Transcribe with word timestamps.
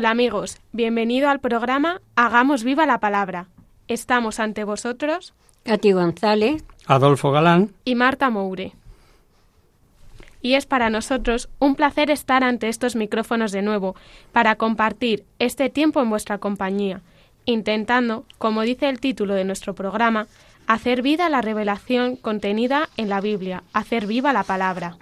Hola 0.00 0.12
amigos, 0.12 0.56
bienvenido 0.72 1.28
al 1.28 1.40
programa 1.40 2.00
Hagamos 2.16 2.64
viva 2.64 2.86
la 2.86 3.00
palabra. 3.00 3.48
Estamos 3.86 4.40
ante 4.40 4.64
vosotros 4.64 5.34
Katy 5.64 5.92
González, 5.92 6.64
Adolfo 6.86 7.32
Galán. 7.32 7.74
y 7.84 7.96
Marta 7.96 8.30
Moure. 8.30 8.72
Y 10.40 10.54
es 10.54 10.64
para 10.64 10.88
nosotros 10.88 11.50
un 11.58 11.74
placer 11.74 12.10
estar 12.10 12.44
ante 12.44 12.70
estos 12.70 12.96
micrófonos 12.96 13.52
de 13.52 13.60
nuevo 13.60 13.94
para 14.32 14.56
compartir 14.56 15.26
este 15.38 15.68
tiempo 15.68 16.00
en 16.00 16.08
vuestra 16.08 16.38
compañía, 16.38 17.02
intentando, 17.44 18.24
como 18.38 18.62
dice 18.62 18.88
el 18.88 19.00
título 19.00 19.34
de 19.34 19.44
nuestro 19.44 19.74
programa, 19.74 20.28
hacer 20.66 21.02
vida 21.02 21.28
la 21.28 21.42
revelación 21.42 22.16
contenida 22.16 22.88
en 22.96 23.10
la 23.10 23.20
Biblia, 23.20 23.64
hacer 23.74 24.06
viva 24.06 24.32
la 24.32 24.44
palabra. 24.44 24.96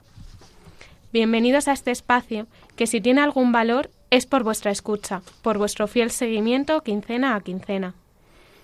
Bienvenidos 1.13 1.69
a 1.69 1.73
este 1.73 1.93
espacio 1.93 2.49
que 2.75 2.89
si 2.89 3.01
tiene 3.01 3.21
algún 3.21 3.53
valor 3.53 3.91
es 4.11 4.27
por 4.27 4.43
vuestra 4.43 4.71
escucha, 4.71 5.23
por 5.43 5.59
vuestro 5.59 5.87
fiel 5.87 6.11
seguimiento 6.11 6.83
quincena 6.83 7.35
a 7.35 7.41
quincena. 7.41 7.95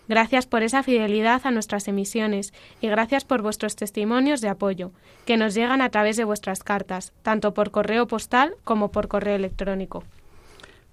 Gracias 0.07 0.47
por 0.47 0.63
esa 0.63 0.83
fidelidad 0.83 1.43
a 1.45 1.51
nuestras 1.51 1.89
emisiones 1.89 2.53
y 2.81 2.89
gracias 2.89 3.25
por 3.25 3.41
vuestros 3.41 3.75
testimonios 3.75 4.41
de 4.43 4.49
apoyo, 4.49 4.93
que 5.25 5.39
nos 5.39 5.55
llegan 5.55 5.81
a 5.81 5.89
través 5.89 6.17
de 6.17 6.25
vuestras 6.25 6.63
cartas, 6.63 7.13
tanto 7.23 7.55
por 7.55 7.71
correo 7.71 8.07
postal 8.07 8.55
como 8.65 8.93
por 8.93 9.09
correo 9.09 9.37
electrónico. 9.37 10.05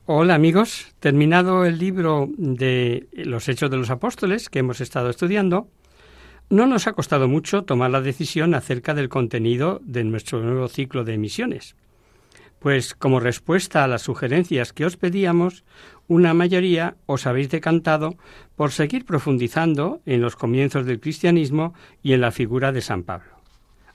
Hola 0.06 0.36
amigos, 0.36 0.94
terminado 1.00 1.66
el 1.66 1.78
libro 1.78 2.30
de 2.38 3.08
los 3.14 3.48
Hechos 3.50 3.70
de 3.70 3.78
los 3.78 3.90
Apóstoles 3.90 4.50
que 4.50 4.60
hemos 4.60 4.82
estado 4.82 5.10
estudiando, 5.10 5.68
no 6.50 6.68
nos 6.68 6.88
ha 6.88 6.94
costado 6.94 7.28
mucho 7.28 7.64
tomar 7.64 7.92
la 7.92 8.02
decisión 8.02 8.56
acerca 8.56 8.94
del 8.94 9.10
contenido 9.10 9.80
de 9.84 10.04
nuestro 10.04 10.42
nuevo 10.42 10.68
ciclo 10.68 11.04
de 11.04 11.14
emisiones. 11.14 11.76
Pues 12.62 12.94
como 12.94 13.20
respuesta 13.20 13.84
a 13.84 13.88
las 13.88 14.04
sugerencias 14.04 14.72
que 14.72 14.86
os 14.86 14.96
pedíamos, 14.96 15.64
una 16.08 16.36
mayoría 16.36 16.96
os 17.08 17.26
habéis 17.26 17.50
decantado 17.50 18.18
por 18.56 18.72
seguir 18.72 19.04
profundizando 19.04 20.00
en 20.06 20.22
los 20.22 20.36
comienzos 20.36 20.86
del 20.86 21.00
cristianismo 21.00 21.74
y 22.04 22.14
en 22.14 22.22
la 22.22 22.30
figura 22.30 22.72
de 22.72 22.82
San 22.82 23.02
Pablo. 23.02 23.32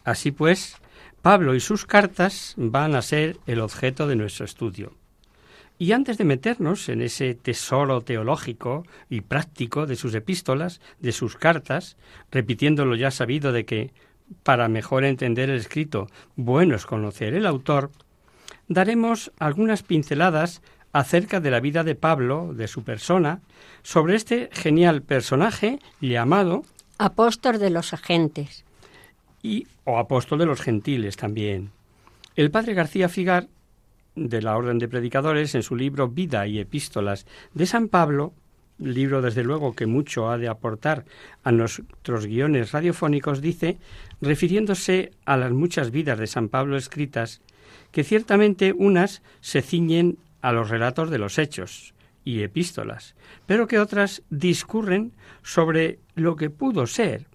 Así 0.03 0.33
pues, 0.33 0.79
Pablo 1.23 1.55
y 1.55 1.61
sus 1.61 1.87
cartas 1.87 2.55
van 2.57 2.97
a 2.97 3.03
ser 3.03 3.37
el 3.47 3.61
objeto 3.61 4.09
de 4.09 4.17
nuestro 4.17 4.45
estudio. 4.45 4.95
Y 5.79 5.93
antes 5.93 6.19
de 6.19 6.25
meternos 6.25 6.89
en 6.89 7.03
ese 7.03 7.37
tesoro 7.37 8.01
teológico 8.01 8.85
y 9.09 9.21
práctico 9.21 9.87
de 9.87 9.95
sus 9.95 10.13
epístolas, 10.17 10.81
de 10.99 11.13
sus 11.13 11.37
cartas, 11.37 11.97
repitiendo 12.33 12.85
lo 12.85 12.97
ya 12.97 13.13
sabido 13.13 13.53
de 13.53 13.65
que, 13.65 13.93
para 14.43 14.67
mejor 14.67 15.05
entender 15.05 15.51
el 15.51 15.61
escrito, 15.61 16.09
bueno 16.35 16.75
es 16.75 16.85
conocer 16.85 17.33
el 17.35 17.47
autor, 17.47 17.93
daremos 18.69 19.33
algunas 19.39 19.83
pinceladas 19.83 20.63
acerca 20.93 21.41
de 21.41 21.51
la 21.51 21.61
vida 21.61 21.85
de 21.85 21.95
Pablo, 21.95 22.53
de 22.55 22.69
su 22.69 22.83
persona, 22.83 23.41
sobre 23.83 24.17
este 24.17 24.49
genial 24.53 25.03
personaje 25.03 25.79
llamado 26.01 26.65
apóstol 26.99 27.59
de 27.59 27.71
los 27.71 27.93
agentes. 27.93 28.65
y 29.43 29.67
o 29.85 29.99
apóstol 29.99 30.41
de 30.41 30.47
los 30.47 30.61
gentiles 30.61 31.17
también. 31.17 31.71
El 32.35 32.51
padre 32.51 32.75
García 32.75 33.09
Figar, 33.09 33.47
de 34.17 34.43
la 34.43 34.57
Orden 34.57 34.79
de 34.79 34.89
Predicadores, 34.89 35.55
en 35.55 35.63
su 35.63 35.77
libro 35.77 36.09
Vida 36.09 36.47
y 36.47 36.59
Epístolas 36.59 37.27
de 37.55 37.67
San 37.67 37.89
Pablo, 37.89 38.33
libro 38.79 39.23
desde 39.23 39.45
luego 39.45 39.75
que 39.75 39.87
mucho 39.87 40.31
ha 40.31 40.39
de 40.39 40.49
aportar 40.49 41.05
a 41.45 41.53
nuestros 41.53 42.27
guiones 42.27 42.73
radiofónicos, 42.73 43.41
dice, 43.41 43.79
refiriéndose 44.21 45.13
a 45.25 45.37
las 45.37 45.53
muchas 45.53 45.91
vidas 45.91 46.19
de 46.19 46.27
San 46.27 46.49
Pablo 46.49 46.77
escritas, 46.77 47.41
que 47.91 48.05
ciertamente 48.05 48.73
unas 48.77 49.23
se 49.41 49.63
ciñen 49.63 50.19
a 50.41 50.53
los 50.53 50.71
relatos 50.71 51.11
de 51.11 51.19
los 51.19 51.39
hechos 51.39 51.95
y 52.25 52.43
epístolas, 52.43 53.15
pero 53.47 53.67
que 53.67 53.79
otras 53.79 54.23
discurren 54.31 55.13
sobre 55.43 55.99
lo 56.15 56.37
que 56.37 56.51
pudo 56.51 56.87
ser 56.87 57.27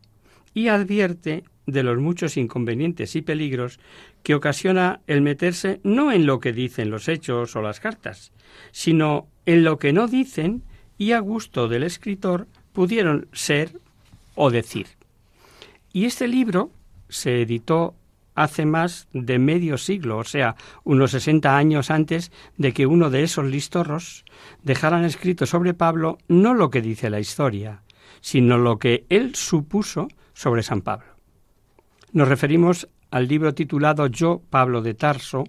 y 0.53 0.67
advierte 0.67 1.43
de 1.65 1.83
los 1.83 1.97
muchos 1.99 2.37
inconvenientes 2.37 3.15
y 3.15 3.21
peligros 3.21 3.79
que 4.23 4.35
ocasiona 4.35 5.01
el 5.07 5.21
meterse 5.21 5.79
no 5.83 6.11
en 6.11 6.25
lo 6.25 6.39
que 6.39 6.53
dicen 6.53 6.89
los 6.89 7.07
hechos 7.07 7.55
o 7.55 7.61
las 7.61 7.79
cartas, 7.79 8.31
sino 8.71 9.27
en 9.45 9.63
lo 9.63 9.77
que 9.79 9.93
no 9.93 10.07
dicen 10.07 10.63
y 10.97 11.13
a 11.13 11.19
gusto 11.19 11.67
del 11.67 11.83
escritor 11.83 12.47
pudieron 12.73 13.27
ser 13.31 13.79
o 14.35 14.51
decir. 14.51 14.87
Y 15.93 16.05
este 16.05 16.27
libro 16.27 16.71
se 17.09 17.41
editó 17.41 17.95
hace 18.43 18.65
más 18.65 19.07
de 19.13 19.39
medio 19.39 19.77
siglo, 19.77 20.17
o 20.17 20.23
sea, 20.23 20.55
unos 20.83 21.11
60 21.11 21.55
años 21.55 21.91
antes 21.91 22.31
de 22.57 22.73
que 22.73 22.85
uno 22.85 23.09
de 23.09 23.23
esos 23.23 23.45
listorros 23.45 24.25
dejaran 24.63 25.05
escrito 25.05 25.45
sobre 25.45 25.73
Pablo 25.73 26.17
no 26.27 26.53
lo 26.53 26.69
que 26.69 26.81
dice 26.81 27.09
la 27.09 27.19
historia, 27.19 27.83
sino 28.21 28.57
lo 28.57 28.79
que 28.79 29.05
él 29.09 29.35
supuso 29.35 30.07
sobre 30.33 30.63
San 30.63 30.81
Pablo. 30.81 31.07
Nos 32.11 32.27
referimos 32.27 32.89
al 33.09 33.27
libro 33.27 33.53
titulado 33.53 34.07
Yo, 34.07 34.41
Pablo 34.49 34.81
de 34.81 34.93
Tarso, 34.93 35.43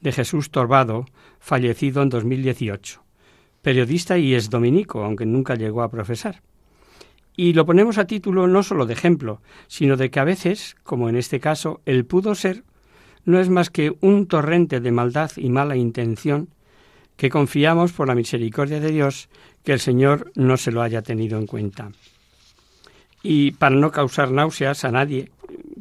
de 0.00 0.12
Jesús 0.12 0.50
Torbado, 0.50 1.06
fallecido 1.38 2.02
en 2.02 2.08
2018. 2.08 3.02
Periodista 3.62 4.18
y 4.18 4.34
es 4.34 4.50
dominico, 4.50 5.04
aunque 5.04 5.26
nunca 5.26 5.54
llegó 5.54 5.82
a 5.82 5.90
profesar. 5.90 6.42
Y 7.36 7.52
lo 7.52 7.66
ponemos 7.66 7.98
a 7.98 8.06
título 8.06 8.46
no 8.46 8.62
solo 8.62 8.86
de 8.86 8.92
ejemplo, 8.92 9.40
sino 9.66 9.96
de 9.96 10.10
que 10.10 10.20
a 10.20 10.24
veces, 10.24 10.76
como 10.82 11.08
en 11.08 11.16
este 11.16 11.40
caso, 11.40 11.80
el 11.84 12.04
pudo 12.04 12.34
ser 12.34 12.62
no 13.24 13.40
es 13.40 13.48
más 13.48 13.70
que 13.70 13.96
un 14.00 14.26
torrente 14.26 14.80
de 14.80 14.92
maldad 14.92 15.30
y 15.36 15.48
mala 15.48 15.76
intención 15.76 16.48
que 17.16 17.30
confiamos 17.30 17.92
por 17.92 18.08
la 18.08 18.14
misericordia 18.14 18.80
de 18.80 18.90
Dios 18.90 19.28
que 19.62 19.72
el 19.72 19.80
Señor 19.80 20.32
no 20.34 20.56
se 20.56 20.72
lo 20.72 20.82
haya 20.82 21.02
tenido 21.02 21.38
en 21.38 21.46
cuenta. 21.46 21.90
Y 23.22 23.52
para 23.52 23.76
no 23.76 23.90
causar 23.90 24.30
náuseas 24.30 24.84
a 24.84 24.90
nadie 24.90 25.30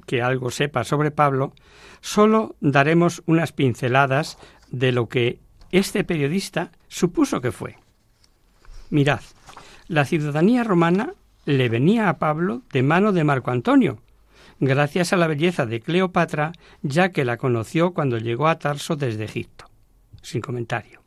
que 0.05 0.21
algo 0.21 0.51
sepa 0.51 0.83
sobre 0.83 1.11
Pablo, 1.11 1.53
solo 2.01 2.55
daremos 2.61 3.23
unas 3.25 3.51
pinceladas 3.51 4.37
de 4.71 4.91
lo 4.91 5.09
que 5.09 5.39
este 5.71 6.03
periodista 6.03 6.71
supuso 6.87 7.41
que 7.41 7.51
fue. 7.51 7.77
Mirad, 8.89 9.21
la 9.87 10.05
ciudadanía 10.05 10.63
romana 10.63 11.13
le 11.45 11.69
venía 11.69 12.09
a 12.09 12.17
Pablo 12.17 12.61
de 12.71 12.83
mano 12.83 13.11
de 13.11 13.23
Marco 13.23 13.51
Antonio, 13.51 13.99
gracias 14.59 15.13
a 15.13 15.17
la 15.17 15.27
belleza 15.27 15.65
de 15.65 15.81
Cleopatra, 15.81 16.53
ya 16.81 17.09
que 17.09 17.25
la 17.25 17.37
conoció 17.37 17.93
cuando 17.93 18.17
llegó 18.17 18.47
a 18.47 18.59
Tarso 18.59 18.95
desde 18.95 19.25
Egipto. 19.25 19.65
Sin 20.21 20.41
comentario. 20.41 21.01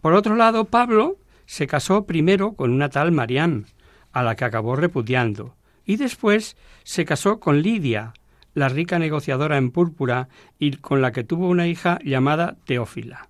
Por 0.00 0.14
otro 0.14 0.34
lado, 0.34 0.64
Pablo 0.64 1.16
se 1.46 1.66
casó 1.66 2.04
primero 2.04 2.52
con 2.52 2.72
una 2.72 2.88
tal 2.88 3.12
Mariam, 3.12 3.66
a 4.12 4.22
la 4.22 4.34
que 4.34 4.44
acabó 4.44 4.76
repudiando, 4.76 5.54
y 5.84 5.96
después 5.96 6.56
se 6.82 7.04
casó 7.04 7.38
con 7.38 7.62
Lidia, 7.62 8.14
la 8.54 8.68
rica 8.68 8.98
negociadora 8.98 9.56
en 9.56 9.70
púrpura, 9.70 10.28
y 10.58 10.72
con 10.76 11.00
la 11.00 11.12
que 11.12 11.22
tuvo 11.22 11.48
una 11.48 11.68
hija 11.68 11.98
llamada 12.04 12.56
Teófila. 12.64 13.28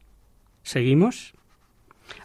¿Seguimos? 0.62 1.34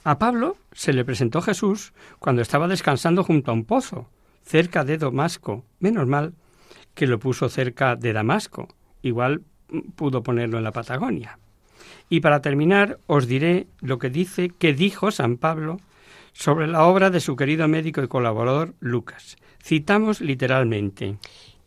A 0.03 0.19
Pablo 0.19 0.57
se 0.71 0.93
le 0.93 1.05
presentó 1.05 1.41
Jesús 1.41 1.93
cuando 2.19 2.41
estaba 2.41 2.67
descansando 2.67 3.23
junto 3.23 3.51
a 3.51 3.53
un 3.53 3.65
pozo, 3.65 4.09
cerca 4.43 4.83
de 4.83 4.97
Damasco. 4.97 5.63
Menos 5.79 6.07
mal 6.07 6.33
que 6.93 7.07
lo 7.07 7.19
puso 7.19 7.49
cerca 7.49 7.95
de 7.95 8.13
Damasco. 8.13 8.67
Igual 9.01 9.41
pudo 9.95 10.23
ponerlo 10.23 10.57
en 10.57 10.63
la 10.63 10.71
Patagonia. 10.71 11.39
Y 12.09 12.19
para 12.19 12.41
terminar, 12.41 12.99
os 13.07 13.27
diré 13.27 13.67
lo 13.81 13.97
que 13.97 14.09
dice 14.09 14.49
que 14.49 14.73
dijo 14.73 15.11
San 15.11 15.37
Pablo 15.37 15.79
sobre 16.33 16.67
la 16.67 16.83
obra 16.85 17.09
de 17.09 17.19
su 17.19 17.35
querido 17.35 17.67
médico 17.67 18.03
y 18.03 18.07
colaborador 18.07 18.75
Lucas. 18.79 19.37
Citamos 19.63 20.21
literalmente. 20.21 21.17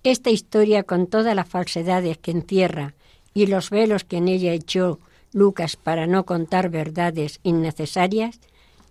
Esta 0.04 0.30
historia, 0.30 0.84
con 0.84 1.08
todas 1.08 1.34
las 1.34 1.48
falsedades 1.48 2.18
que 2.18 2.30
encierra 2.30 2.94
y 3.34 3.46
los 3.46 3.70
velos 3.70 4.04
que 4.04 4.18
en 4.18 4.28
ella 4.28 4.52
echó 4.52 5.00
Lucas 5.32 5.76
para 5.76 6.06
no 6.06 6.24
contar 6.24 6.70
verdades 6.70 7.40
innecesarias, 7.42 8.40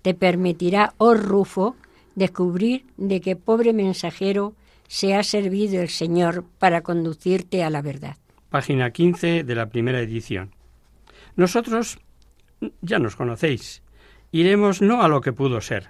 te 0.02 0.14
permitirá, 0.14 0.94
oh 0.98 1.14
Rufo, 1.14 1.76
descubrir 2.16 2.86
de 2.98 3.22
qué 3.22 3.36
pobre 3.36 3.74
mensajero 3.74 4.54
se 4.88 5.16
ha 5.16 5.24
servido 5.24 5.82
el 5.82 5.90
Señor 5.90 6.46
para 6.60 6.82
conducirte 6.82 7.64
a 7.64 7.70
la 7.70 7.82
verdad. 7.82 8.18
Página 8.50 8.92
15 8.92 9.44
de 9.44 9.56
la 9.56 9.68
primera 9.68 10.00
edición. 10.00 10.52
Nosotros 11.36 12.00
ya 12.82 13.00
nos 13.00 13.16
conocéis. 13.16 13.84
Iremos 14.32 14.82
no 14.82 15.02
a 15.02 15.08
lo 15.08 15.22
que 15.22 15.34
pudo 15.34 15.62
ser, 15.62 15.90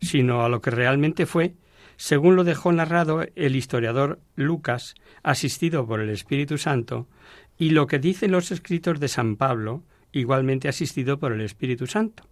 sino 0.00 0.44
a 0.44 0.48
lo 0.48 0.60
que 0.60 0.70
realmente 0.70 1.26
fue, 1.26 1.54
según 1.96 2.36
lo 2.36 2.44
dejó 2.44 2.72
narrado 2.72 3.24
el 3.34 3.56
historiador 3.56 4.20
Lucas, 4.34 4.94
asistido 5.22 5.86
por 5.86 6.00
el 6.00 6.10
Espíritu 6.10 6.58
Santo, 6.58 7.08
y 7.58 7.70
lo 7.70 7.86
que 7.86 7.98
dicen 7.98 8.32
los 8.32 8.50
escritos 8.52 9.00
de 9.00 9.08
San 9.08 9.36
Pablo, 9.36 9.82
igualmente 10.12 10.68
asistido 10.68 11.18
por 11.18 11.32
el 11.32 11.40
Espíritu 11.40 11.86
Santo, 11.86 12.24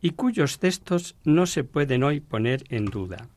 y 0.00 0.10
cuyos 0.10 0.58
textos 0.58 1.16
no 1.24 1.46
se 1.46 1.64
pueden 1.64 2.02
hoy 2.02 2.20
poner 2.20 2.64
en 2.68 2.86
duda. 2.86 3.28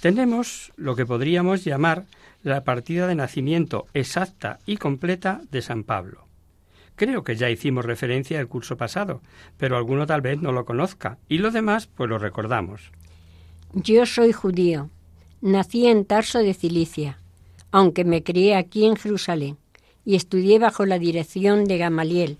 Tenemos 0.00 0.72
lo 0.76 0.96
que 0.96 1.06
podríamos 1.06 1.64
llamar 1.64 2.04
la 2.42 2.64
partida 2.64 3.06
de 3.06 3.14
nacimiento 3.14 3.86
exacta 3.94 4.58
y 4.66 4.76
completa 4.76 5.40
de 5.50 5.62
San 5.62 5.82
Pablo. 5.82 6.26
Creo 6.96 7.24
que 7.24 7.36
ya 7.36 7.50
hicimos 7.50 7.84
referencia 7.84 8.38
al 8.38 8.48
curso 8.48 8.76
pasado, 8.76 9.20
pero 9.56 9.76
alguno 9.76 10.06
tal 10.06 10.20
vez 10.20 10.40
no 10.40 10.52
lo 10.52 10.64
conozca, 10.64 11.18
y 11.28 11.38
lo 11.38 11.50
demás 11.50 11.86
pues 11.86 12.08
lo 12.08 12.18
recordamos. 12.18 12.92
Yo 13.72 14.06
soy 14.06 14.32
judío. 14.32 14.90
Nací 15.40 15.86
en 15.86 16.04
Tarso 16.04 16.38
de 16.38 16.54
Cilicia, 16.54 17.18
aunque 17.70 18.04
me 18.04 18.22
crié 18.22 18.56
aquí 18.56 18.86
en 18.86 18.96
Jerusalén, 18.96 19.58
y 20.04 20.16
estudié 20.16 20.58
bajo 20.58 20.86
la 20.86 20.98
dirección 20.98 21.64
de 21.64 21.78
Gamaliel, 21.78 22.38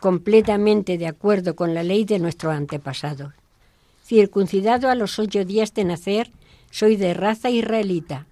completamente 0.00 0.98
de 0.98 1.06
acuerdo 1.06 1.54
con 1.54 1.74
la 1.74 1.82
ley 1.82 2.04
de 2.04 2.18
nuestros 2.18 2.52
antepasados. 2.52 3.32
Circuncidado 4.04 4.90
a 4.90 4.94
los 4.94 5.18
ocho 5.18 5.44
días 5.44 5.74
de 5.74 5.84
nacer, 5.84 6.30
soy 6.70 6.96
de 6.96 7.14
raza 7.14 7.50
israelita. 7.50 8.26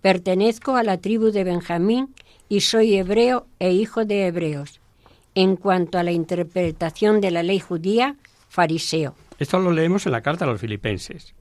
Pertenezco 0.00 0.76
a 0.76 0.84
la 0.84 0.98
tribu 0.98 1.30
de 1.30 1.42
Benjamín 1.44 2.14
y 2.48 2.60
soy 2.60 2.94
hebreo 2.94 3.46
e 3.58 3.72
hijo 3.72 4.04
de 4.04 4.26
hebreos. 4.26 4.80
En 5.34 5.56
cuanto 5.56 5.98
a 5.98 6.02
la 6.02 6.12
interpretación 6.12 7.20
de 7.20 7.30
la 7.30 7.42
ley 7.42 7.60
judía, 7.60 8.16
fariseo. 8.48 9.14
Esto 9.38 9.58
lo 9.58 9.72
leemos 9.72 10.06
en 10.06 10.12
la 10.12 10.20
carta 10.20 10.44
a 10.44 10.48
los 10.48 10.60
filipenses 10.60 11.34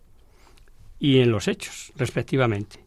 y 1.00 1.19
en 1.19 1.31
los 1.31 1.48
hechos, 1.48 1.94
respectivamente. 1.95 2.80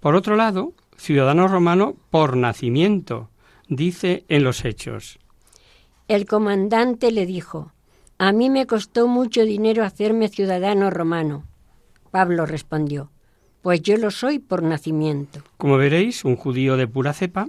Por 0.00 0.14
otro 0.14 0.36
lado, 0.36 0.72
ciudadano 1.04 1.48
romano 1.48 1.96
por 2.08 2.34
nacimiento, 2.34 3.28
dice 3.68 4.24
en 4.28 4.42
los 4.42 4.64
hechos. 4.64 5.18
El 6.08 6.24
comandante 6.24 7.12
le 7.12 7.26
dijo, 7.26 7.72
a 8.16 8.32
mí 8.32 8.48
me 8.48 8.66
costó 8.66 9.06
mucho 9.06 9.42
dinero 9.44 9.84
hacerme 9.84 10.28
ciudadano 10.28 10.88
romano. 10.88 11.44
Pablo 12.10 12.46
respondió, 12.46 13.10
pues 13.60 13.82
yo 13.82 13.98
lo 13.98 14.10
soy 14.10 14.38
por 14.38 14.62
nacimiento. 14.62 15.42
Como 15.58 15.76
veréis, 15.76 16.24
un 16.24 16.36
judío 16.36 16.78
de 16.78 16.88
pura 16.88 17.12
cepa, 17.12 17.48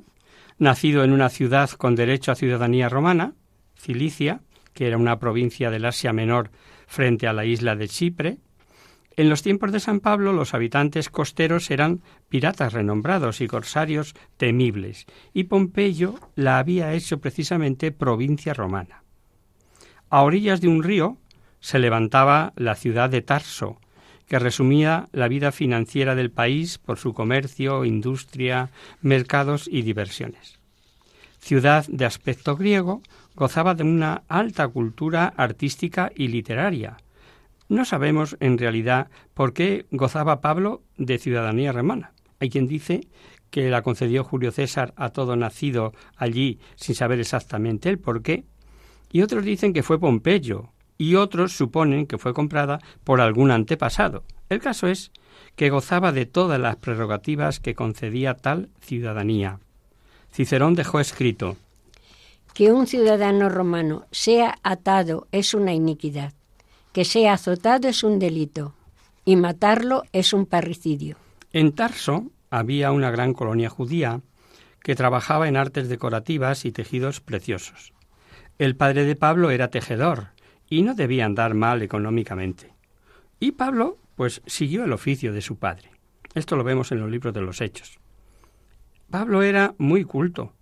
nacido 0.57 1.05
en 1.05 1.13
una 1.13 1.29
ciudad 1.29 1.69
con 1.69 1.95
derecho 1.95 2.33
a 2.33 2.35
ciudadanía 2.35 2.89
romana, 2.89 3.35
Cilicia, 3.77 4.41
que 4.73 4.87
era 4.87 4.97
una 4.97 5.17
provincia 5.17 5.69
del 5.69 5.85
Asia 5.85 6.11
Menor 6.11 6.51
frente 6.87 7.25
a 7.25 7.33
la 7.33 7.45
isla 7.45 7.77
de 7.77 7.87
Chipre, 7.87 8.37
en 9.17 9.29
los 9.29 9.41
tiempos 9.41 9.71
de 9.71 9.79
San 9.79 9.99
Pablo 9.99 10.33
los 10.33 10.53
habitantes 10.53 11.09
costeros 11.09 11.71
eran 11.71 12.01
piratas 12.29 12.73
renombrados 12.73 13.41
y 13.41 13.47
corsarios 13.47 14.13
temibles, 14.37 15.05
y 15.33 15.45
Pompeyo 15.45 16.15
la 16.35 16.59
había 16.59 16.93
hecho 16.93 17.19
precisamente 17.19 17.91
provincia 17.91 18.53
romana. 18.53 19.03
A 20.09 20.21
orillas 20.23 20.61
de 20.61 20.67
un 20.67 20.83
río 20.83 21.17
se 21.59 21.79
levantaba 21.79 22.53
la 22.55 22.75
ciudad 22.75 23.09
de 23.09 23.21
Tarso, 23.21 23.79
que 24.27 24.39
resumía 24.39 25.07
la 25.11 25.27
vida 25.27 25.51
financiera 25.51 26.15
del 26.15 26.31
país 26.31 26.77
por 26.77 26.97
su 26.97 27.13
comercio, 27.13 27.85
industria, 27.85 28.69
mercados 29.01 29.67
y 29.71 29.83
diversiones. 29.83 30.59
Ciudad 31.39 31.85
de 31.87 32.05
aspecto 32.05 32.55
griego, 32.55 33.01
gozaba 33.35 33.75
de 33.75 33.83
una 33.83 34.23
alta 34.27 34.67
cultura 34.67 35.33
artística 35.37 36.11
y 36.15 36.29
literaria, 36.29 36.97
no 37.67 37.85
sabemos 37.85 38.37
en 38.39 38.57
realidad 38.57 39.09
por 39.33 39.53
qué 39.53 39.85
gozaba 39.91 40.41
Pablo 40.41 40.83
de 40.97 41.17
ciudadanía 41.17 41.71
romana. 41.71 42.13
Hay 42.39 42.49
quien 42.49 42.67
dice 42.67 43.07
que 43.49 43.69
la 43.69 43.81
concedió 43.81 44.23
Julio 44.23 44.51
César 44.51 44.93
a 44.97 45.09
todo 45.09 45.35
nacido 45.35 45.93
allí 46.15 46.59
sin 46.75 46.95
saber 46.95 47.19
exactamente 47.19 47.89
el 47.89 47.99
por 47.99 48.21
qué, 48.21 48.43
y 49.11 49.21
otros 49.21 49.45
dicen 49.45 49.73
que 49.73 49.83
fue 49.83 49.99
Pompeyo, 49.99 50.69
y 50.97 51.15
otros 51.15 51.53
suponen 51.53 52.05
que 52.05 52.17
fue 52.17 52.33
comprada 52.33 52.79
por 53.03 53.21
algún 53.21 53.51
antepasado. 53.51 54.23
El 54.49 54.59
caso 54.59 54.87
es 54.87 55.11
que 55.55 55.69
gozaba 55.69 56.11
de 56.11 56.25
todas 56.25 56.59
las 56.59 56.75
prerrogativas 56.77 57.59
que 57.59 57.75
concedía 57.75 58.35
tal 58.35 58.69
ciudadanía. 58.81 59.59
Cicerón 60.31 60.75
dejó 60.75 60.99
escrito 60.99 61.57
que 62.53 62.71
un 62.71 62.87
ciudadano 62.87 63.49
romano 63.49 64.05
sea 64.11 64.57
atado 64.63 65.27
es 65.33 65.53
una 65.53 65.73
iniquidad 65.73 66.33
que 66.95 67.03
sea 67.03 67.33
azotado 67.33 67.89
es 67.89 68.05
un 68.05 68.19
delito 68.19 68.73
y 69.25 69.35
matarlo 69.35 70.03
es 70.13 70.31
un 70.31 70.45
parricidio. 70.45 71.17
En 71.51 71.73
Tarso 71.73 72.31
había 72.49 72.93
una 72.93 73.11
gran 73.11 73.33
colonia 73.33 73.69
judía 73.69 74.21
que 74.81 74.95
trabajaba 74.95 75.49
en 75.49 75.57
artes 75.57 75.89
decorativas 75.89 76.63
y 76.63 76.71
tejidos 76.71 77.19
preciosos. 77.19 77.91
El 78.59 78.77
padre 78.77 79.03
de 79.03 79.17
Pablo 79.17 79.51
era 79.51 79.67
tejedor 79.67 80.29
y 80.69 80.83
no 80.83 80.93
debía 80.95 81.25
andar 81.25 81.53
mal 81.53 81.81
económicamente. 81.81 82.73
Y 83.41 83.51
Pablo, 83.51 83.97
pues, 84.15 84.41
siguió 84.45 84.85
el 84.85 84.93
oficio 84.93 85.33
de 85.33 85.41
su 85.41 85.57
padre. 85.57 85.91
Esto 86.33 86.55
lo 86.55 86.63
vemos 86.63 86.93
en 86.93 87.01
los 87.01 87.11
libros 87.11 87.33
de 87.33 87.41
los 87.41 87.59
Hechos. 87.59 87.99
Pablo 89.11 89.43
era 89.43 89.75
muy 89.77 90.05
culto. 90.05 90.53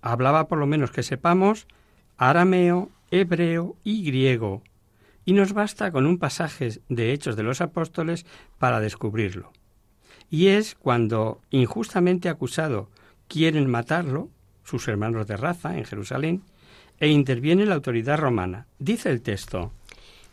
Hablaba, 0.00 0.46
por 0.46 0.58
lo 0.58 0.66
menos 0.68 0.92
que 0.92 1.02
sepamos, 1.02 1.66
arameo, 2.18 2.90
hebreo 3.10 3.74
y 3.82 4.04
griego, 4.04 4.62
y 5.24 5.32
nos 5.32 5.52
basta 5.52 5.90
con 5.90 6.06
un 6.06 6.18
pasaje 6.18 6.80
de 6.88 7.12
Hechos 7.12 7.36
de 7.36 7.42
los 7.42 7.60
Apóstoles 7.60 8.26
para 8.58 8.80
descubrirlo. 8.80 9.52
Y 10.30 10.48
es 10.48 10.74
cuando, 10.74 11.40
injustamente 11.50 12.28
acusado, 12.28 12.88
quieren 13.28 13.68
matarlo, 13.70 14.28
sus 14.64 14.88
hermanos 14.88 15.26
de 15.26 15.36
raza, 15.36 15.76
en 15.76 15.84
Jerusalén, 15.84 16.42
e 16.98 17.08
interviene 17.08 17.66
la 17.66 17.74
autoridad 17.74 18.18
romana. 18.18 18.66
Dice 18.78 19.10
el 19.10 19.22
texto. 19.22 19.72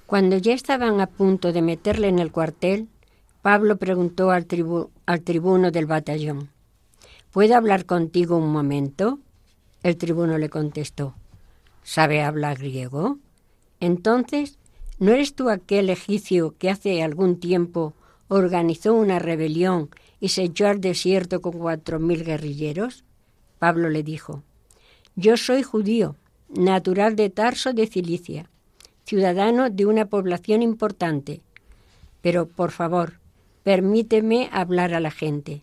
Cuando 0.05 0.37
ya 0.37 0.53
estaban 0.53 1.01
a 1.01 1.07
punto 1.07 1.51
de 1.51 1.61
meterle 1.61 2.07
en 2.07 2.19
el 2.19 2.31
cuartel, 2.31 2.87
Pablo 3.41 3.77
preguntó 3.77 4.31
al, 4.31 4.45
al 5.05 5.21
tribuno 5.21 5.71
del 5.71 5.85
batallón, 5.85 6.49
¿Puedo 7.31 7.55
hablar 7.55 7.85
contigo 7.85 8.37
un 8.37 8.51
momento? 8.51 9.19
El 9.83 9.97
tribuno 9.97 10.37
le 10.37 10.49
contestó, 10.49 11.15
¿sabe 11.83 12.21
hablar 12.21 12.57
griego? 12.57 13.17
Entonces 13.79 14.58
¿No 14.99 15.13
eres 15.13 15.33
tú 15.33 15.49
aquel 15.49 15.89
egipcio 15.89 16.55
que 16.57 16.69
hace 16.69 17.01
algún 17.01 17.39
tiempo 17.39 17.93
organizó 18.27 18.93
una 18.93 19.17
rebelión 19.17 19.89
y 20.19 20.29
se 20.29 20.43
echó 20.43 20.67
al 20.67 20.81
desierto 20.81 21.41
con 21.41 21.53
cuatro 21.53 21.99
mil 22.01 22.25
guerrilleros? 22.25 23.05
Pablo 23.59 23.89
le 23.89 24.03
dijo, 24.03 24.43
Yo 25.15 25.37
soy 25.37 25.63
judío, 25.63 26.17
natural 26.49 27.15
de 27.15 27.29
Tarso 27.29 27.71
de 27.71 27.87
Cilicia, 27.87 28.49
ciudadano 29.05 29.69
de 29.69 29.85
una 29.85 30.05
población 30.05 30.61
importante, 30.61 31.39
pero 32.21 32.45
por 32.45 32.71
favor, 32.71 33.19
permíteme 33.63 34.49
hablar 34.51 34.93
a 34.93 34.99
la 34.99 35.11
gente. 35.11 35.61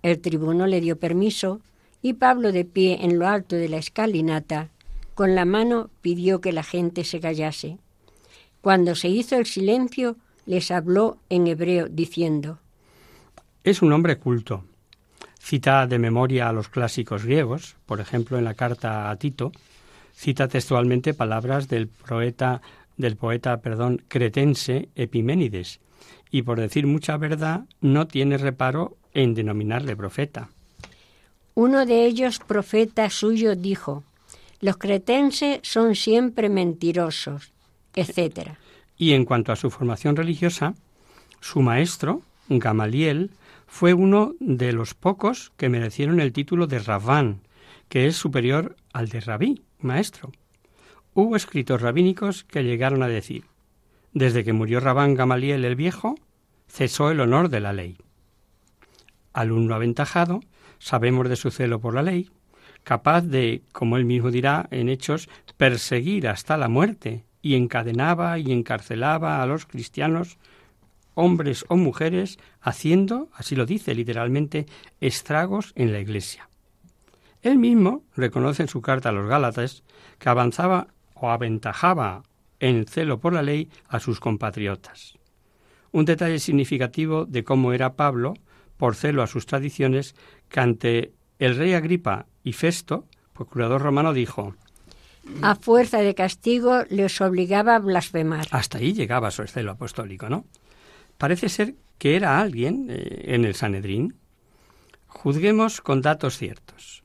El 0.00 0.18
tribuno 0.20 0.66
le 0.66 0.80
dio 0.80 0.98
permiso 0.98 1.60
y 2.00 2.14
Pablo 2.14 2.52
de 2.52 2.64
pie 2.64 3.04
en 3.04 3.18
lo 3.18 3.26
alto 3.26 3.54
de 3.54 3.68
la 3.68 3.76
escalinata, 3.76 4.70
con 5.14 5.34
la 5.34 5.44
mano 5.44 5.90
pidió 6.00 6.40
que 6.40 6.52
la 6.52 6.62
gente 6.62 7.04
se 7.04 7.20
callase. 7.20 7.78
Cuando 8.60 8.94
se 8.94 9.08
hizo 9.08 9.36
el 9.36 9.46
silencio, 9.46 10.16
les 10.46 10.70
habló 10.70 11.18
en 11.28 11.46
hebreo, 11.46 11.88
diciendo, 11.88 12.58
Es 13.64 13.82
un 13.82 13.92
hombre 13.92 14.18
culto. 14.18 14.64
Cita 15.38 15.86
de 15.86 15.98
memoria 15.98 16.48
a 16.48 16.52
los 16.52 16.68
clásicos 16.68 17.24
griegos, 17.24 17.76
por 17.86 18.00
ejemplo 18.00 18.38
en 18.38 18.44
la 18.44 18.54
carta 18.54 19.10
a 19.10 19.16
Tito, 19.16 19.52
cita 20.12 20.48
textualmente 20.48 21.14
palabras 21.14 21.68
del 21.68 21.88
poeta, 21.88 22.62
del 22.96 23.16
poeta 23.16 23.60
perdón, 23.60 24.02
cretense 24.08 24.88
Epiménides, 24.96 25.80
y 26.30 26.42
por 26.42 26.58
decir 26.58 26.86
mucha 26.86 27.16
verdad 27.16 27.64
no 27.80 28.08
tiene 28.08 28.38
reparo 28.38 28.96
en 29.14 29.34
denominarle 29.34 29.94
profeta. 29.94 30.48
Uno 31.54 31.86
de 31.86 32.06
ellos, 32.06 32.40
profeta 32.40 33.08
suyo, 33.08 33.54
dijo, 33.54 34.02
los 34.60 34.76
cretenses 34.78 35.60
son 35.62 35.94
siempre 35.94 36.48
mentirosos 36.48 37.52
etcétera. 37.96 38.58
Y 38.96 39.12
en 39.12 39.24
cuanto 39.24 39.50
a 39.50 39.56
su 39.56 39.70
formación 39.70 40.14
religiosa, 40.14 40.74
su 41.40 41.60
maestro, 41.60 42.22
Gamaliel, 42.48 43.32
fue 43.66 43.92
uno 43.92 44.34
de 44.38 44.72
los 44.72 44.94
pocos 44.94 45.52
que 45.56 45.68
merecieron 45.68 46.20
el 46.20 46.32
título 46.32 46.66
de 46.66 46.78
Rabán, 46.78 47.40
que 47.88 48.06
es 48.06 48.16
superior 48.16 48.76
al 48.92 49.08
de 49.08 49.20
rabí, 49.20 49.62
maestro. 49.80 50.32
Hubo 51.14 51.36
escritos 51.36 51.80
rabínicos 51.80 52.44
que 52.44 52.62
llegaron 52.62 53.02
a 53.02 53.08
decir, 53.08 53.44
desde 54.12 54.44
que 54.44 54.52
murió 54.52 54.80
Rabán 54.80 55.14
Gamaliel 55.14 55.64
el 55.64 55.76
Viejo, 55.76 56.14
cesó 56.68 57.10
el 57.10 57.20
honor 57.20 57.48
de 57.48 57.60
la 57.60 57.72
ley. 57.72 57.96
Alumno 59.32 59.74
aventajado, 59.74 60.40
sabemos 60.78 61.28
de 61.28 61.36
su 61.36 61.50
celo 61.50 61.80
por 61.80 61.94
la 61.94 62.02
ley, 62.02 62.30
capaz 62.82 63.22
de, 63.22 63.62
como 63.72 63.96
él 63.96 64.04
mismo 64.04 64.30
dirá 64.30 64.68
en 64.70 64.88
Hechos, 64.88 65.28
perseguir 65.56 66.28
hasta 66.28 66.56
la 66.56 66.68
muerte, 66.68 67.24
y 67.46 67.54
encadenaba 67.54 68.40
y 68.40 68.50
encarcelaba 68.50 69.40
a 69.40 69.46
los 69.46 69.66
cristianos, 69.66 70.36
hombres 71.14 71.64
o 71.68 71.76
mujeres, 71.76 72.38
haciendo, 72.60 73.28
así 73.34 73.54
lo 73.54 73.66
dice 73.66 73.94
literalmente, 73.94 74.66
estragos 75.00 75.72
en 75.76 75.92
la 75.92 76.00
Iglesia. 76.00 76.48
Él 77.42 77.58
mismo 77.58 78.02
reconoce 78.16 78.62
en 78.62 78.68
su 78.68 78.82
carta 78.82 79.10
a 79.10 79.12
los 79.12 79.28
Gálatas 79.28 79.84
que 80.18 80.28
avanzaba 80.28 80.88
o 81.14 81.30
aventajaba 81.30 82.24
en 82.58 82.84
celo 82.86 83.20
por 83.20 83.32
la 83.32 83.42
ley 83.42 83.70
a 83.88 84.00
sus 84.00 84.18
compatriotas. 84.18 85.16
Un 85.92 86.04
detalle 86.04 86.40
significativo 86.40 87.26
de 87.26 87.44
cómo 87.44 87.72
era 87.72 87.94
Pablo, 87.94 88.34
por 88.76 88.96
celo 88.96 89.22
a 89.22 89.28
sus 89.28 89.46
tradiciones, 89.46 90.16
que 90.48 90.58
ante 90.58 91.12
el 91.38 91.56
rey 91.56 91.74
Agripa 91.74 92.26
y 92.42 92.54
Festo, 92.54 93.06
procurador 93.32 93.82
romano, 93.82 94.12
dijo 94.12 94.56
A 95.42 95.54
fuerza 95.54 95.98
de 95.98 96.14
castigo 96.14 96.84
les 96.88 97.20
obligaba 97.20 97.76
a 97.76 97.78
blasfemar. 97.78 98.46
Hasta 98.50 98.78
ahí 98.78 98.92
llegaba 98.92 99.30
su 99.30 99.46
celo 99.46 99.72
apostólico, 99.72 100.28
¿no? 100.28 100.46
Parece 101.18 101.48
ser 101.48 101.74
que 101.98 102.16
era 102.16 102.40
alguien 102.40 102.86
eh, 102.90 103.34
en 103.34 103.44
el 103.44 103.54
Sanedrín. 103.54 104.16
Juzguemos 105.06 105.80
con 105.80 106.02
datos 106.02 106.36
ciertos. 106.36 107.02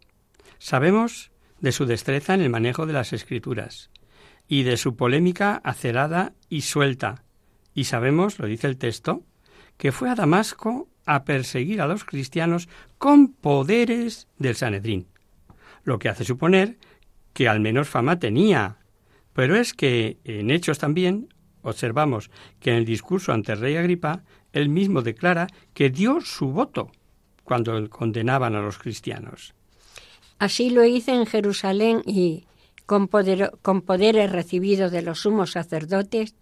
Sabemos 0.60 1.32
de 1.60 1.72
su 1.72 1.86
destreza 1.86 2.34
en 2.34 2.42
el 2.42 2.50
manejo 2.50 2.86
de 2.86 2.94
las 2.94 3.14
escrituras 3.14 3.90
y 4.48 4.64
de 4.64 4.78
su 4.78 4.96
polémica 4.96 5.62
acerada 5.64 6.34
y 6.50 6.62
suelta. 6.62 7.24
Y 7.74 7.86
sabemos, 7.86 8.38
lo 8.40 8.48
dice 8.48 8.68
el 8.68 8.78
texto, 8.78 9.24
que 9.78 9.92
fue 9.92 10.10
a 10.10 10.16
Damasco 10.16 10.90
a 11.06 11.24
perseguir 11.24 11.82
a 11.82 11.88
los 11.88 12.04
cristianos 12.04 12.68
con 12.98 13.30
poderes 13.30 14.28
del 14.38 14.56
Sanedrín, 14.56 15.08
lo 15.84 16.00
que 16.00 16.10
hace 16.10 16.26
suponer 16.26 16.78
que 17.34 17.48
al 17.48 17.60
menos 17.60 17.90
fama 17.90 18.20
tenía. 18.20 18.78
Pero 19.34 19.56
es 19.56 19.74
que 19.74 20.18
en 20.24 20.52
hechos 20.52 20.80
también 20.80 21.34
observamos 21.62 22.30
que 22.60 22.72
en 22.72 22.78
el 22.78 22.86
discurso 22.86 23.32
ante 23.32 23.54
el 23.54 23.60
rey 23.60 23.76
Agripa, 23.78 24.24
él 24.52 24.70
mismo 24.70 25.02
declara 25.02 25.48
que 25.74 25.90
dio 25.90 26.22
su 26.22 26.48
voto 26.48 26.92
cuando 27.44 27.90
condenaban 27.90 28.56
a 28.56 28.62
los 28.62 28.78
cristianos. 28.78 29.54
Así 30.40 30.70
lo 30.70 30.84
hice 30.84 31.14
en 31.14 31.26
Jerusalén 31.26 32.02
y, 32.06 32.46
con, 32.86 33.08
con 33.62 33.82
poderes 33.82 34.32
recibidos 34.32 34.92
de 34.92 35.02
los 35.02 35.20
sumos 35.20 35.52
sacerdotes, 35.52 36.36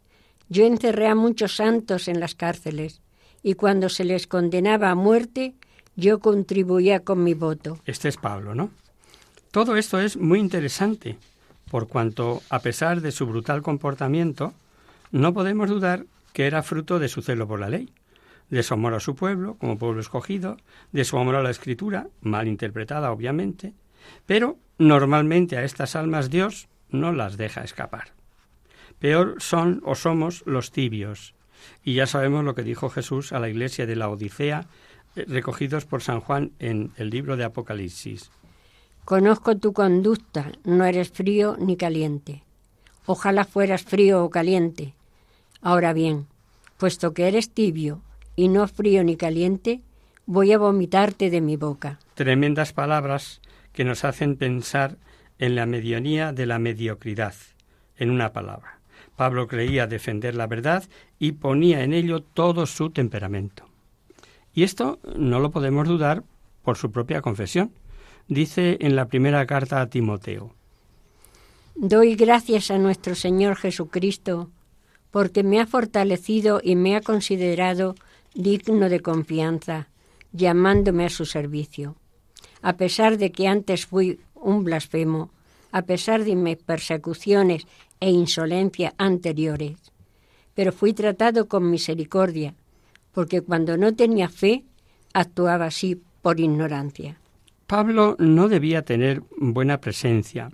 yo 0.47 0.65
encerré 0.65 1.07
a 1.07 1.15
muchos 1.15 1.55
santos 1.55 2.07
en 2.07 2.19
las 2.19 2.33
cárceles 2.33 3.01
y 3.43 3.53
cuando 3.53 3.89
se 3.89 4.03
les 4.03 4.25
condenaba 4.25 4.89
a 4.89 4.95
muerte, 4.95 5.53
yo 5.95 6.19
contribuía 6.19 7.01
con 7.01 7.23
mi 7.23 7.33
voto. 7.33 7.77
Este 7.85 8.07
es 8.07 8.17
Pablo, 8.17 8.55
¿no? 8.55 8.71
Todo 9.51 9.77
esto 9.77 9.99
es 9.99 10.15
muy 10.15 10.37
interesante, 10.37 11.17
por 11.71 11.87
cuanto, 11.87 12.43
a 12.51 12.59
pesar 12.59 13.01
de 13.01 13.11
su 13.11 13.25
brutal 13.25 13.63
comportamiento, 13.63 14.53
no 15.11 15.33
podemos 15.33 15.69
dudar 15.69 16.05
que 16.33 16.45
era 16.45 16.61
fruto 16.61 16.99
de 16.99 17.07
su 17.07 17.23
celo 17.23 17.47
por 17.47 17.59
la 17.59 17.69
ley, 17.69 17.91
de 18.51 18.61
su 18.61 18.75
amor 18.75 18.93
a 18.93 18.99
su 18.99 19.15
pueblo, 19.15 19.55
como 19.55 19.79
pueblo 19.79 20.01
escogido, 20.01 20.57
de 20.91 21.03
su 21.03 21.17
amor 21.17 21.35
a 21.35 21.41
la 21.41 21.49
escritura, 21.49 22.07
mal 22.21 22.47
interpretada 22.47 23.11
obviamente, 23.11 23.73
pero 24.27 24.59
normalmente 24.77 25.57
a 25.57 25.63
estas 25.63 25.95
almas 25.95 26.29
Dios 26.29 26.67
no 26.91 27.11
las 27.11 27.35
deja 27.35 27.63
escapar. 27.63 28.09
Peor 28.99 29.37
son 29.39 29.81
o 29.83 29.95
somos 29.95 30.43
los 30.45 30.71
tibios, 30.71 31.33
y 31.83 31.95
ya 31.95 32.05
sabemos 32.05 32.43
lo 32.43 32.53
que 32.53 32.61
dijo 32.61 32.89
Jesús 32.89 33.33
a 33.33 33.39
la 33.39 33.49
iglesia 33.49 33.87
de 33.87 33.95
la 33.95 34.09
Odisea, 34.09 34.67
eh, 35.15 35.25
recogidos 35.27 35.85
por 35.85 36.03
San 36.03 36.19
Juan 36.19 36.51
en 36.59 36.91
el 36.97 37.09
libro 37.09 37.35
de 37.35 37.45
Apocalipsis. 37.45 38.29
Conozco 39.09 39.57
tu 39.57 39.73
conducta, 39.73 40.51
no 40.63 40.85
eres 40.85 41.09
frío 41.09 41.57
ni 41.59 41.77
caliente. 41.77 42.43
Ojalá 43.07 43.43
fueras 43.43 43.81
frío 43.81 44.23
o 44.23 44.29
caliente. 44.29 44.93
Ahora 45.63 45.93
bien, 45.93 46.27
puesto 46.77 47.11
que 47.15 47.27
eres 47.27 47.49
tibio 47.49 48.03
y 48.35 48.49
no 48.49 48.67
frío 48.67 49.03
ni 49.03 49.15
caliente, 49.15 49.81
voy 50.27 50.51
a 50.51 50.59
vomitarte 50.59 51.31
de 51.31 51.41
mi 51.41 51.57
boca. 51.57 51.97
Tremendas 52.13 52.71
palabras 52.71 53.41
que 53.73 53.83
nos 53.83 54.05
hacen 54.05 54.35
pensar 54.35 54.97
en 55.39 55.55
la 55.55 55.65
medianía 55.65 56.31
de 56.31 56.45
la 56.45 56.59
mediocridad, 56.59 57.33
en 57.97 58.11
una 58.11 58.31
palabra. 58.31 58.77
Pablo 59.15 59.47
creía 59.47 59.87
defender 59.87 60.35
la 60.35 60.45
verdad 60.45 60.83
y 61.17 61.31
ponía 61.31 61.83
en 61.83 61.93
ello 61.93 62.21
todo 62.21 62.67
su 62.67 62.91
temperamento. 62.91 63.65
Y 64.53 64.61
esto 64.61 64.99
no 65.15 65.39
lo 65.39 65.49
podemos 65.49 65.87
dudar 65.87 66.21
por 66.61 66.77
su 66.77 66.91
propia 66.91 67.23
confesión. 67.23 67.71
Dice 68.29 68.77
en 68.81 68.95
la 68.95 69.07
primera 69.07 69.47
carta 69.47 69.81
a 69.81 69.89
Timoteo, 69.89 70.53
Doy 71.73 72.15
gracias 72.15 72.69
a 72.69 72.77
nuestro 72.77 73.15
Señor 73.15 73.55
Jesucristo, 73.55 74.51
porque 75.09 75.41
me 75.41 75.59
ha 75.59 75.65
fortalecido 75.65 76.61
y 76.63 76.75
me 76.75 76.95
ha 76.95 77.01
considerado 77.01 77.95
digno 78.35 78.87
de 78.87 78.99
confianza, 78.99 79.87
llamándome 80.31 81.05
a 81.05 81.09
su 81.09 81.25
servicio. 81.25 81.95
A 82.61 82.73
pesar 82.73 83.17
de 83.17 83.31
que 83.31 83.47
antes 83.47 83.87
fui 83.87 84.19
un 84.35 84.63
blasfemo, 84.63 85.31
a 85.71 85.81
pesar 85.81 86.23
de 86.23 86.35
mis 86.35 86.57
persecuciones 86.57 87.65
e 87.99 88.11
insolencia 88.11 88.93
anteriores, 88.99 89.77
pero 90.53 90.71
fui 90.71 90.93
tratado 90.93 91.47
con 91.47 91.71
misericordia, 91.71 92.53
porque 93.11 93.41
cuando 93.41 93.75
no 93.75 93.95
tenía 93.95 94.29
fe, 94.29 94.65
actuaba 95.13 95.65
así 95.65 95.99
por 96.21 96.39
ignorancia. 96.39 97.17
Pablo 97.69 98.15
no 98.17 98.47
debía 98.47 98.81
tener 98.81 99.21
buena 99.37 99.79
presencia, 99.79 100.49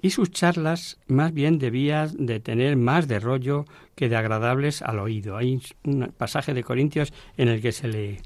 y 0.00 0.10
sus 0.10 0.32
charlas 0.32 0.98
más 1.06 1.32
bien 1.32 1.60
debían 1.60 2.26
de 2.26 2.40
tener 2.40 2.74
más 2.74 3.06
de 3.06 3.20
rollo 3.20 3.64
que 3.94 4.08
de 4.08 4.16
agradables 4.16 4.82
al 4.82 4.98
oído. 4.98 5.36
Hay 5.36 5.60
un 5.84 6.12
pasaje 6.16 6.52
de 6.52 6.64
Corintios 6.64 7.12
en 7.36 7.46
el 7.46 7.60
que 7.60 7.70
se 7.70 7.86
lee. 7.86 8.18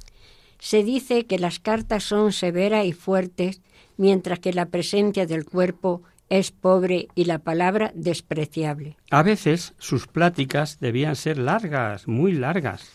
Se 0.58 0.82
dice 0.82 1.26
que 1.26 1.38
las 1.38 1.58
cartas 1.58 2.04
son 2.04 2.32
severas 2.32 2.86
y 2.86 2.94
fuertes, 2.94 3.60
mientras 3.98 4.38
que 4.38 4.54
la 4.54 4.70
presencia 4.70 5.26
del 5.26 5.44
cuerpo 5.44 6.00
es 6.30 6.52
pobre 6.52 7.08
y 7.14 7.26
la 7.26 7.40
palabra 7.40 7.92
despreciable. 7.94 8.96
A 9.10 9.22
veces 9.22 9.74
sus 9.76 10.06
pláticas 10.06 10.80
debían 10.80 11.16
ser 11.16 11.36
largas, 11.36 12.08
muy 12.08 12.32
largas. 12.32 12.92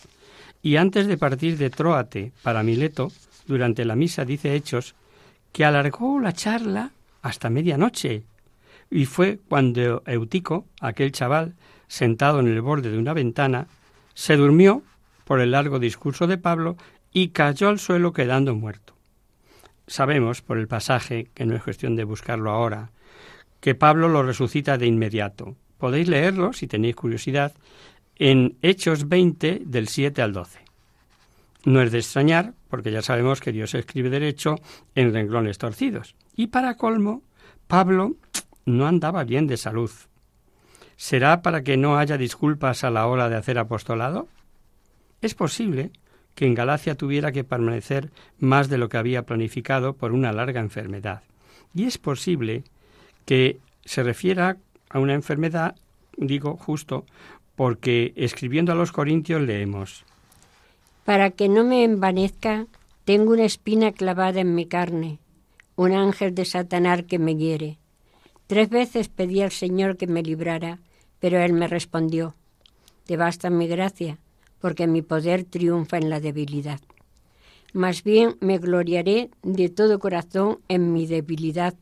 Y 0.64 0.78
antes 0.78 1.06
de 1.06 1.18
partir 1.20 1.60
de 1.60 1.70
Troate 1.70 2.32
para 2.42 2.64
Mileto, 2.64 3.12
durante 3.46 3.86
la 3.86 3.96
misa 3.96 4.26
dice 4.26 4.56
Hechos, 4.56 4.96
que 5.52 5.66
alargó 5.66 6.20
la 6.20 6.34
charla 6.34 6.92
hasta 7.22 7.50
medianoche. 7.50 8.24
Y 8.90 9.06
fue 9.06 9.40
cuando 9.48 10.04
Eutico, 10.06 10.66
aquel 10.80 11.12
chaval, 11.12 11.56
sentado 11.88 12.40
en 12.40 12.48
el 12.48 12.62
borde 12.62 12.92
de 12.92 12.98
una 12.98 13.14
ventana, 13.14 13.68
se 14.14 14.36
durmió 14.36 14.84
por 15.26 15.40
el 15.40 15.52
largo 15.52 15.80
discurso 15.80 16.28
de 16.28 16.38
Pablo 16.38 16.78
y 17.14 17.30
cayó 17.30 17.70
al 17.70 17.80
suelo 17.80 18.14
quedando 18.14 18.56
muerto. 18.56 18.96
Sabemos 19.88 20.42
por 20.42 20.58
el 20.58 20.68
pasaje, 20.68 21.30
que 21.34 21.46
no 21.46 21.56
es 21.56 21.64
cuestión 21.64 21.96
de 21.96 22.04
buscarlo 22.04 22.52
ahora, 22.52 22.92
que 23.60 23.76
Pablo 23.76 24.08
lo 24.08 24.24
resucita 24.24 24.78
de 24.78 24.88
inmediato. 24.88 25.56
Podéis 25.78 26.08
leerlo, 26.08 26.54
si 26.54 26.68
tenéis 26.68 26.96
curiosidad, 26.96 27.54
en 28.16 28.58
Hechos 28.62 29.10
20 29.10 29.64
del 29.66 29.88
7 29.88 30.22
al 30.22 30.34
12. 30.34 30.60
No 31.64 31.82
es 31.82 31.92
de 31.92 32.00
extrañar, 32.00 32.54
porque 32.70 32.92
ya 32.92 33.02
sabemos 33.02 33.40
que 33.40 33.52
Dios 33.52 33.76
escribe 33.76 34.10
derecho 34.10 34.56
en 34.96 35.14
renglones 35.14 35.58
torcidos. 35.58 36.16
Y 36.36 36.48
para 36.48 36.76
colmo, 36.76 37.22
Pablo 37.68 38.16
no 38.66 38.88
andaba 38.88 39.24
bien 39.24 39.48
de 39.48 39.58
salud. 39.58 39.92
¿Será 40.96 41.42
para 41.42 41.64
que 41.64 41.78
no 41.78 41.98
haya 41.98 42.18
disculpas 42.18 42.84
a 42.84 42.92
la 42.92 43.08
hora 43.08 43.30
de 43.30 43.36
hacer 43.36 43.58
apostolado? 43.58 44.28
Es 45.22 45.36
posible 45.36 45.92
que 46.36 46.46
en 46.46 46.56
Galacia 46.56 46.96
tuviera 46.96 47.32
que 47.32 47.44
permanecer 47.44 48.12
más 48.40 48.70
de 48.70 48.78
lo 48.78 48.90
que 48.90 48.98
había 48.98 49.24
planificado 49.24 49.94
por 49.94 50.12
una 50.12 50.32
larga 50.32 50.62
enfermedad. 50.62 51.24
Y 51.74 51.86
es 51.86 51.98
posible 51.98 52.64
que 53.26 53.60
se 53.86 54.04
refiera 54.04 54.58
a 54.90 55.00
una 55.00 55.14
enfermedad, 55.14 55.76
digo 56.18 56.58
justo, 56.58 57.06
porque 57.56 58.14
escribiendo 58.16 58.72
a 58.72 58.76
los 58.76 58.92
Corintios 58.92 59.42
leemos. 59.42 60.06
Para 61.06 61.32
que 61.32 61.50
no 61.50 61.64
me 61.64 61.84
envanezca, 61.84 62.68
tengo 63.06 63.34
una 63.34 63.46
espina 63.46 63.92
clavada 63.92 64.42
en 64.42 64.54
mi 64.56 64.66
carne, 64.66 65.20
un 65.76 65.94
ángel 65.94 66.36
de 66.36 66.46
Satanás 66.46 67.04
que 67.08 67.20
me 67.20 67.36
hiere. 67.36 67.80
Tres 68.48 68.70
veces 68.70 69.10
pedí 69.10 69.42
al 69.42 69.52
Señor 69.52 69.98
que 69.98 70.08
me 70.08 70.22
librara, 70.22 70.80
pero 71.20 71.40
Él 71.40 71.54
me 71.54 71.68
respondió, 71.68 72.36
te 73.06 73.18
basta 73.18 73.50
mi 73.50 73.68
gracia, 73.68 74.20
porque 74.60 74.88
mi 74.88 75.02
poder 75.02 75.44
triunfa 75.44 75.98
en 75.98 76.10
la 76.10 76.20
debilidad. 76.20 76.80
Más 77.74 78.04
bien 78.04 78.38
me 78.42 78.58
gloriaré 78.58 79.30
de 79.42 79.70
todo 79.70 80.00
corazón 80.00 80.60
en 80.68 80.94
mi 80.94 81.08
debilidad, 81.08 81.74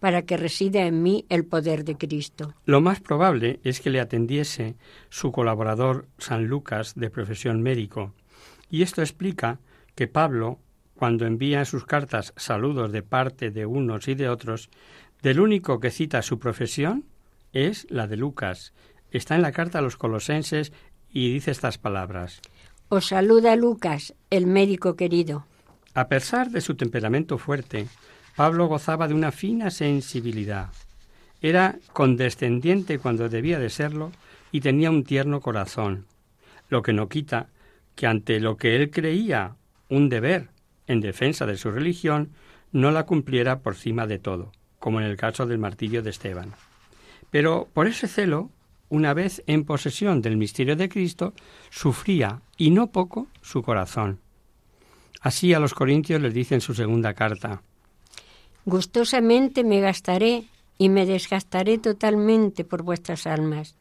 para 0.00 0.22
que 0.22 0.36
resida 0.36 0.86
en 0.86 1.02
mí 1.02 1.24
el 1.28 1.46
poder 1.46 1.84
de 1.84 1.96
Cristo. 1.96 2.54
Lo 2.66 2.80
más 2.80 3.00
probable 3.00 3.60
es 3.64 3.80
que 3.80 3.90
le 3.90 4.00
atendiese 4.00 4.76
su 5.08 5.32
colaborador 5.32 6.06
San 6.18 6.46
Lucas, 6.46 6.94
de 6.94 7.10
profesión 7.10 7.62
médico, 7.62 8.12
y 8.70 8.82
esto 8.82 9.02
explica 9.02 9.58
que 9.94 10.08
Pablo, 10.08 10.58
cuando 10.94 11.26
envía 11.26 11.60
en 11.60 11.66
sus 11.66 11.84
cartas 11.84 12.32
saludos 12.36 12.92
de 12.92 13.02
parte 13.02 13.50
de 13.50 13.66
unos 13.66 14.08
y 14.08 14.14
de 14.14 14.28
otros, 14.28 14.70
del 15.22 15.40
único 15.40 15.80
que 15.80 15.90
cita 15.90 16.22
su 16.22 16.38
profesión 16.38 17.04
es 17.52 17.86
la 17.90 18.06
de 18.06 18.16
Lucas. 18.16 18.72
Está 19.10 19.34
en 19.34 19.42
la 19.42 19.52
carta 19.52 19.78
a 19.78 19.82
los 19.82 19.96
colosenses 19.96 20.72
y 21.10 21.32
dice 21.32 21.50
estas 21.50 21.78
palabras. 21.78 22.40
Os 22.88 23.06
saluda 23.06 23.56
Lucas, 23.56 24.14
el 24.30 24.46
médico 24.46 24.96
querido. 24.96 25.46
A 25.94 26.08
pesar 26.08 26.50
de 26.50 26.60
su 26.60 26.74
temperamento 26.76 27.38
fuerte, 27.38 27.88
Pablo 28.36 28.66
gozaba 28.66 29.08
de 29.08 29.14
una 29.14 29.32
fina 29.32 29.70
sensibilidad. 29.70 30.68
Era 31.40 31.78
condescendiente 31.92 32.98
cuando 32.98 33.28
debía 33.28 33.58
de 33.58 33.70
serlo 33.70 34.12
y 34.52 34.60
tenía 34.60 34.90
un 34.90 35.04
tierno 35.04 35.40
corazón, 35.40 36.06
lo 36.68 36.82
que 36.82 36.92
no 36.92 37.08
quita 37.08 37.48
que 37.96 38.06
ante 38.06 38.38
lo 38.38 38.56
que 38.56 38.76
él 38.76 38.90
creía 38.90 39.56
un 39.88 40.08
deber 40.08 40.50
en 40.86 41.00
defensa 41.00 41.46
de 41.46 41.56
su 41.56 41.72
religión, 41.72 42.30
no 42.70 42.92
la 42.92 43.06
cumpliera 43.06 43.60
por 43.60 43.74
cima 43.74 44.06
de 44.06 44.18
todo, 44.18 44.52
como 44.78 45.00
en 45.00 45.06
el 45.06 45.16
caso 45.16 45.46
del 45.46 45.58
martirio 45.58 46.02
de 46.02 46.10
Esteban. 46.10 46.52
Pero 47.30 47.68
por 47.72 47.88
ese 47.88 48.06
celo, 48.06 48.50
una 48.88 49.14
vez 49.14 49.42
en 49.46 49.64
posesión 49.64 50.22
del 50.22 50.36
misterio 50.36 50.76
de 50.76 50.88
Cristo, 50.88 51.32
sufría, 51.70 52.42
y 52.56 52.70
no 52.70 52.88
poco, 52.92 53.26
su 53.42 53.62
corazón. 53.62 54.20
Así 55.20 55.54
a 55.54 55.58
los 55.58 55.74
Corintios 55.74 56.20
les 56.20 56.34
dice 56.34 56.54
en 56.54 56.60
su 56.60 56.74
segunda 56.74 57.14
carta, 57.14 57.62
Gustosamente 58.64 59.64
me 59.64 59.80
gastaré 59.80 60.44
y 60.76 60.88
me 60.88 61.06
desgastaré 61.06 61.78
totalmente 61.78 62.64
por 62.64 62.82
vuestras 62.82 63.26
almas, 63.26 63.74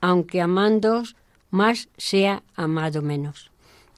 aunque 0.00 0.40
amándoos 0.40 1.16
más 1.50 1.88
sea 1.96 2.42
amado 2.56 3.02
menos. 3.02 3.51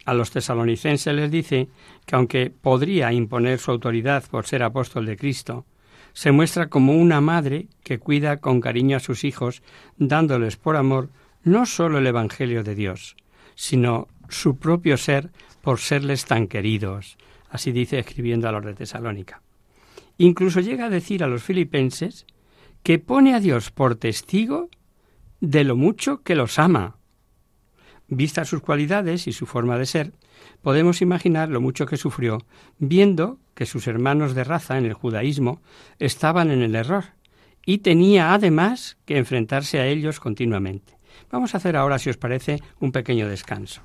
A 0.05 0.15
los 0.15 0.31
tesalonicenses 0.31 1.15
les 1.15 1.31
dice 1.31 1.69
que 2.07 2.17
aunque 2.17 2.51
podría 2.51 3.13
imponer 3.13 3.59
su 3.59 3.71
autoridad 3.71 4.25
por 4.31 4.47
ser 4.47 4.63
apóstol 4.63 5.07
de 5.07 5.17
Cristo, 5.17 5.65
se 6.13 6.31
muestra 6.31 6.69
como 6.69 6.97
una 6.97 7.21
madre 7.21 7.69
que 7.83 7.99
cuida 7.99 8.39
con 8.39 8.61
cariño 8.61 8.97
a 8.97 9.01
sus 9.01 9.25
hijos, 9.25 9.63
dándoles 9.97 10.57
por 10.57 10.77
amor 10.77 11.11
no 11.43 11.67
sólo 11.67 11.99
el 11.99 12.07
Evangelio 12.07 12.63
de 12.63 12.75
Dios, 12.75 13.17
sino 13.55 14.09
su 14.29 14.57
propio 14.57 14.97
ser 14.97 15.31
por 15.61 15.79
serles 15.81 16.25
tan 16.25 16.47
queridos. 16.47 17.19
Así 17.51 17.73
dice 17.73 17.99
escribiendo 17.99 18.49
a 18.49 18.53
los 18.53 18.65
de 18.65 18.75
Tesalónica. 18.75 19.43
Incluso 20.19 20.61
llega 20.61 20.87
a 20.87 20.91
decir 20.91 21.25
a 21.25 21.29
los 21.29 21.43
filipenses 21.43 22.27
que 22.83 22.99
pone 22.99 23.35
a 23.35 23.41
Dios 23.41 23.71
por 23.71 23.97
testigo 23.97 24.69
de 25.41 25.65
lo 25.65 25.77
mucho 25.77 26.23
que 26.23 26.35
los 26.35 26.59
ama. 26.59 26.97
Vistas 28.09 28.49
sus 28.49 28.61
cualidades 28.61 29.27
y 29.27 29.33
su 29.33 29.47
forma 29.47 29.79
de 29.79 29.87
ser, 29.87 30.13
podemos 30.63 31.01
imaginar 31.01 31.49
lo 31.49 31.61
mucho 31.61 31.87
que 31.87 31.97
sufrió 31.97 32.39
viendo 32.79 33.39
que 33.55 33.67
sus 33.67 33.87
hermanos 33.87 34.35
de 34.35 34.45
raza 34.45 34.79
en 34.79 34.85
el 34.85 34.93
judaísmo 34.93 35.63
estaban 35.99 36.51
en 36.51 36.63
el 36.63 36.75
error 36.75 37.05
y 37.65 37.79
tenía 37.79 38.35
además 38.35 38.99
que 39.07 39.17
enfrentarse 39.17 39.81
a 39.81 39.87
ellos 39.87 40.21
continuamente. 40.21 40.99
Vamos 41.31 41.55
a 41.55 41.59
hacer 41.59 41.77
ahora, 41.77 41.99
si 41.99 42.11
os 42.11 42.17
parece, 42.17 42.61
un 42.81 42.93
pequeño 42.93 43.29
descanso. 43.29 43.81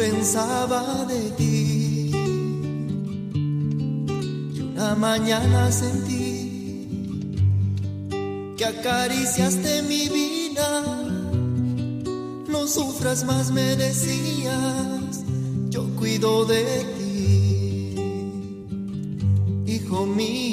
Pensaba 0.00 1.04
de 1.06 1.30
ti. 1.38 2.10
Y 4.54 4.60
una 4.72 4.94
mañana 4.94 5.70
sentí 5.70 6.96
que 8.56 8.64
acariciaste 8.64 9.82
mi 9.82 10.08
vida. 10.08 10.70
No 12.48 12.66
sufras 12.66 13.24
más, 13.24 13.50
me 13.50 13.76
decías, 13.76 15.24
yo 15.70 15.82
cuido 15.98 16.44
de 16.44 16.64
ti, 16.96 17.94
hijo 19.74 20.06
mío. 20.06 20.49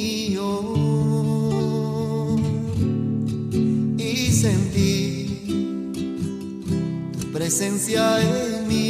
Presencia 7.58 8.22
en 8.22 8.68
mí. 8.68 8.84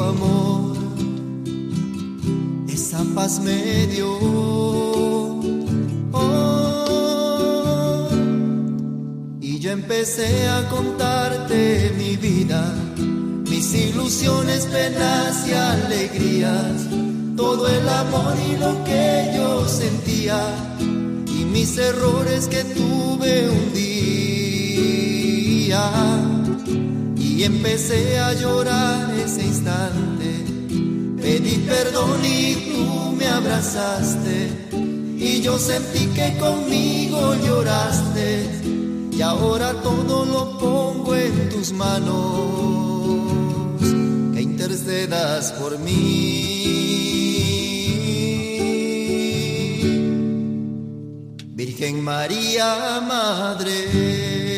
amor, 0.00 0.78
esa 2.66 3.04
paz 3.14 3.38
me 3.40 3.86
dio. 3.88 4.08
Oh, 6.12 8.08
y 9.42 9.58
yo 9.58 9.72
empecé 9.72 10.48
a 10.48 10.66
contarte 10.70 11.92
mi 11.98 12.16
vida, 12.16 12.74
mis 13.50 13.74
ilusiones, 13.74 14.64
penas 14.66 15.46
y 15.46 15.52
alegrías, 15.52 16.86
todo 17.36 17.68
el 17.68 17.86
amor 17.86 18.34
y 18.50 18.56
lo 18.56 18.84
que 18.84 19.32
yo 19.36 19.68
sentía, 19.68 20.40
y 20.80 21.44
mis 21.44 21.76
errores 21.76 22.48
que 22.48 22.64
tuve 22.64 23.50
un 23.50 23.74
día 23.74 23.89
y 27.16 27.44
empecé 27.44 28.18
a 28.18 28.32
llorar 28.34 29.08
ese 29.14 29.44
instante. 29.46 30.44
Pedí 31.22 31.58
perdón 31.58 32.20
y 32.24 32.54
tú 32.72 33.14
me 33.16 33.26
abrazaste 33.26 34.68
y 35.16 35.40
yo 35.40 35.56
sentí 35.58 36.06
que 36.08 36.36
conmigo 36.38 37.36
lloraste 37.46 38.50
y 39.12 39.22
ahora 39.22 39.72
todo 39.80 40.24
lo 40.24 40.58
pongo 40.58 41.14
en 41.14 41.50
tus 41.50 41.72
manos, 41.72 42.18
que 44.34 44.42
intercedas 44.42 45.52
por 45.52 45.78
mí. 45.78 46.56
Virgen 51.54 52.02
María, 52.02 53.00
Madre. 53.06 54.49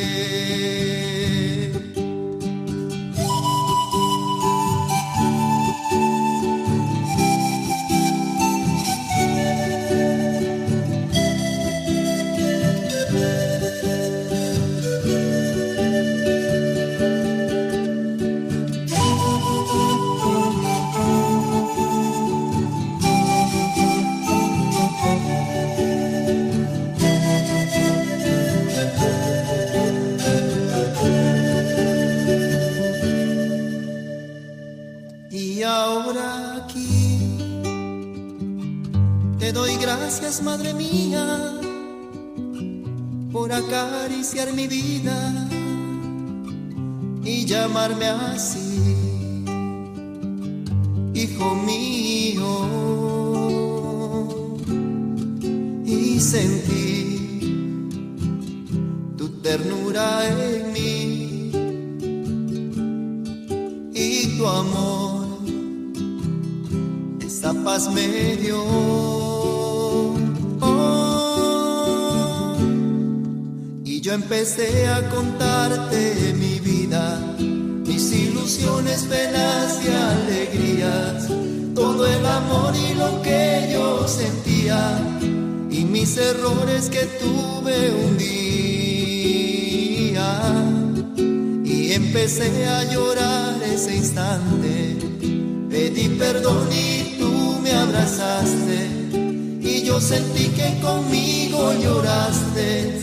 Que 100.48 100.80
conmigo 100.80 101.72
lloraste 101.74 103.00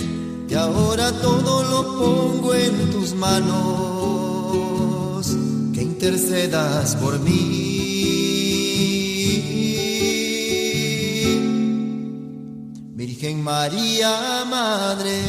y 0.50 0.54
ahora 0.54 1.12
todo 1.22 1.64
lo 1.64 1.84
pongo 2.00 2.54
en 2.56 2.92
tus 2.92 3.14
manos, 3.14 3.58
que 5.74 5.82
intercedas 5.84 6.96
por 6.96 7.20
mí. 7.20 7.70
Virgen 12.96 13.44
María, 13.44 14.44
Madre. 14.50 15.22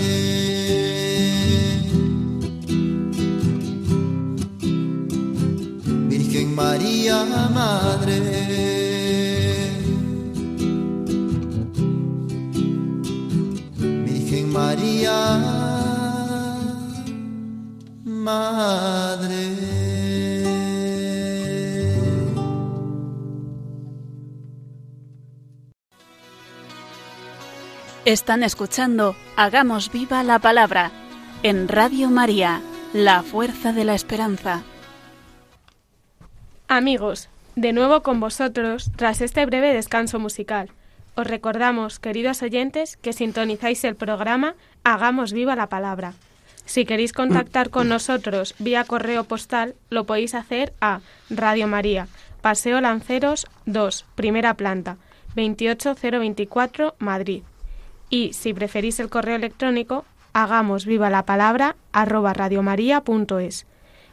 Virgen 6.09 6.55
María, 6.55 7.25
Madre. 7.53 8.70
María, 15.01 15.39
Madre. 18.05 19.57
Están 28.05 28.43
escuchando 28.43 29.15
Hagamos 29.37 29.91
viva 29.93 30.23
la 30.23 30.39
palabra 30.39 30.91
en 31.43 31.69
Radio 31.69 32.11
María, 32.11 32.61
la 32.93 33.23
fuerza 33.23 33.73
de 33.73 33.85
la 33.85 33.95
esperanza. 33.95 34.63
Amigos, 36.69 37.29
de 37.57 37.73
nuevo 37.73 38.03
con 38.03 38.21
vosotros 38.21 38.91
tras 38.97 39.21
este 39.21 39.47
breve 39.47 39.73
descanso 39.73 40.19
musical. 40.19 40.71
Os 41.15 41.27
recordamos, 41.27 41.99
queridos 41.99 42.43
oyentes, 42.43 42.97
que 42.97 43.13
sintonizáis 43.13 43.85
el 43.85 43.97
programa 43.97 44.55
Hagamos 44.85 45.33
viva 45.33 45.57
la 45.57 45.69
palabra. 45.69 46.15
Si 46.65 46.85
queréis 46.85 47.13
contactar 47.13 47.71
con 47.71 47.89
nosotros 47.95 48.55
vía 48.59 48.85
correo 48.85 49.25
postal, 49.25 49.75
lo 49.91 50.05
podéis 50.05 50.35
hacer 50.35 50.73
a 50.81 51.01
Radio 51.29 51.67
María, 51.67 52.09
Paseo 52.41 52.81
Lanceros 52.81 53.47
2, 53.67 54.07
primera 54.15 54.55
planta, 54.55 54.97
28024, 55.35 56.95
Madrid. 56.99 57.43
Y 58.09 58.33
si 58.33 58.55
preferís 58.55 59.01
el 59.01 59.11
correo 59.11 59.37
electrónico, 59.37 60.05
hagamos 60.33 60.87
viva 60.87 61.11
la 61.11 61.25
palabra 61.25 61.77
arroba 61.93 62.33
radiomaria.es. 62.33 63.67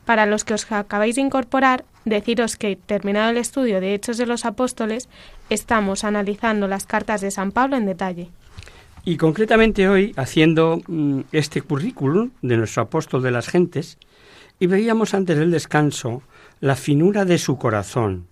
Para 0.06 0.26
los 0.26 0.44
que 0.44 0.54
os 0.54 0.72
acabáis 0.72 1.16
de 1.16 1.22
incorporar, 1.22 1.84
deciros 2.10 2.56
que, 2.56 2.76
terminado 2.76 3.32
el 3.32 3.38
estudio 3.38 3.80
de 3.80 3.94
Hechos 3.94 4.18
de 4.18 4.26
los 4.26 4.46
Apóstoles, 4.46 5.10
estamos 5.50 6.04
analizando 6.04 6.68
las 6.68 6.86
cartas 6.86 7.22
de 7.22 7.32
San 7.32 7.52
Pablo 7.52 7.78
en 7.78 7.86
detalle. 7.86 8.30
Y 9.06 9.18
concretamente 9.18 9.88
hoy, 9.88 10.14
haciendo 10.18 10.82
mm, 10.88 11.22
este 11.32 11.62
currículum 11.62 12.32
de 12.42 12.58
nuestro 12.58 12.84
apóstol 12.84 13.24
de 13.24 13.32
las 13.32 13.48
gentes, 13.48 13.98
y 14.60 14.68
veíamos 14.68 15.14
antes 15.14 15.38
del 15.38 15.52
descanso 15.52 16.24
la 16.60 16.76
finura 16.76 17.24
de 17.24 17.38
su 17.38 17.58
corazón, 17.58 18.28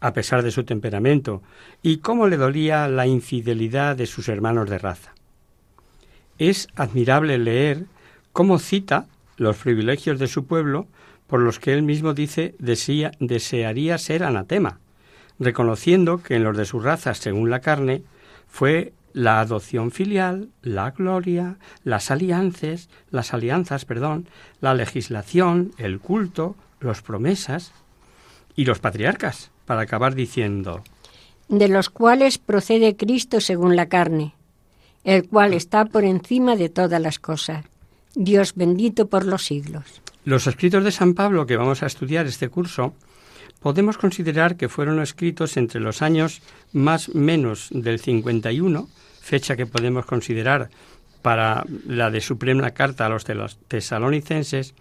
a 0.00 0.12
pesar 0.12 0.42
de 0.42 0.50
su 0.50 0.64
temperamento, 0.64 1.42
y 1.82 1.98
cómo 1.98 2.26
le 2.26 2.36
dolía 2.36 2.88
la 2.88 3.06
infidelidad 3.06 3.96
de 3.96 4.06
sus 4.06 4.28
hermanos 4.28 4.70
de 4.70 4.78
raza. 4.78 5.12
Es 6.38 6.68
admirable 6.74 7.38
leer 7.38 7.84
cómo 8.32 8.58
cita 8.58 9.06
los 9.36 9.56
privilegios 9.56 10.18
de 10.18 10.26
su 10.26 10.46
pueblo 10.46 10.86
por 11.34 11.42
los 11.42 11.58
que 11.58 11.74
él 11.74 11.82
mismo 11.82 12.14
dice 12.14 12.54
desearía 12.60 13.98
ser 13.98 14.22
anatema, 14.22 14.78
reconociendo 15.40 16.22
que 16.22 16.36
en 16.36 16.44
los 16.44 16.56
de 16.56 16.64
su 16.64 16.78
raza, 16.78 17.12
según 17.12 17.50
la 17.50 17.58
carne, 17.58 18.04
fue 18.46 18.92
la 19.14 19.40
adopción 19.40 19.90
filial, 19.90 20.50
la 20.62 20.92
gloria, 20.92 21.56
las 21.82 22.12
alianzas, 22.12 22.88
las 23.10 23.34
alianzas, 23.34 23.84
perdón, 23.84 24.28
la 24.60 24.74
legislación, 24.74 25.72
el 25.76 25.98
culto, 25.98 26.54
los 26.78 27.02
promesas 27.02 27.72
y 28.54 28.64
los 28.64 28.78
patriarcas, 28.78 29.50
para 29.66 29.80
acabar 29.80 30.14
diciendo 30.14 30.84
de 31.48 31.66
los 31.66 31.90
cuales 31.90 32.38
procede 32.38 32.94
Cristo 32.94 33.40
según 33.40 33.74
la 33.74 33.86
carne, 33.86 34.36
el 35.02 35.28
cual 35.28 35.52
está 35.52 35.84
por 35.84 36.04
encima 36.04 36.54
de 36.54 36.68
todas 36.68 37.00
las 37.00 37.18
cosas. 37.18 37.64
Dios 38.14 38.54
bendito 38.54 39.08
por 39.08 39.26
los 39.26 39.44
siglos. 39.44 40.03
Los 40.24 40.46
escritos 40.46 40.82
de 40.84 40.90
San 40.90 41.12
Pablo 41.12 41.44
que 41.44 41.58
vamos 41.58 41.82
a 41.82 41.86
estudiar 41.86 42.26
este 42.26 42.48
curso 42.48 42.94
podemos 43.60 43.98
considerar 43.98 44.56
que 44.56 44.70
fueron 44.70 45.00
escritos 45.00 45.58
entre 45.58 45.80
los 45.80 46.00
años 46.00 46.40
más 46.72 47.14
menos 47.14 47.68
del 47.70 48.00
51, 48.00 48.88
fecha 49.20 49.54
que 49.54 49.66
podemos 49.66 50.06
considerar 50.06 50.70
para 51.20 51.64
la 51.86 52.10
de 52.10 52.22
Suprema 52.22 52.70
Carta 52.70 53.04
a 53.04 53.08
los 53.10 53.24
tesalonicenses, 53.68 54.74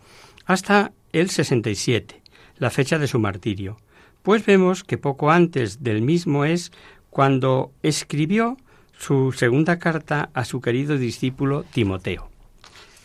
hasta 0.46 0.94
el 1.12 1.30
67, 1.30 2.22
la 2.58 2.70
fecha 2.70 2.98
de 2.98 3.08
su 3.08 3.20
martirio. 3.20 3.78
Pues 4.22 4.46
vemos 4.46 4.86
que 4.86 4.98
poco 4.98 5.30
antes 5.30 5.84
del 5.84 6.02
mismo 6.02 6.46
es 6.46 6.72
cuando 7.10 7.74
escribió 7.84 8.58
su 8.98 9.34
segunda 9.34 9.78
carta 9.78 10.30
a 10.34 10.46
su 10.46 10.62
querido 10.62 10.98
discípulo 10.98 11.66
Timoteo. 11.74 12.30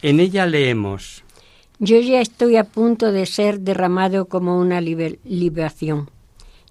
En 0.03 0.21
ella 0.21 0.47
leemos 0.47 1.25
yo 1.79 2.01
ya 2.01 2.21
estoy 2.21 2.57
a 2.57 2.65
punto 2.65 3.13
de 3.13 3.27
ser 3.27 3.61
derramado 3.61 4.27
como 4.27 4.59
una 4.59 4.81
liberación 4.81 6.11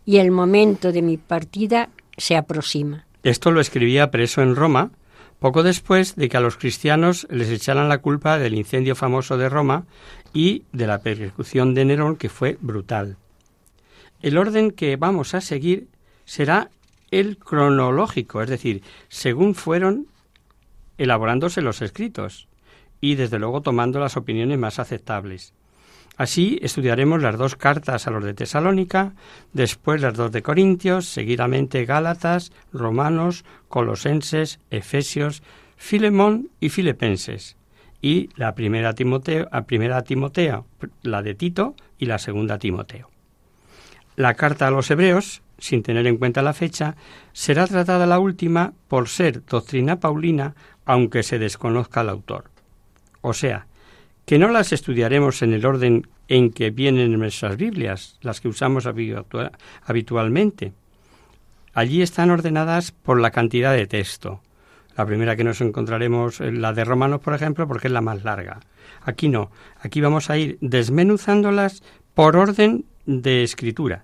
y 0.05 0.17
el 0.17 0.31
momento 0.31 0.91
de 0.91 1.01
mi 1.01 1.17
partida 1.17 1.89
se 2.17 2.35
aproxima. 2.35 3.05
Esto 3.23 3.51
lo 3.51 3.59
escribía 3.61 4.11
preso 4.11 4.41
en 4.41 4.55
Roma, 4.55 4.91
poco 5.39 5.63
después 5.63 6.15
de 6.15 6.29
que 6.29 6.37
a 6.37 6.41
los 6.41 6.57
cristianos 6.57 7.27
les 7.29 7.49
echaran 7.49 7.89
la 7.89 7.99
culpa 7.99 8.37
del 8.37 8.55
incendio 8.55 8.95
famoso 8.95 9.37
de 9.37 9.49
Roma 9.49 9.85
y 10.33 10.63
de 10.71 10.87
la 10.87 10.99
persecución 10.99 11.73
de 11.73 11.85
Nerón, 11.85 12.15
que 12.15 12.29
fue 12.29 12.57
brutal. 12.61 13.17
El 14.21 14.37
orden 14.37 14.71
que 14.71 14.95
vamos 14.95 15.33
a 15.33 15.41
seguir 15.41 15.87
será 16.25 16.69
el 17.11 17.37
cronológico, 17.37 18.41
es 18.41 18.49
decir, 18.49 18.81
según 19.09 19.55
fueron 19.55 20.07
elaborándose 20.97 21.61
los 21.61 21.81
escritos 21.81 22.47
y 23.01 23.15
desde 23.15 23.39
luego 23.39 23.61
tomando 23.61 23.99
las 23.99 24.17
opiniones 24.17 24.57
más 24.57 24.79
aceptables. 24.79 25.53
Así 26.17 26.57
estudiaremos 26.63 27.21
las 27.21 27.37
dos 27.37 27.55
cartas 27.55 28.07
a 28.07 28.11
los 28.11 28.23
de 28.23 28.33
Tesalónica, 28.33 29.13
después 29.53 30.01
las 30.01 30.15
dos 30.15 30.31
de 30.31 30.41
Corintios, 30.41 31.05
seguidamente 31.05 31.85
Gálatas, 31.85 32.51
Romanos, 32.73 33.45
Colosenses, 33.67 34.59
Efesios, 34.71 35.43
Filemón 35.75 36.49
y 36.59 36.69
Filipenses, 36.69 37.55
y 38.01 38.29
la 38.35 38.55
primera 38.55 38.93
Timoteo, 38.93 39.47
Timoteo, 40.05 40.65
la 41.03 41.21
de 41.21 41.35
Tito 41.35 41.75
y 41.99 42.07
la 42.07 42.17
segunda 42.17 42.57
Timoteo. 42.57 43.11
La 44.15 44.33
carta 44.33 44.65
a 44.65 44.71
los 44.71 44.89
hebreos, 44.89 45.43
sin 45.59 45.83
tener 45.83 46.07
en 46.07 46.17
cuenta 46.17 46.41
la 46.41 46.53
fecha, 46.53 46.95
será 47.33 47.67
tratada 47.67 48.07
la 48.07 48.17
última 48.17 48.73
por 48.87 49.07
ser 49.07 49.45
doctrina 49.45 49.99
paulina, 49.99 50.55
aunque 50.85 51.21
se 51.21 51.37
desconozca 51.37 52.01
el 52.01 52.09
autor. 52.09 52.49
O 53.21 53.33
sea, 53.33 53.67
que 54.25 54.37
no 54.37 54.49
las 54.49 54.73
estudiaremos 54.73 55.41
en 55.41 55.53
el 55.53 55.65
orden 55.65 56.07
en 56.27 56.51
que 56.51 56.69
vienen 56.69 57.13
en 57.13 57.19
nuestras 57.19 57.57
Biblias, 57.57 58.17
las 58.21 58.41
que 58.41 58.49
usamos 58.49 58.85
habitualmente. 59.85 60.73
Allí 61.73 62.01
están 62.01 62.31
ordenadas 62.31 62.91
por 62.91 63.21
la 63.21 63.31
cantidad 63.31 63.73
de 63.73 63.87
texto. 63.87 64.41
La 64.97 65.05
primera 65.05 65.35
que 65.35 65.43
nos 65.43 65.61
encontraremos, 65.61 66.39
la 66.39 66.73
de 66.73 66.83
Romanos, 66.83 67.21
por 67.21 67.35
ejemplo, 67.35 67.67
porque 67.67 67.87
es 67.87 67.93
la 67.93 68.01
más 68.01 68.23
larga. 68.23 68.59
Aquí 69.03 69.29
no, 69.29 69.51
aquí 69.79 70.01
vamos 70.01 70.29
a 70.29 70.37
ir 70.37 70.57
desmenuzándolas 70.59 71.83
por 72.13 72.35
orden 72.35 72.83
de 73.05 73.43
escritura, 73.43 74.03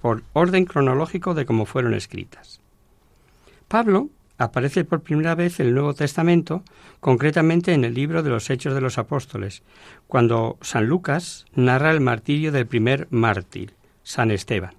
por 0.00 0.22
orden 0.34 0.66
cronológico 0.66 1.34
de 1.34 1.46
cómo 1.46 1.66
fueron 1.66 1.94
escritas. 1.94 2.60
Pablo 3.68 4.10
aparece 4.38 4.84
por 4.84 5.02
primera 5.02 5.34
vez 5.34 5.60
el 5.60 5.74
Nuevo 5.74 5.94
Testamento, 5.94 6.62
concretamente 7.00 7.72
en 7.72 7.84
el 7.84 7.94
libro 7.94 8.22
de 8.22 8.30
los 8.30 8.50
Hechos 8.50 8.74
de 8.74 8.80
los 8.80 8.98
Apóstoles, 8.98 9.62
cuando 10.06 10.58
San 10.60 10.86
Lucas 10.86 11.46
narra 11.54 11.90
el 11.90 12.00
martirio 12.00 12.52
del 12.52 12.66
primer 12.66 13.06
mártir, 13.10 13.74
San 14.02 14.30
Esteban. 14.30 14.74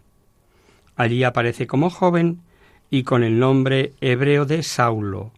Allí 0.96 1.24
aparece 1.24 1.68
como 1.68 1.90
joven 1.90 2.42
y 2.90 3.04
con 3.04 3.24
el 3.24 3.40
nombre 3.40 3.94
hebreo 4.02 4.46
de 4.46 4.64
Saulo, 4.64 5.32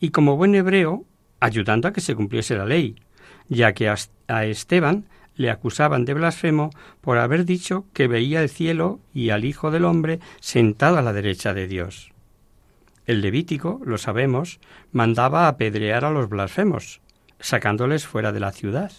y 0.00 0.10
como 0.10 0.36
buen 0.36 0.54
hebreo, 0.54 1.04
ayudando 1.40 1.88
a 1.88 1.92
que 1.92 2.00
se 2.00 2.14
cumpliese 2.14 2.56
la 2.56 2.66
ley, 2.66 2.96
ya 3.48 3.72
que 3.72 3.88
a 3.88 4.44
Esteban 4.44 5.06
le 5.36 5.50
acusaban 5.50 6.04
de 6.04 6.14
blasfemo 6.14 6.70
por 7.00 7.18
haber 7.18 7.44
dicho 7.44 7.86
que 7.94 8.08
veía 8.08 8.42
el 8.42 8.50
cielo 8.50 9.00
y 9.14 9.30
al 9.30 9.44
Hijo 9.44 9.70
del 9.70 9.86
Hombre 9.86 10.20
sentado 10.40 10.98
a 10.98 11.02
la 11.02 11.12
derecha 11.12 11.54
de 11.54 11.66
Dios. 11.66 12.09
El 13.06 13.22
Levítico, 13.22 13.80
lo 13.84 13.98
sabemos, 13.98 14.60
mandaba 14.92 15.48
apedrear 15.48 16.04
a 16.04 16.10
los 16.10 16.28
blasfemos, 16.28 17.00
sacándoles 17.40 18.06
fuera 18.06 18.32
de 18.32 18.40
la 18.40 18.52
ciudad, 18.52 18.92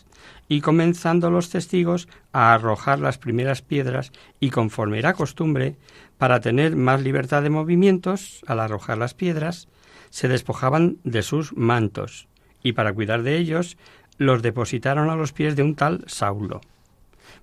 y 0.48 0.62
comenzando 0.62 1.30
los 1.30 1.50
testigos 1.50 2.08
a 2.34 2.54
arrojar 2.54 3.00
las 3.00 3.18
primeras 3.18 3.62
piedras, 3.62 4.12
y 4.40 4.50
conforme 4.50 5.00
era 5.00 5.14
costumbre, 5.14 5.78
para 6.18 6.42
tener 6.42 6.76
más 6.76 7.02
libertad 7.02 7.44
de 7.44 7.50
movimientos, 7.50 8.42
al 8.48 8.60
arrojar 8.60 8.98
las 8.98 9.14
piedras, 9.14 9.68
se 10.10 10.28
despojaban 10.28 10.98
de 11.04 11.22
sus 11.22 11.56
mantos, 11.56 12.28
y 12.64 12.74
para 12.74 12.94
cuidar 12.94 13.24
de 13.24 13.38
ellos, 13.38 13.78
los 14.18 14.42
depositaron 14.42 15.10
a 15.10 15.16
los 15.16 15.32
pies 15.32 15.56
de 15.56 15.64
un 15.64 15.76
tal 15.76 16.04
Saulo. 16.08 16.62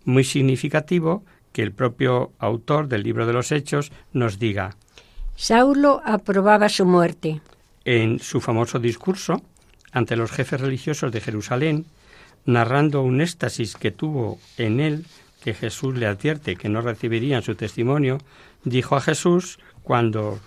Muy 0.05 0.23
significativo 0.23 1.25
que 1.53 1.63
el 1.63 1.73
propio 1.73 2.33
autor 2.39 2.89
del 2.89 3.03
libro 3.03 3.27
de 3.27 3.33
los 3.33 3.51
Hechos 3.53 3.91
nos 4.13 4.39
diga 4.39 4.77
Saulo 5.41 6.03
aprobaba 6.05 6.69
su 6.69 6.85
muerte. 6.85 7.41
En 7.85 8.19
su 8.19 8.41
famoso 8.41 8.81
discurso 8.81 9.41
ante 9.93 10.17
los 10.17 10.33
jefes 10.33 10.61
religiosos 10.61 11.13
de 11.13 11.21
Jerusalén, 11.21 11.87
narrando 12.45 13.03
un 13.03 13.21
éxtasis 13.21 13.77
que 13.77 13.93
tuvo 13.93 14.41
en 14.57 14.81
él, 14.81 15.07
que 15.41 15.55
Jesús 15.55 15.97
le 15.97 16.07
advierte 16.07 16.57
que 16.57 16.69
no 16.69 16.81
recibirían 16.81 17.43
su 17.43 17.55
testimonio, 17.55 18.19
dijo 18.65 18.97
a 18.97 19.01
Jesús 19.01 19.61
cuando 19.85 20.41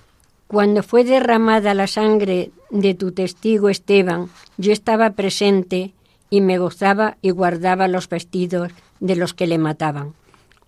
Cuando 0.48 0.84
fue 0.84 1.06
derramada 1.06 1.74
la 1.74 1.88
sangre 1.88 2.52
de 2.70 2.94
tu 2.94 3.14
testigo 3.14 3.70
Esteban, 3.70 4.28
yo 4.58 4.74
estaba 4.74 5.12
presente 5.12 5.94
y 6.30 6.42
me 6.42 6.58
gozaba 6.58 7.16
y 7.22 7.30
guardaba 7.30 7.88
los 7.88 8.10
vestidos 8.10 8.74
de 9.00 9.16
los 9.16 9.34
que 9.34 9.48
le 9.48 9.58
mataban. 9.58 10.14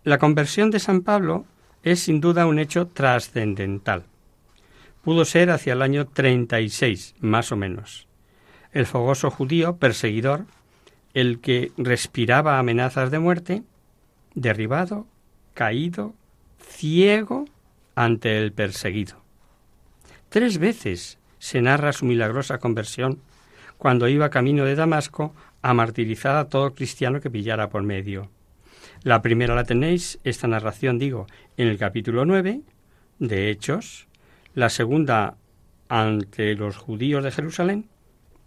La 0.05 0.17
conversión 0.17 0.71
de 0.71 0.79
San 0.79 1.01
Pablo 1.01 1.43
es 1.83 1.99
sin 1.99 2.21
duda 2.21 2.47
un 2.47 2.57
hecho 2.57 2.87
trascendental 2.87 4.05
pudo 5.03 5.25
ser 5.25 5.51
hacia 5.51 5.73
el 5.73 5.81
año 5.81 6.07
36, 6.07 7.15
más 7.19 7.51
o 7.51 7.57
menos. 7.57 8.07
El 8.71 8.85
fogoso 8.85 9.29
judío 9.29 9.77
perseguidor, 9.77 10.45
el 11.13 11.39
que 11.39 11.71
respiraba 11.77 12.57
amenazas 12.57 13.11
de 13.11 13.19
muerte, 13.19 13.63
derribado, 14.33 15.05
caído, 15.53 16.13
ciego 16.59 17.45
ante 17.95 18.39
el 18.39 18.53
perseguido. 18.53 19.21
Tres 20.29 20.57
veces 20.57 21.19
se 21.37 21.61
narra 21.61 21.93
su 21.93 22.05
milagrosa 22.05 22.57
conversión 22.57 23.19
cuando 23.77 24.07
iba 24.07 24.29
camino 24.29 24.65
de 24.65 24.75
Damasco 24.75 25.35
a 25.61 25.73
martirizar 25.73 26.37
a 26.37 26.47
todo 26.47 26.73
cristiano 26.73 27.19
que 27.19 27.29
pillara 27.29 27.69
por 27.69 27.83
medio. 27.83 28.29
La 29.03 29.21
primera 29.21 29.53
la 29.53 29.65
tenéis, 29.65 30.19
esta 30.23 30.47
narración 30.47 30.97
digo, 30.97 31.27
en 31.57 31.67
el 31.67 31.77
capítulo 31.77 32.25
9 32.25 32.61
de 33.19 33.49
Hechos, 33.49 34.07
la 34.55 34.69
segunda 34.69 35.37
ante 35.89 36.55
los 36.55 36.77
judíos 36.77 37.23
de 37.23 37.31
Jerusalén, 37.31 37.85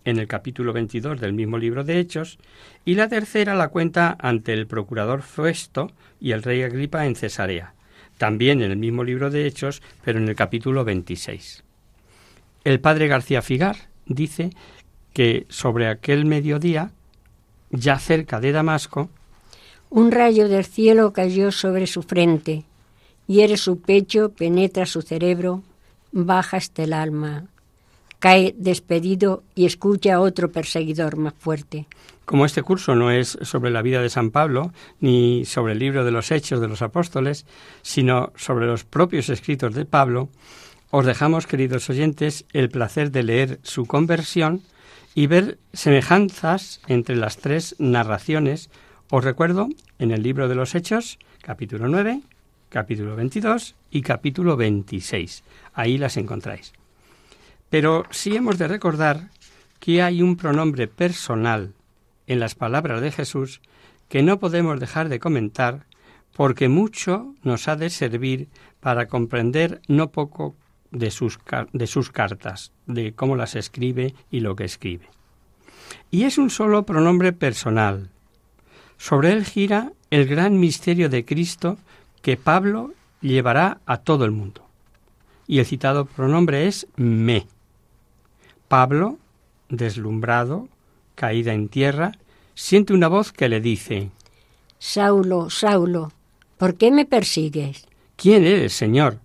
en 0.04 0.18
el 0.18 0.28
capítulo 0.28 0.72
22 0.72 1.20
del 1.20 1.32
mismo 1.32 1.58
libro 1.58 1.82
de 1.82 1.98
Hechos, 1.98 2.38
y 2.84 2.94
la 2.94 3.08
tercera 3.08 3.54
la 3.54 3.68
cuenta 3.68 4.16
ante 4.20 4.52
el 4.52 4.66
procurador 4.66 5.22
Festo 5.22 5.90
y 6.20 6.30
el 6.30 6.42
rey 6.42 6.62
Agripa 6.62 7.06
en 7.06 7.16
Cesarea, 7.16 7.74
también 8.18 8.62
en 8.62 8.70
el 8.70 8.76
mismo 8.76 9.02
libro 9.02 9.30
de 9.30 9.46
Hechos, 9.46 9.82
pero 10.04 10.18
en 10.18 10.28
el 10.28 10.36
capítulo 10.36 10.84
26. 10.84 11.64
El 12.64 12.80
padre 12.80 13.08
García 13.08 13.42
Figar 13.42 13.76
dice 14.06 14.50
que 15.12 15.46
sobre 15.48 15.88
aquel 15.88 16.24
mediodía, 16.24 16.92
ya 17.70 17.98
cerca 17.98 18.38
de 18.38 18.52
Damasco, 18.52 19.10
un 19.90 20.12
rayo 20.12 20.48
del 20.48 20.64
cielo 20.64 21.12
cayó 21.12 21.50
sobre 21.50 21.86
su 21.86 22.02
frente, 22.02 22.64
hiere 23.26 23.56
su 23.56 23.80
pecho, 23.80 24.30
penetra 24.30 24.86
su 24.86 25.02
cerebro, 25.02 25.62
baja 26.24 26.56
hasta 26.56 26.82
el 26.82 26.92
alma, 26.92 27.44
cae 28.18 28.54
despedido 28.56 29.42
y 29.54 29.66
escucha 29.66 30.14
a 30.14 30.20
otro 30.20 30.50
perseguidor 30.50 31.16
más 31.16 31.34
fuerte. 31.34 31.86
Como 32.24 32.46
este 32.46 32.62
curso 32.62 32.94
no 32.94 33.10
es 33.10 33.38
sobre 33.42 33.70
la 33.70 33.82
vida 33.82 34.00
de 34.00 34.08
San 34.08 34.30
Pablo, 34.30 34.72
ni 34.98 35.44
sobre 35.44 35.74
el 35.74 35.78
libro 35.78 36.04
de 36.04 36.10
los 36.10 36.32
Hechos 36.32 36.60
de 36.60 36.68
los 36.68 36.82
Apóstoles, 36.82 37.46
sino 37.82 38.32
sobre 38.34 38.66
los 38.66 38.84
propios 38.84 39.28
escritos 39.28 39.74
de 39.74 39.84
Pablo, 39.84 40.30
os 40.90 41.04
dejamos, 41.04 41.46
queridos 41.46 41.90
oyentes, 41.90 42.46
el 42.52 42.70
placer 42.70 43.10
de 43.10 43.22
leer 43.22 43.60
su 43.62 43.86
conversión 43.86 44.62
y 45.14 45.26
ver 45.26 45.58
semejanzas 45.72 46.80
entre 46.86 47.16
las 47.16 47.38
tres 47.38 47.74
narraciones. 47.78 48.70
Os 49.10 49.24
recuerdo, 49.24 49.68
en 49.98 50.12
el 50.12 50.22
libro 50.22 50.48
de 50.48 50.54
los 50.54 50.74
Hechos, 50.74 51.18
capítulo 51.42 51.88
9, 51.88 52.22
capítulo 52.68 53.16
22 53.16 53.74
y 53.90 54.02
capítulo 54.02 54.56
26. 54.56 55.42
Ahí 55.76 55.98
las 55.98 56.16
encontráis. 56.16 56.72
Pero 57.68 58.04
sí 58.10 58.34
hemos 58.34 58.58
de 58.58 58.66
recordar 58.66 59.28
que 59.78 60.02
hay 60.02 60.22
un 60.22 60.36
pronombre 60.36 60.88
personal 60.88 61.74
en 62.26 62.40
las 62.40 62.54
palabras 62.54 63.02
de 63.02 63.12
Jesús 63.12 63.60
que 64.08 64.22
no 64.22 64.38
podemos 64.38 64.80
dejar 64.80 65.10
de 65.10 65.20
comentar 65.20 65.84
porque 66.34 66.68
mucho 66.68 67.34
nos 67.42 67.68
ha 67.68 67.76
de 67.76 67.90
servir 67.90 68.48
para 68.80 69.06
comprender 69.06 69.82
no 69.86 70.10
poco 70.10 70.56
de 70.90 71.10
sus, 71.10 71.38
de 71.72 71.86
sus 71.86 72.10
cartas, 72.10 72.72
de 72.86 73.12
cómo 73.12 73.36
las 73.36 73.54
escribe 73.54 74.14
y 74.30 74.40
lo 74.40 74.56
que 74.56 74.64
escribe. 74.64 75.08
Y 76.10 76.24
es 76.24 76.38
un 76.38 76.48
solo 76.48 76.84
pronombre 76.84 77.32
personal. 77.32 78.10
Sobre 78.96 79.32
él 79.32 79.44
gira 79.44 79.92
el 80.10 80.26
gran 80.26 80.58
misterio 80.58 81.10
de 81.10 81.24
Cristo 81.26 81.76
que 82.22 82.38
Pablo 82.38 82.94
llevará 83.20 83.80
a 83.84 83.98
todo 83.98 84.24
el 84.24 84.30
mundo. 84.30 84.65
Y 85.46 85.58
el 85.58 85.66
citado 85.66 86.06
pronombre 86.06 86.66
es 86.66 86.86
me. 86.96 87.46
Pablo, 88.68 89.18
deslumbrado, 89.68 90.68
caída 91.14 91.52
en 91.52 91.68
tierra, 91.68 92.12
siente 92.54 92.92
una 92.92 93.08
voz 93.08 93.32
que 93.32 93.48
le 93.48 93.60
dice, 93.60 94.10
Saulo, 94.78 95.50
Saulo, 95.50 96.12
¿por 96.58 96.76
qué 96.76 96.90
me 96.90 97.06
persigues? 97.06 97.86
¿Quién 98.16 98.44
eres, 98.44 98.72
Señor? 98.72 99.20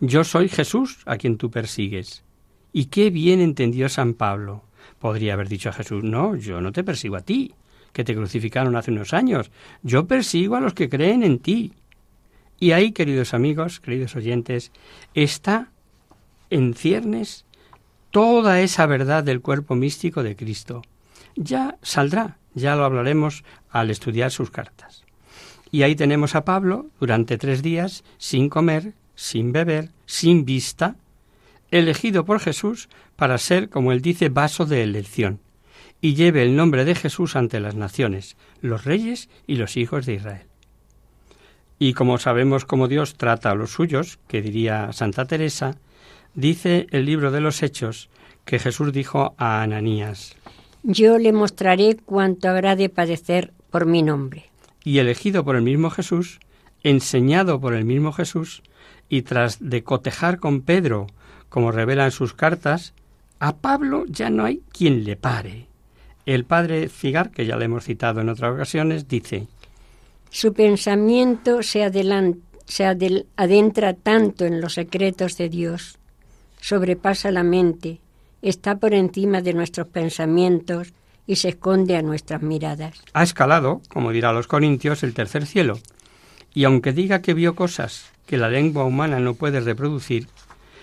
Yo 0.00 0.24
soy 0.24 0.48
Jesús 0.48 0.98
a 1.06 1.16
quien 1.16 1.36
tú 1.36 1.50
persigues. 1.50 2.24
¿Y 2.72 2.86
qué 2.86 3.10
bien 3.10 3.40
entendió 3.40 3.88
San 3.88 4.14
Pablo? 4.14 4.64
Podría 4.98 5.34
haber 5.34 5.48
dicho 5.48 5.68
a 5.68 5.72
Jesús, 5.72 6.02
no, 6.02 6.36
yo 6.36 6.60
no 6.60 6.72
te 6.72 6.84
persigo 6.84 7.16
a 7.16 7.20
ti, 7.20 7.54
que 7.92 8.04
te 8.04 8.14
crucificaron 8.14 8.76
hace 8.76 8.90
unos 8.90 9.12
años, 9.12 9.50
yo 9.82 10.06
persigo 10.06 10.56
a 10.56 10.60
los 10.60 10.74
que 10.74 10.88
creen 10.88 11.22
en 11.22 11.38
ti. 11.38 11.72
Y 12.64 12.72
ahí, 12.72 12.92
queridos 12.92 13.34
amigos, 13.34 13.78
queridos 13.78 14.16
oyentes, 14.16 14.72
está 15.12 15.68
en 16.48 16.72
ciernes 16.72 17.44
toda 18.10 18.62
esa 18.62 18.86
verdad 18.86 19.22
del 19.22 19.42
cuerpo 19.42 19.74
místico 19.74 20.22
de 20.22 20.34
Cristo. 20.34 20.80
Ya 21.36 21.76
saldrá, 21.82 22.38
ya 22.54 22.74
lo 22.74 22.86
hablaremos 22.86 23.44
al 23.68 23.90
estudiar 23.90 24.30
sus 24.30 24.50
cartas. 24.50 25.04
Y 25.72 25.82
ahí 25.82 25.94
tenemos 25.94 26.34
a 26.34 26.46
Pablo 26.46 26.86
durante 27.00 27.36
tres 27.36 27.62
días, 27.62 28.02
sin 28.16 28.48
comer, 28.48 28.94
sin 29.14 29.52
beber, 29.52 29.90
sin 30.06 30.46
vista, 30.46 30.96
elegido 31.70 32.24
por 32.24 32.40
Jesús 32.40 32.88
para 33.14 33.36
ser, 33.36 33.68
como 33.68 33.92
él 33.92 34.00
dice, 34.00 34.30
vaso 34.30 34.64
de 34.64 34.82
elección, 34.82 35.38
y 36.00 36.14
lleve 36.14 36.42
el 36.42 36.56
nombre 36.56 36.86
de 36.86 36.94
Jesús 36.94 37.36
ante 37.36 37.60
las 37.60 37.74
naciones, 37.74 38.38
los 38.62 38.86
reyes 38.86 39.28
y 39.46 39.56
los 39.56 39.76
hijos 39.76 40.06
de 40.06 40.14
Israel. 40.14 40.53
Y 41.78 41.92
como 41.94 42.18
sabemos 42.18 42.64
cómo 42.64 42.88
Dios 42.88 43.14
trata 43.14 43.50
a 43.50 43.54
los 43.54 43.70
suyos, 43.72 44.18
que 44.28 44.42
diría 44.42 44.92
Santa 44.92 45.26
Teresa, 45.26 45.76
dice 46.34 46.86
el 46.90 47.04
libro 47.04 47.30
de 47.30 47.40
los 47.40 47.62
Hechos 47.62 48.08
que 48.44 48.58
Jesús 48.58 48.92
dijo 48.92 49.34
a 49.38 49.62
Ananías, 49.62 50.36
Yo 50.82 51.18
le 51.18 51.32
mostraré 51.32 51.96
cuánto 52.04 52.48
habrá 52.48 52.76
de 52.76 52.88
padecer 52.88 53.52
por 53.70 53.86
mi 53.86 54.02
nombre. 54.02 54.44
y 54.84 54.98
elegido 54.98 55.44
por 55.44 55.56
el 55.56 55.62
mismo 55.62 55.88
Jesús, 55.88 56.40
enseñado 56.82 57.58
por 57.58 57.72
el 57.72 57.86
mismo 57.86 58.12
Jesús, 58.12 58.62
y 59.08 59.22
tras 59.22 59.58
de 59.60 59.82
cotejar 59.82 60.38
con 60.38 60.60
Pedro, 60.60 61.06
como 61.48 61.72
revelan 61.72 62.10
sus 62.10 62.34
cartas, 62.34 62.92
a 63.38 63.56
Pablo 63.56 64.04
ya 64.06 64.28
no 64.28 64.44
hay 64.44 64.60
quien 64.72 65.04
le 65.04 65.16
pare. 65.16 65.68
El 66.26 66.44
padre 66.44 66.88
Figar, 66.88 67.30
que 67.30 67.46
ya 67.46 67.56
le 67.56 67.64
hemos 67.64 67.84
citado 67.84 68.20
en 68.20 68.28
otras 68.28 68.52
ocasiones, 68.52 69.08
dice, 69.08 69.46
Su 70.34 70.52
pensamiento 70.52 71.62
se, 71.62 71.88
se 72.66 72.84
adentra 73.36 73.94
tanto 73.94 74.44
en 74.44 74.60
los 74.60 74.74
secretos 74.74 75.36
de 75.36 75.48
Dios, 75.48 75.96
sobrepasa 76.60 77.30
la 77.30 77.44
mente, 77.44 78.00
está 78.42 78.78
por 78.78 78.94
encima 78.94 79.42
de 79.42 79.52
nuestros 79.54 79.86
pensamientos 79.86 80.92
y 81.28 81.36
se 81.36 81.50
esconde 81.50 81.94
a 81.94 82.02
nuestras 82.02 82.42
miradas. 82.42 83.00
Ha 83.12 83.22
escalado, 83.22 83.80
como 83.86 84.10
dirá 84.10 84.32
los 84.32 84.48
Corintios, 84.48 85.04
el 85.04 85.14
tercer 85.14 85.46
cielo, 85.46 85.78
y 86.52 86.64
aunque 86.64 86.92
diga 86.92 87.22
que 87.22 87.32
vio 87.32 87.54
cosas 87.54 88.10
que 88.26 88.36
la 88.36 88.48
lengua 88.48 88.82
humana 88.82 89.20
no 89.20 89.34
puede 89.34 89.60
reproducir, 89.60 90.26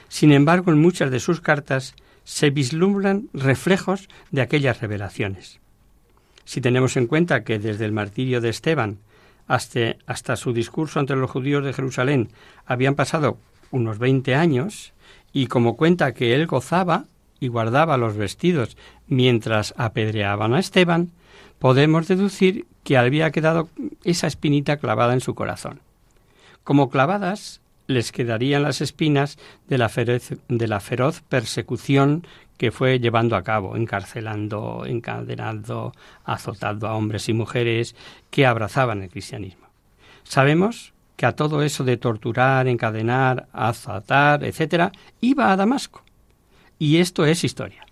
sin 0.07 0.31
embargo 0.31 0.71
en 0.71 0.79
muchas 0.79 1.11
de 1.11 1.19
sus 1.19 1.41
cartas 1.41 1.93
se 2.23 2.51
vislumbran 2.51 3.27
reflejos 3.33 4.07
de 4.31 4.43
aquellas 4.43 4.79
revelaciones. 4.79 5.59
Si 6.45 6.61
tenemos 6.61 6.95
en 6.95 7.07
cuenta 7.07 7.43
que 7.43 7.59
desde 7.59 7.83
el 7.83 7.91
martirio 7.91 8.39
de 8.39 8.47
Esteban 8.47 8.99
hasta, 9.51 9.97
hasta 10.05 10.37
su 10.37 10.53
discurso 10.53 11.01
ante 11.01 11.13
los 11.13 11.29
judíos 11.29 11.65
de 11.65 11.73
Jerusalén 11.73 12.29
habían 12.65 12.95
pasado 12.95 13.37
unos 13.69 13.99
veinte 13.99 14.33
años, 14.33 14.93
y 15.33 15.47
como 15.47 15.75
cuenta 15.75 16.13
que 16.13 16.33
él 16.33 16.47
gozaba 16.47 17.03
y 17.41 17.49
guardaba 17.49 17.97
los 17.97 18.15
vestidos 18.15 18.77
mientras 19.07 19.73
apedreaban 19.75 20.53
a 20.53 20.59
Esteban, 20.59 21.11
podemos 21.59 22.07
deducir 22.07 22.65
que 22.85 22.97
había 22.97 23.31
quedado 23.31 23.67
esa 24.05 24.27
espinita 24.27 24.77
clavada 24.77 25.13
en 25.13 25.19
su 25.19 25.35
corazón. 25.35 25.81
Como 26.63 26.89
clavadas 26.89 27.59
les 27.87 28.13
quedarían 28.13 28.63
las 28.63 28.79
espinas 28.79 29.37
de 29.67 29.77
la, 29.77 29.89
feroz, 29.89 30.31
de 30.47 30.67
la 30.67 30.79
feroz 30.79 31.23
persecución 31.27 32.25
que 32.61 32.69
fue 32.69 32.99
llevando 32.99 33.35
a 33.35 33.41
cabo, 33.41 33.75
encarcelando, 33.75 34.83
encadenando, 34.85 35.93
azotando 36.23 36.87
a 36.87 36.93
hombres 36.93 37.27
y 37.27 37.33
mujeres 37.33 37.95
que 38.29 38.45
abrazaban 38.45 39.01
el 39.01 39.09
cristianismo. 39.09 39.65
Sabemos 40.21 40.93
que 41.15 41.25
a 41.25 41.35
todo 41.35 41.63
eso 41.63 41.83
de 41.83 41.97
torturar, 41.97 42.67
encadenar, 42.67 43.47
azotar, 43.51 44.43
etcétera, 44.43 44.91
iba 45.21 45.51
a 45.51 45.55
Damasco. 45.55 46.03
Y 46.77 46.97
esto 46.97 47.25
es 47.25 47.43
historia. 47.43 47.83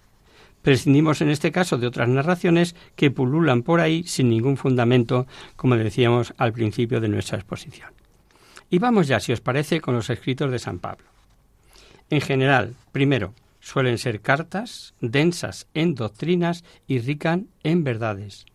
Prescindimos 0.61 1.21
en 1.21 1.31
este 1.31 1.51
caso 1.51 1.79
de 1.79 1.87
otras 1.87 2.07
narraciones 2.07 2.75
que 2.95 3.09
pululan 3.09 3.63
por 3.63 3.79
ahí 3.79 4.03
sin 4.03 4.29
ningún 4.29 4.55
fundamento, 4.55 5.25
como 5.55 5.77
decíamos 5.77 6.35
al 6.37 6.53
principio 6.53 7.01
de 7.01 7.09
nuestra 7.09 7.39
exposición. 7.39 7.89
Y 8.69 8.77
vamos 8.77 9.07
ya, 9.07 9.19
si 9.19 9.31
os 9.33 9.41
parece, 9.41 9.81
con 9.81 9.95
los 9.95 10.11
escritos 10.11 10.51
de 10.51 10.59
San 10.59 10.77
Pablo. 10.77 11.07
En 12.11 12.21
general, 12.21 12.75
primero, 12.91 13.33
suelen 13.69 13.99
ser 13.99 14.21
cartas 14.21 14.95
densas 14.99 15.67
en 15.75 15.93
doctrinas 15.93 16.63
y 16.87 16.99
ricas 16.99 17.39
en 17.63 17.83
verdades. 17.83 18.45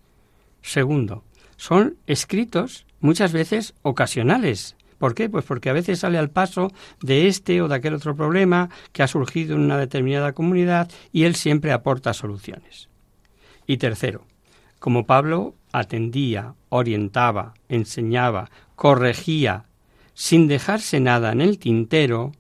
Segundo, 0.61 1.23
son 1.57 1.97
escritos 2.09 2.85
muchas 2.99 3.33
veces 3.33 3.75
ocasionales, 3.83 4.77
¿Por 4.99 5.15
qué? 5.15 5.29
Pues 5.29 5.45
porque 5.45 5.69
a 5.69 5.75
veces 5.75 5.99
sale 5.99 6.17
al 6.17 6.31
paso 6.31 6.73
de 7.03 7.27
este 7.27 7.61
o 7.61 7.69
de 7.69 7.75
aquel 7.75 7.95
otro 7.95 8.17
problema 8.17 8.71
que 8.93 9.03
ha 9.03 9.09
surgido 9.09 9.55
en 9.55 9.61
una 9.61 9.77
determinada 9.77 10.33
comunidad 10.33 10.91
y 11.13 11.25
él 11.25 11.35
siempre 11.35 11.73
aporta 11.73 12.15
soluciones. 12.15 12.89
Y 13.67 13.77
tercero, 13.77 14.25
como 14.79 15.05
Pablo 15.05 15.57
atendía, 15.73 16.55
orientaba, 16.71 17.53
enseñaba, 17.69 18.51
corregía, 18.77 19.67
sin 20.15 20.47
dejarse 20.49 21.01
nada 21.01 21.33
en 21.33 21.43
el 21.43 21.59
tintero, 21.59 22.33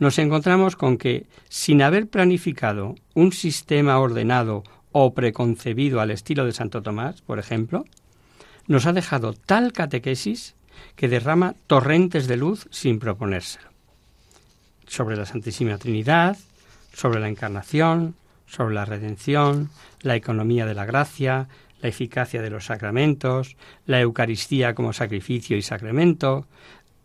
nos 0.00 0.18
encontramos 0.18 0.74
con 0.76 0.96
que, 0.96 1.26
sin 1.48 1.82
haber 1.82 2.08
planificado 2.08 2.96
un 3.14 3.32
sistema 3.32 4.00
ordenado 4.00 4.64
o 4.92 5.14
preconcebido 5.14 6.00
al 6.00 6.10
estilo 6.10 6.46
de 6.46 6.52
Santo 6.52 6.82
Tomás, 6.82 7.20
por 7.20 7.38
ejemplo, 7.38 7.84
nos 8.66 8.86
ha 8.86 8.92
dejado 8.92 9.34
tal 9.34 9.72
catequesis 9.72 10.54
que 10.96 11.08
derrama 11.08 11.54
torrentes 11.66 12.26
de 12.26 12.38
luz 12.38 12.66
sin 12.70 12.98
proponérselo. 12.98 13.68
Sobre 14.86 15.16
la 15.16 15.26
Santísima 15.26 15.76
Trinidad, 15.76 16.38
sobre 16.94 17.20
la 17.20 17.28
Encarnación, 17.28 18.14
sobre 18.46 18.74
la 18.74 18.86
redención, 18.86 19.68
la 20.00 20.16
economía 20.16 20.64
de 20.64 20.74
la 20.74 20.86
gracia, 20.86 21.48
la 21.82 21.88
eficacia 21.88 22.40
de 22.40 22.50
los 22.50 22.64
sacramentos, 22.64 23.56
la 23.84 24.00
Eucaristía 24.00 24.74
como 24.74 24.94
sacrificio 24.94 25.58
y 25.58 25.62
sacramento, 25.62 26.46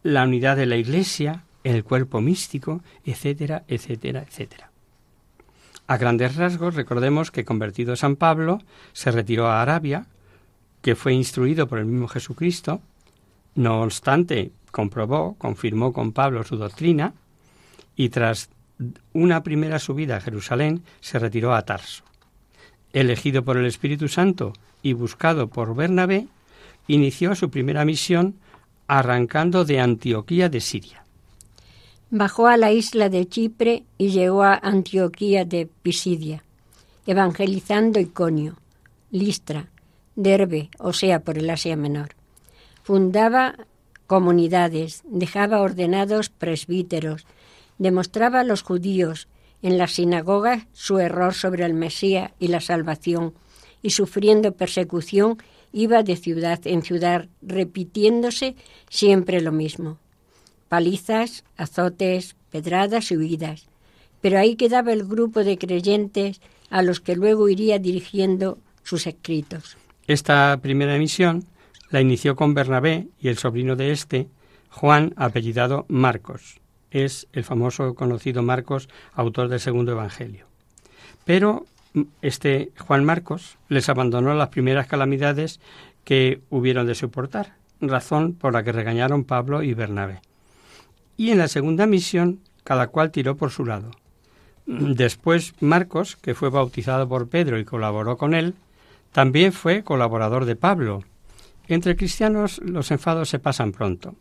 la 0.02 0.24
unidad 0.24 0.56
de 0.56 0.66
la 0.66 0.78
Iglesia, 0.78 1.45
el 1.66 1.84
cuerpo 1.84 2.22
místico, 2.22 2.82
etcétera, 3.04 3.64
etcétera, 3.68 4.22
etcétera. 4.22 4.70
A 5.88 5.98
grandes 5.98 6.36
rasgos, 6.36 6.76
recordemos 6.76 7.32
que 7.32 7.44
convertido 7.44 7.96
San 7.96 8.16
Pablo, 8.16 8.62
se 8.94 9.12
retiró 9.12 9.48
a 9.48 9.62
Arabia, 9.62 10.06
que 10.82 10.96
fue 10.96 11.14
instruido 11.14 11.68
por 11.68 11.80
el 11.80 11.86
mismo 11.86 12.08
Jesucristo, 12.08 12.82
no 13.56 13.82
obstante, 13.82 14.52
comprobó, 14.72 15.36
confirmó 15.40 15.92
con 15.92 16.12
Pablo 16.12 16.44
su 16.44 16.58
doctrina 16.58 17.14
y 17.96 18.10
tras 18.10 18.50
una 19.14 19.42
primera 19.42 19.80
subida 19.80 20.18
a 20.18 20.22
Jerusalén 20.22 20.84
se 21.00 21.18
retiró 21.18 21.56
a 21.56 21.64
Tarso. 21.64 22.04
Elegido 22.94 23.44
por 23.44 23.58
el 23.58 23.66
Espíritu 23.66 24.08
Santo 24.08 24.54
y 24.84 24.94
buscado 24.94 25.48
por 25.48 25.74
Bernabé, 25.76 26.28
inició 26.88 27.34
su 27.34 27.50
primera 27.50 27.86
misión 27.86 28.36
arrancando 28.88 29.66
de 29.66 29.80
Antioquía 29.80 30.50
de 30.50 30.62
Siria. 30.62 31.05
Bajó 32.12 32.48
a 32.48 32.58
la 32.58 32.72
isla 32.72 33.10
de 33.10 33.28
Chipre 33.28 33.84
y 33.98 34.10
llegó 34.10 34.44
a 34.44 34.54
Antioquía 34.56 35.44
de 35.44 35.68
Pisidia, 35.82 36.44
evangelizando 37.08 38.00
Iconio, 38.00 38.58
Listra, 39.10 39.70
Derbe, 40.16 40.70
o 40.78 40.94
sea, 40.94 41.22
por 41.22 41.38
el 41.40 41.50
Asia 41.50 41.76
Menor. 41.76 42.10
Fundaba 42.84 43.56
comunidades, 44.06 45.02
dejaba 45.06 45.62
ordenados 45.62 46.30
presbíteros, 46.30 47.26
demostraba 47.80 48.42
a 48.42 48.44
los 48.44 48.62
judíos 48.62 49.28
en 49.64 49.80
las 49.80 49.94
sinagogas 49.94 50.68
su 50.74 51.00
error 51.00 51.34
sobre 51.34 51.66
el 51.66 51.74
Mesías 51.74 52.32
y 52.40 52.50
la 52.50 52.62
salvación, 52.62 53.34
y 53.82 53.90
sufriendo 53.90 54.52
persecución 54.52 55.38
iba 55.74 56.04
de 56.04 56.16
ciudad 56.16 56.60
en 56.66 56.84
ciudad, 56.84 57.28
repitiéndose 57.42 58.56
siempre 58.90 59.42
lo 59.42 59.52
mismo. 59.52 59.98
Palizas, 60.70 61.44
azotes, 61.58 62.36
pedradas 62.52 63.12
y 63.12 63.18
huidas. 63.18 63.68
Pero 64.22 64.40
ahí 64.40 64.56
quedaba 64.56 64.94
el 64.94 65.06
grupo 65.06 65.44
de 65.44 65.58
creyentes 65.58 66.42
a 66.70 66.82
los 66.82 67.00
que 67.00 67.16
luego 67.16 67.50
iría 67.50 67.80
dirigiendo 67.80 68.58
sus 68.84 69.08
escritos. 69.08 69.78
Esta 70.08 70.58
primera 70.62 70.98
misión 70.98 71.46
la 71.90 72.02
inició 72.02 72.36
con 72.36 72.54
Bernabé 72.54 73.08
y 73.20 73.28
el 73.28 73.38
sobrino 73.38 73.76
de 73.76 73.92
este, 73.92 74.28
Juan, 74.70 75.14
apellidado 75.16 75.86
Marcos. 75.88 76.60
Es 76.92 77.28
el 77.34 77.44
famoso 77.44 77.96
conocido 77.96 78.44
Marcos, 78.44 78.90
autor 79.14 79.48
del 79.48 79.60
segundo 79.60 79.92
Evangelio. 79.94 80.46
Pero 81.24 81.66
mm, 81.94 82.02
este 82.22 82.72
Juan 82.80 83.06
Marcos 83.06 83.58
les 83.70 83.90
abandonó 83.90 84.34
las 84.34 84.50
primeras 84.50 84.88
calamidades 84.88 85.60
que 86.04 86.42
hubieron 86.50 86.88
de 86.88 86.96
soportar, 86.96 87.56
razón 87.82 88.34
por 88.34 88.54
la 88.54 88.64
que 88.64 88.72
regañaron 88.72 89.24
Pablo 89.24 89.64
y 89.64 89.74
Bernabé. 89.74 90.22
Y 91.18 91.32
en 91.32 91.38
la 91.38 91.48
segunda 91.48 91.86
misión, 91.86 92.40
cada 92.64 92.88
cual 92.88 93.12
tiró 93.12 93.38
por 93.38 93.52
su 93.52 93.66
lado. 93.66 93.92
Después 94.66 95.54
Marcos, 95.60 96.16
que 96.16 96.34
fue 96.34 96.50
bautizado 96.50 97.08
por 97.08 97.30
Pedro 97.30 97.60
y 97.60 97.66
colaboró 97.66 98.18
con 98.18 98.34
él, 98.34 98.56
también 99.12 99.54
fue 99.54 99.84
colaborador 99.84 100.46
de 100.46 100.56
Pablo, 100.56 101.04
entre 101.68 101.96
cristianos 101.96 102.60
los 102.64 102.92
enfados 102.92 103.30
se 103.30 103.40
pasan 103.40 103.72
pronto. 103.72 104.16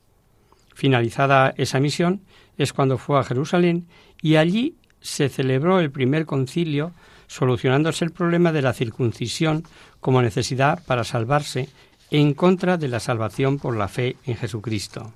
Finalizada 0.74 1.54
esa 1.56 1.80
misión 1.80 2.22
es 2.58 2.72
cuando 2.72 2.98
fue 2.98 3.18
a 3.18 3.24
Jerusalén 3.24 3.86
y 4.22 4.36
allí 4.36 4.76
se 5.00 5.28
celebró 5.28 5.80
el 5.80 5.90
primer 5.90 6.26
concilio 6.26 6.92
solucionándose 7.26 8.04
el 8.04 8.12
problema 8.12 8.52
de 8.52 8.62
la 8.62 8.72
circuncisión 8.72 9.64
como 10.00 10.22
necesidad 10.22 10.82
para 10.84 11.04
salvarse 11.04 11.68
en 12.10 12.34
contra 12.34 12.76
de 12.76 12.88
la 12.88 13.00
salvación 13.00 13.58
por 13.58 13.76
la 13.76 13.88
fe 13.88 14.16
en 14.24 14.36
Jesucristo. 14.36 15.12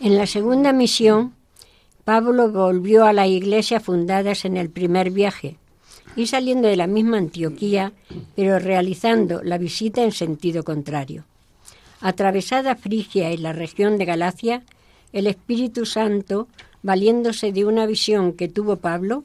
En 0.00 0.16
la 0.16 0.26
segunda 0.26 0.72
misión, 0.72 1.34
Pablo 2.04 2.52
volvió 2.52 3.04
a 3.04 3.12
la 3.12 3.26
iglesia 3.26 3.80
fundadas 3.80 4.44
en 4.44 4.56
el 4.56 4.70
primer 4.70 5.10
viaje 5.10 5.56
y 6.14 6.28
saliendo 6.28 6.68
de 6.68 6.76
la 6.76 6.86
misma 6.86 7.18
Antioquía, 7.18 7.92
pero 8.36 8.60
realizando 8.60 9.42
la 9.42 9.58
visita 9.58 10.04
en 10.04 10.12
sentido 10.12 10.62
contrario. 10.62 11.24
Atravesada 12.00 12.76
Frigia 12.76 13.32
y 13.32 13.38
la 13.38 13.52
región 13.52 13.98
de 13.98 14.04
Galacia, 14.04 14.62
el 15.12 15.26
Espíritu 15.26 15.84
Santo, 15.84 16.46
valiéndose 16.84 17.50
de 17.50 17.64
una 17.64 17.84
visión 17.84 18.34
que 18.34 18.46
tuvo 18.46 18.76
Pablo, 18.76 19.24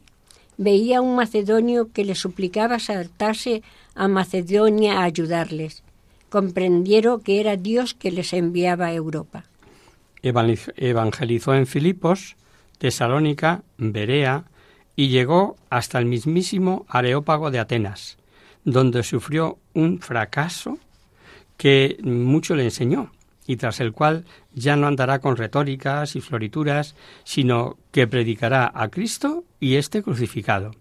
veía 0.58 0.98
a 0.98 1.02
un 1.02 1.16
macedonio 1.16 1.92
que 1.94 2.04
le 2.04 2.16
suplicaba 2.16 2.80
saltarse 2.80 3.62
a 3.94 4.08
Macedonia 4.08 5.00
a 5.00 5.04
ayudarles. 5.04 5.84
comprendieron 6.30 7.22
que 7.22 7.40
era 7.40 7.58
Dios 7.58 7.94
que 7.94 8.10
les 8.10 8.34
enviaba 8.34 8.88
a 8.88 8.94
Europa. 8.94 9.46
Evangelizó 10.24 11.54
en 11.54 11.68
Filipos, 11.68 12.38
Tesalónica, 12.78 13.64
Berea 13.78 14.46
y 14.96 15.10
llegó 15.10 15.58
hasta 15.70 16.00
el 16.00 16.06
mismísimo 16.06 16.86
Areópago 16.88 17.52
de 17.52 17.60
Atenas, 17.60 18.18
donde 18.64 19.04
sufrió 19.04 19.60
un 19.74 20.00
fracaso 20.00 20.80
que 21.58 21.98
mucho 22.04 22.56
le 22.56 22.64
enseñó 22.64 23.12
y 23.46 23.58
tras 23.58 23.80
el 23.80 23.92
cual 23.92 24.26
ya 24.54 24.76
no 24.76 24.88
andará 24.88 25.20
con 25.20 25.36
retóricas 25.36 26.16
y 26.16 26.22
florituras, 26.22 26.96
sino 27.24 27.78
que 27.92 28.08
predicará 28.08 28.72
a 28.74 28.90
Cristo 28.90 29.44
y 29.60 29.76
éste 29.76 30.02
crucificado. 30.02 30.72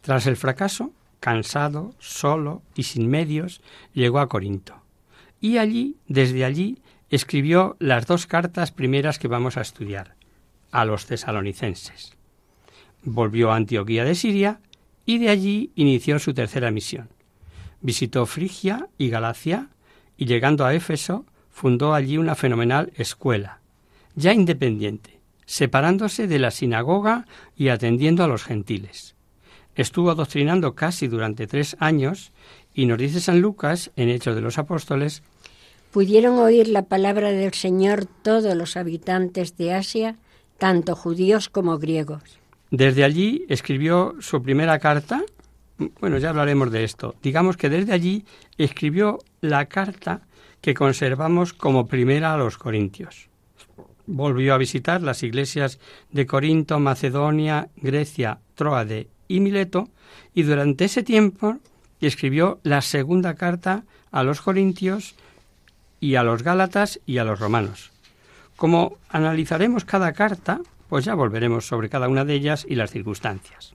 Tras 0.00 0.26
el 0.26 0.36
fracaso, 0.36 0.92
cansado, 1.20 1.94
solo 1.98 2.62
y 2.74 2.84
sin 2.84 3.08
medios, 3.08 3.60
llegó 3.92 4.18
a 4.18 4.28
Corinto. 4.28 4.82
Y 5.40 5.58
allí, 5.58 5.96
desde 6.06 6.44
allí, 6.44 6.78
escribió 7.12 7.76
las 7.78 8.06
dos 8.06 8.26
cartas 8.26 8.72
primeras 8.72 9.18
que 9.18 9.28
vamos 9.28 9.58
a 9.58 9.60
estudiar, 9.60 10.16
a 10.70 10.86
los 10.86 11.04
tesalonicenses. 11.04 12.16
Volvió 13.04 13.52
a 13.52 13.56
Antioquía 13.56 14.04
de 14.04 14.14
Siria 14.14 14.60
y 15.04 15.18
de 15.18 15.28
allí 15.28 15.72
inició 15.74 16.18
su 16.18 16.32
tercera 16.32 16.70
misión. 16.70 17.10
Visitó 17.82 18.24
Frigia 18.24 18.88
y 18.96 19.10
Galacia 19.10 19.68
y 20.16 20.24
llegando 20.24 20.64
a 20.64 20.72
Éfeso 20.72 21.26
fundó 21.50 21.92
allí 21.92 22.16
una 22.16 22.34
fenomenal 22.34 22.94
escuela, 22.96 23.60
ya 24.14 24.32
independiente, 24.32 25.20
separándose 25.44 26.26
de 26.26 26.38
la 26.38 26.50
sinagoga 26.50 27.26
y 27.54 27.68
atendiendo 27.68 28.24
a 28.24 28.28
los 28.28 28.42
gentiles. 28.42 29.16
Estuvo 29.74 30.10
adoctrinando 30.10 30.74
casi 30.74 31.08
durante 31.08 31.46
tres 31.46 31.76
años 31.78 32.32
y 32.72 32.86
nos 32.86 32.96
dice 32.96 33.20
San 33.20 33.42
Lucas, 33.42 33.90
en 33.96 34.08
Hechos 34.08 34.34
de 34.34 34.40
los 34.40 34.56
Apóstoles, 34.56 35.22
Pudieron 35.92 36.38
oír 36.38 36.68
la 36.68 36.86
palabra 36.86 37.32
del 37.32 37.52
Señor 37.52 38.06
todos 38.06 38.56
los 38.56 38.78
habitantes 38.78 39.58
de 39.58 39.74
Asia, 39.74 40.16
tanto 40.56 40.96
judíos 40.96 41.50
como 41.50 41.78
griegos. 41.78 42.22
Desde 42.70 43.04
allí 43.04 43.44
escribió 43.50 44.14
su 44.20 44.42
primera 44.42 44.78
carta. 44.78 45.22
Bueno, 46.00 46.16
ya 46.16 46.30
hablaremos 46.30 46.72
de 46.72 46.84
esto. 46.84 47.14
Digamos 47.22 47.58
que 47.58 47.68
desde 47.68 47.92
allí 47.92 48.24
escribió 48.56 49.18
la 49.42 49.66
carta 49.66 50.22
que 50.62 50.72
conservamos 50.72 51.52
como 51.52 51.86
primera 51.86 52.32
a 52.32 52.38
los 52.38 52.56
corintios. 52.56 53.28
Volvió 54.06 54.54
a 54.54 54.58
visitar 54.58 55.02
las 55.02 55.22
iglesias 55.22 55.78
de 56.10 56.24
Corinto, 56.24 56.80
Macedonia, 56.80 57.68
Grecia, 57.76 58.38
Troade 58.54 59.08
y 59.28 59.40
Mileto, 59.40 59.90
y 60.32 60.44
durante 60.44 60.86
ese 60.86 61.02
tiempo 61.02 61.58
escribió 62.00 62.60
la 62.62 62.80
segunda 62.80 63.34
carta 63.34 63.84
a 64.10 64.22
los 64.22 64.40
corintios 64.40 65.16
y 66.02 66.16
a 66.16 66.24
los 66.24 66.42
gálatas 66.42 67.00
y 67.06 67.18
a 67.18 67.24
los 67.24 67.38
romanos. 67.38 67.92
Como 68.56 68.98
analizaremos 69.08 69.84
cada 69.84 70.12
carta, 70.12 70.60
pues 70.88 71.04
ya 71.04 71.14
volveremos 71.14 71.68
sobre 71.68 71.88
cada 71.88 72.08
una 72.08 72.24
de 72.24 72.34
ellas 72.34 72.66
y 72.68 72.74
las 72.74 72.90
circunstancias. 72.90 73.74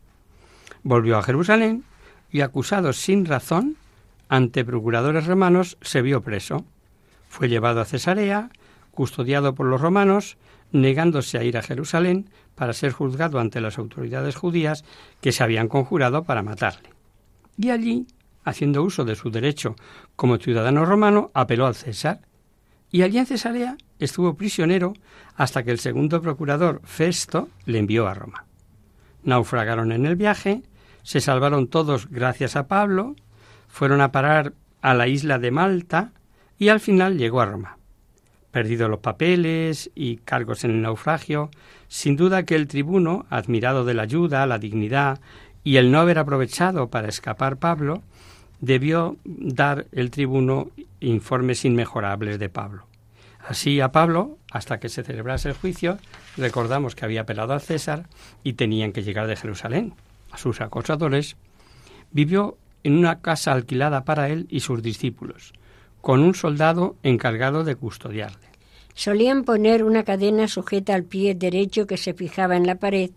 Volvió 0.83 1.17
a 1.17 1.23
Jerusalén 1.23 1.85
y 2.29 2.41
acusado 2.41 2.91
sin 2.91 3.25
razón 3.25 3.77
ante 4.27 4.65
procuradores 4.65 5.25
romanos 5.25 5.77
se 5.81 6.01
vio 6.01 6.21
preso. 6.21 6.65
Fue 7.29 7.47
llevado 7.47 7.79
a 7.79 7.85
Cesarea, 7.85 8.49
custodiado 8.91 9.55
por 9.55 9.67
los 9.67 9.79
romanos, 9.79 10.37
negándose 10.73 11.37
a 11.37 11.45
ir 11.45 11.57
a 11.57 11.61
Jerusalén 11.61 12.29
para 12.55 12.73
ser 12.73 12.91
juzgado 12.91 13.39
ante 13.39 13.61
las 13.61 13.77
autoridades 13.77 14.35
judías 14.35 14.83
que 15.21 15.31
se 15.31 15.43
habían 15.43 15.69
conjurado 15.69 16.23
para 16.23 16.43
matarle. 16.43 16.89
Y 17.57 17.69
allí, 17.69 18.05
haciendo 18.47 18.81
uso 18.81 19.03
de 19.03 19.15
su 19.15 19.29
derecho 19.29 19.75
como 20.15 20.37
ciudadano 20.37 20.85
romano, 20.85 21.31
apeló 21.33 21.67
al 21.67 21.75
César. 21.75 22.21
Y 22.89 23.01
allí 23.01 23.17
en 23.17 23.25
Cesarea 23.25 23.77
estuvo 23.99 24.35
prisionero 24.35 24.93
hasta 25.35 25.63
que 25.63 25.71
el 25.71 25.79
segundo 25.79 26.21
procurador, 26.21 26.81
Festo, 26.85 27.49
le 27.65 27.79
envió 27.79 28.07
a 28.07 28.13
Roma. 28.13 28.45
Naufragaron 29.23 29.91
en 29.91 30.05
el 30.05 30.15
viaje, 30.15 30.63
se 31.03 31.19
salvaron 31.19 31.67
todos 31.67 32.09
gracias 32.09 32.55
a 32.55 32.67
Pablo, 32.67 33.17
fueron 33.67 33.99
a 33.99 34.13
parar 34.13 34.53
a 34.81 34.93
la 34.93 35.09
isla 35.09 35.39
de 35.39 35.51
Malta, 35.51 36.13
y 36.57 36.69
al 36.69 36.79
final 36.79 37.17
llegó 37.17 37.41
a 37.41 37.45
Roma. 37.45 37.77
Perdido 38.51 38.87
los 38.87 39.01
papeles 39.01 39.91
y 39.93 40.17
cargos 40.17 40.63
en 40.63 40.71
el 40.71 40.81
naufragio, 40.81 41.51
sin 41.89 42.15
duda 42.15 42.43
que 42.43 42.55
el 42.55 42.67
tribuno, 42.67 43.25
admirado 43.29 43.83
de 43.83 43.93
la 43.93 44.03
ayuda, 44.03 44.47
la 44.47 44.57
dignidad 44.57 45.19
y 45.65 45.75
el 45.75 45.91
no 45.91 45.99
haber 45.99 46.17
aprovechado 46.17 46.89
para 46.89 47.09
escapar 47.09 47.57
Pablo, 47.57 48.01
debió 48.59 49.17
dar 49.23 49.87
el 49.91 50.11
tribuno 50.11 50.69
informes 50.99 51.65
inmejorables 51.65 52.39
de 52.39 52.49
Pablo. 52.49 52.87
Así 53.47 53.79
a 53.79 53.91
Pablo, 53.91 54.37
hasta 54.51 54.79
que 54.79 54.89
se 54.89 55.03
celebrase 55.03 55.49
el 55.49 55.55
juicio, 55.55 55.99
recordamos 56.35 56.95
que 56.95 57.05
había 57.05 57.21
apelado 57.21 57.53
al 57.53 57.61
César 57.61 58.07
y 58.43 58.53
tenían 58.53 58.91
que 58.91 59.03
llegar 59.03 59.27
de 59.27 59.37
Jerusalén. 59.37 59.93
A 60.31 60.37
sus 60.37 60.59
acosadores, 60.59 61.37
vivió 62.11 62.57
en 62.83 62.97
una 62.97 63.21
casa 63.21 63.53
alquilada 63.53 64.03
para 64.03 64.29
él 64.29 64.47
y 64.49 64.59
sus 64.59 64.81
discípulos, 64.81 65.53
con 66.01 66.21
un 66.21 66.35
soldado 66.35 66.97
encargado 67.03 67.63
de 67.63 67.75
custodiarle. 67.75 68.47
Solían 68.93 69.43
poner 69.43 69.83
una 69.83 70.03
cadena 70.03 70.47
sujeta 70.47 70.95
al 70.95 71.03
pie 71.03 71.35
derecho 71.35 71.85
que 71.87 71.97
se 71.97 72.13
fijaba 72.13 72.57
en 72.57 72.65
la 72.65 72.75
pared 72.75 73.11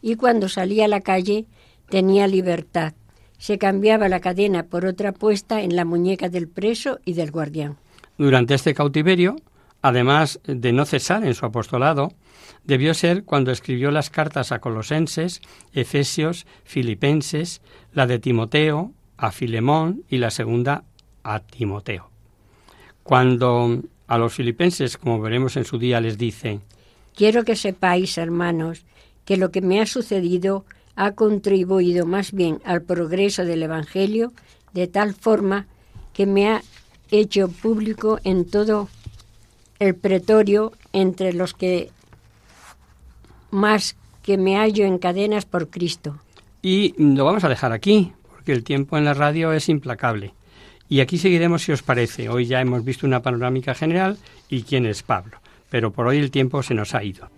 y 0.00 0.16
cuando 0.16 0.48
salía 0.48 0.86
a 0.86 0.88
la 0.88 1.00
calle 1.00 1.46
tenía 1.88 2.26
libertad. 2.26 2.94
Se 3.38 3.58
cambiaba 3.58 4.08
la 4.08 4.20
cadena 4.20 4.64
por 4.64 4.86
otra 4.86 5.12
puesta 5.12 5.62
en 5.62 5.76
la 5.76 5.84
muñeca 5.84 6.28
del 6.28 6.48
preso 6.48 7.00
y 7.04 7.12
del 7.14 7.30
guardián. 7.30 7.76
Durante 8.18 8.54
este 8.54 8.74
cautiverio, 8.74 9.36
además 9.82 10.40
de 10.44 10.72
no 10.72 10.84
cesar 10.84 11.24
en 11.24 11.34
su 11.34 11.44
apostolado, 11.44 12.12
debió 12.64 12.94
ser 12.94 13.24
cuando 13.24 13.52
escribió 13.52 13.90
las 13.90 14.10
cartas 14.10 14.52
a 14.52 14.58
Colosenses, 14.58 15.40
Efesios, 15.72 16.46
Filipenses, 16.64 17.60
la 17.92 18.06
de 18.06 18.18
Timoteo, 18.18 18.92
a 19.16 19.32
Filemón 19.32 20.04
y 20.08 20.18
la 20.18 20.30
segunda 20.30 20.84
a 21.22 21.40
Timoteo. 21.40 22.10
Cuando 23.02 23.82
a 24.06 24.18
los 24.18 24.34
filipenses, 24.34 24.96
como 24.96 25.20
veremos 25.20 25.56
en 25.56 25.64
su 25.64 25.78
día, 25.78 26.00
les 26.00 26.18
dice, 26.18 26.60
Quiero 27.14 27.44
que 27.44 27.56
sepáis, 27.56 28.18
hermanos, 28.18 28.84
que 29.24 29.36
lo 29.36 29.50
que 29.50 29.60
me 29.60 29.80
ha 29.80 29.86
sucedido 29.86 30.64
ha 30.96 31.12
contribuido 31.12 32.06
más 32.06 32.32
bien 32.32 32.60
al 32.64 32.82
progreso 32.82 33.44
del 33.44 33.62
Evangelio, 33.62 34.32
de 34.72 34.86
tal 34.88 35.14
forma 35.14 35.66
que 36.12 36.26
me 36.26 36.48
ha 36.48 36.62
hecho 37.10 37.48
público 37.48 38.18
en 38.24 38.46
todo 38.46 38.88
el 39.78 39.94
pretorio 39.94 40.72
entre 40.92 41.32
los 41.32 41.54
que 41.54 41.90
más 43.50 43.96
que 44.22 44.38
me 44.38 44.56
hallo 44.56 44.84
en 44.84 44.98
cadenas 44.98 45.44
por 45.44 45.68
Cristo. 45.68 46.18
Y 46.62 46.94
lo 46.98 47.24
vamos 47.24 47.44
a 47.44 47.48
dejar 47.48 47.72
aquí, 47.72 48.12
porque 48.30 48.52
el 48.52 48.64
tiempo 48.64 48.98
en 48.98 49.04
la 49.04 49.14
radio 49.14 49.52
es 49.52 49.68
implacable. 49.68 50.34
Y 50.88 51.00
aquí 51.00 51.18
seguiremos 51.18 51.62
si 51.62 51.72
os 51.72 51.82
parece. 51.82 52.28
Hoy 52.28 52.46
ya 52.46 52.60
hemos 52.60 52.84
visto 52.84 53.06
una 53.06 53.22
panorámica 53.22 53.74
general 53.74 54.18
y 54.48 54.62
quién 54.62 54.86
es 54.86 55.02
Pablo. 55.02 55.38
Pero 55.68 55.92
por 55.92 56.06
hoy 56.06 56.18
el 56.18 56.30
tiempo 56.30 56.62
se 56.62 56.74
nos 56.74 56.94
ha 56.94 57.02
ido. 57.04 57.28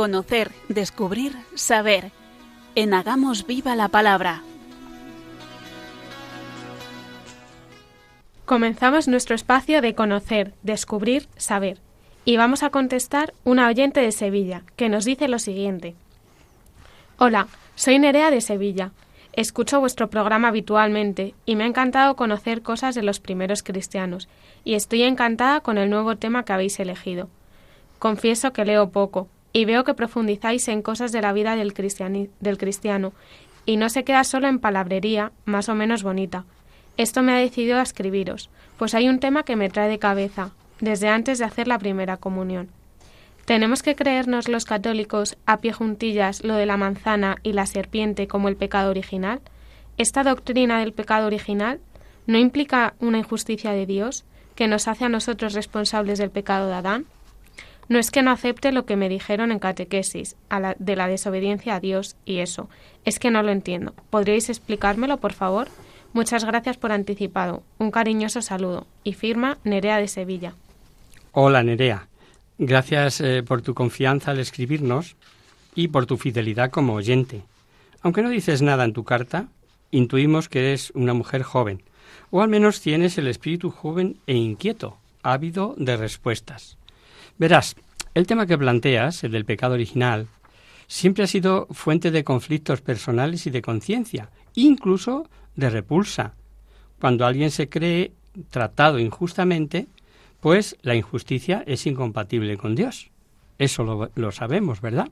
Conocer, 0.00 0.50
descubrir, 0.70 1.36
saber. 1.54 2.10
En 2.74 2.94
Hagamos 2.94 3.46
Viva 3.46 3.76
la 3.76 3.88
Palabra. 3.88 4.42
Comenzamos 8.46 9.08
nuestro 9.08 9.34
espacio 9.34 9.82
de 9.82 9.94
conocer, 9.94 10.54
descubrir, 10.62 11.28
saber. 11.36 11.80
Y 12.24 12.38
vamos 12.38 12.62
a 12.62 12.70
contestar 12.70 13.34
una 13.44 13.68
oyente 13.68 14.00
de 14.00 14.10
Sevilla, 14.10 14.62
que 14.76 14.88
nos 14.88 15.04
dice 15.04 15.28
lo 15.28 15.38
siguiente. 15.38 15.94
Hola, 17.18 17.48
soy 17.74 17.98
Nerea 17.98 18.30
de 18.30 18.40
Sevilla. 18.40 18.92
Escucho 19.34 19.80
vuestro 19.80 20.08
programa 20.08 20.48
habitualmente 20.48 21.34
y 21.44 21.56
me 21.56 21.64
ha 21.64 21.66
encantado 21.66 22.16
conocer 22.16 22.62
cosas 22.62 22.94
de 22.94 23.02
los 23.02 23.20
primeros 23.20 23.62
cristianos, 23.62 24.30
y 24.64 24.76
estoy 24.76 25.02
encantada 25.02 25.60
con 25.60 25.76
el 25.76 25.90
nuevo 25.90 26.16
tema 26.16 26.46
que 26.46 26.54
habéis 26.54 26.80
elegido. 26.80 27.28
Confieso 27.98 28.54
que 28.54 28.64
leo 28.64 28.88
poco, 28.88 29.28
y 29.52 29.64
veo 29.64 29.84
que 29.84 29.94
profundizáis 29.94 30.68
en 30.68 30.82
cosas 30.82 31.12
de 31.12 31.22
la 31.22 31.32
vida 31.32 31.56
del, 31.56 31.74
del 32.40 32.58
cristiano, 32.58 33.12
y 33.66 33.76
no 33.76 33.88
se 33.88 34.04
queda 34.04 34.24
solo 34.24 34.48
en 34.48 34.58
palabrería, 34.58 35.32
más 35.44 35.68
o 35.68 35.74
menos 35.74 36.02
bonita. 36.02 36.44
Esto 36.96 37.22
me 37.22 37.32
ha 37.32 37.36
decidido 37.36 37.78
a 37.78 37.82
escribiros, 37.82 38.50
pues 38.78 38.94
hay 38.94 39.08
un 39.08 39.20
tema 39.20 39.42
que 39.42 39.56
me 39.56 39.70
trae 39.70 39.88
de 39.88 39.98
cabeza, 39.98 40.50
desde 40.80 41.08
antes 41.08 41.38
de 41.38 41.44
hacer 41.44 41.68
la 41.68 41.78
primera 41.78 42.16
comunión. 42.16 42.68
¿Tenemos 43.44 43.82
que 43.82 43.96
creernos 43.96 44.48
los 44.48 44.64
católicos 44.64 45.36
a 45.46 45.58
pie 45.58 45.72
juntillas 45.72 46.44
lo 46.44 46.54
de 46.54 46.66
la 46.66 46.76
manzana 46.76 47.38
y 47.42 47.52
la 47.52 47.66
serpiente 47.66 48.28
como 48.28 48.48
el 48.48 48.56
pecado 48.56 48.90
original? 48.90 49.40
¿Esta 49.98 50.22
doctrina 50.22 50.78
del 50.80 50.92
pecado 50.92 51.26
original 51.26 51.80
no 52.26 52.38
implica 52.38 52.94
una 53.00 53.18
injusticia 53.18 53.72
de 53.72 53.86
Dios 53.86 54.24
que 54.54 54.68
nos 54.68 54.88
hace 54.88 55.06
a 55.06 55.08
nosotros 55.08 55.54
responsables 55.54 56.18
del 56.18 56.30
pecado 56.30 56.68
de 56.68 56.74
Adán? 56.74 57.06
No 57.90 57.98
es 57.98 58.12
que 58.12 58.22
no 58.22 58.30
acepte 58.30 58.70
lo 58.70 58.86
que 58.86 58.94
me 58.94 59.08
dijeron 59.08 59.50
en 59.50 59.58
catequesis 59.58 60.36
de 60.78 60.94
la 60.94 61.08
desobediencia 61.08 61.74
a 61.74 61.80
Dios 61.80 62.14
y 62.24 62.38
eso, 62.38 62.70
es 63.04 63.18
que 63.18 63.32
no 63.32 63.42
lo 63.42 63.50
entiendo. 63.50 63.94
¿Podríais 64.10 64.48
explicármelo, 64.48 65.16
por 65.16 65.32
favor? 65.32 65.66
Muchas 66.12 66.44
gracias 66.44 66.76
por 66.76 66.92
anticipado. 66.92 67.64
Un 67.78 67.90
cariñoso 67.90 68.42
saludo. 68.42 68.86
Y 69.02 69.14
firma 69.14 69.58
Nerea 69.64 69.98
de 69.98 70.06
Sevilla. 70.06 70.54
Hola, 71.32 71.64
Nerea. 71.64 72.06
Gracias 72.58 73.20
eh, 73.20 73.42
por 73.42 73.60
tu 73.60 73.74
confianza 73.74 74.30
al 74.30 74.38
escribirnos 74.38 75.16
y 75.74 75.88
por 75.88 76.06
tu 76.06 76.16
fidelidad 76.16 76.70
como 76.70 76.94
oyente. 76.94 77.42
Aunque 78.02 78.22
no 78.22 78.30
dices 78.30 78.62
nada 78.62 78.84
en 78.84 78.92
tu 78.92 79.02
carta, 79.02 79.48
intuimos 79.90 80.48
que 80.48 80.60
eres 80.60 80.92
una 80.94 81.12
mujer 81.12 81.42
joven, 81.42 81.82
o 82.30 82.40
al 82.40 82.50
menos 82.50 82.80
tienes 82.80 83.18
el 83.18 83.26
espíritu 83.26 83.70
joven 83.70 84.16
e 84.28 84.36
inquieto, 84.36 84.96
ávido 85.24 85.74
de 85.76 85.96
respuestas. 85.96 86.78
Verás, 87.40 87.74
el 88.12 88.26
tema 88.26 88.44
que 88.44 88.58
planteas, 88.58 89.24
el 89.24 89.32
del 89.32 89.46
pecado 89.46 89.72
original, 89.72 90.26
siempre 90.86 91.24
ha 91.24 91.26
sido 91.26 91.68
fuente 91.70 92.10
de 92.10 92.22
conflictos 92.22 92.82
personales 92.82 93.46
y 93.46 93.50
de 93.50 93.62
conciencia, 93.62 94.28
incluso 94.54 95.26
de 95.56 95.70
repulsa. 95.70 96.34
Cuando 97.00 97.24
alguien 97.24 97.50
se 97.50 97.70
cree 97.70 98.12
tratado 98.50 98.98
injustamente, 98.98 99.86
pues 100.40 100.76
la 100.82 100.94
injusticia 100.94 101.64
es 101.66 101.86
incompatible 101.86 102.58
con 102.58 102.74
Dios. 102.74 103.10
Eso 103.58 104.10
lo, 104.14 104.32
sabemos, 104.32 104.82
¿verdad? 104.82 105.08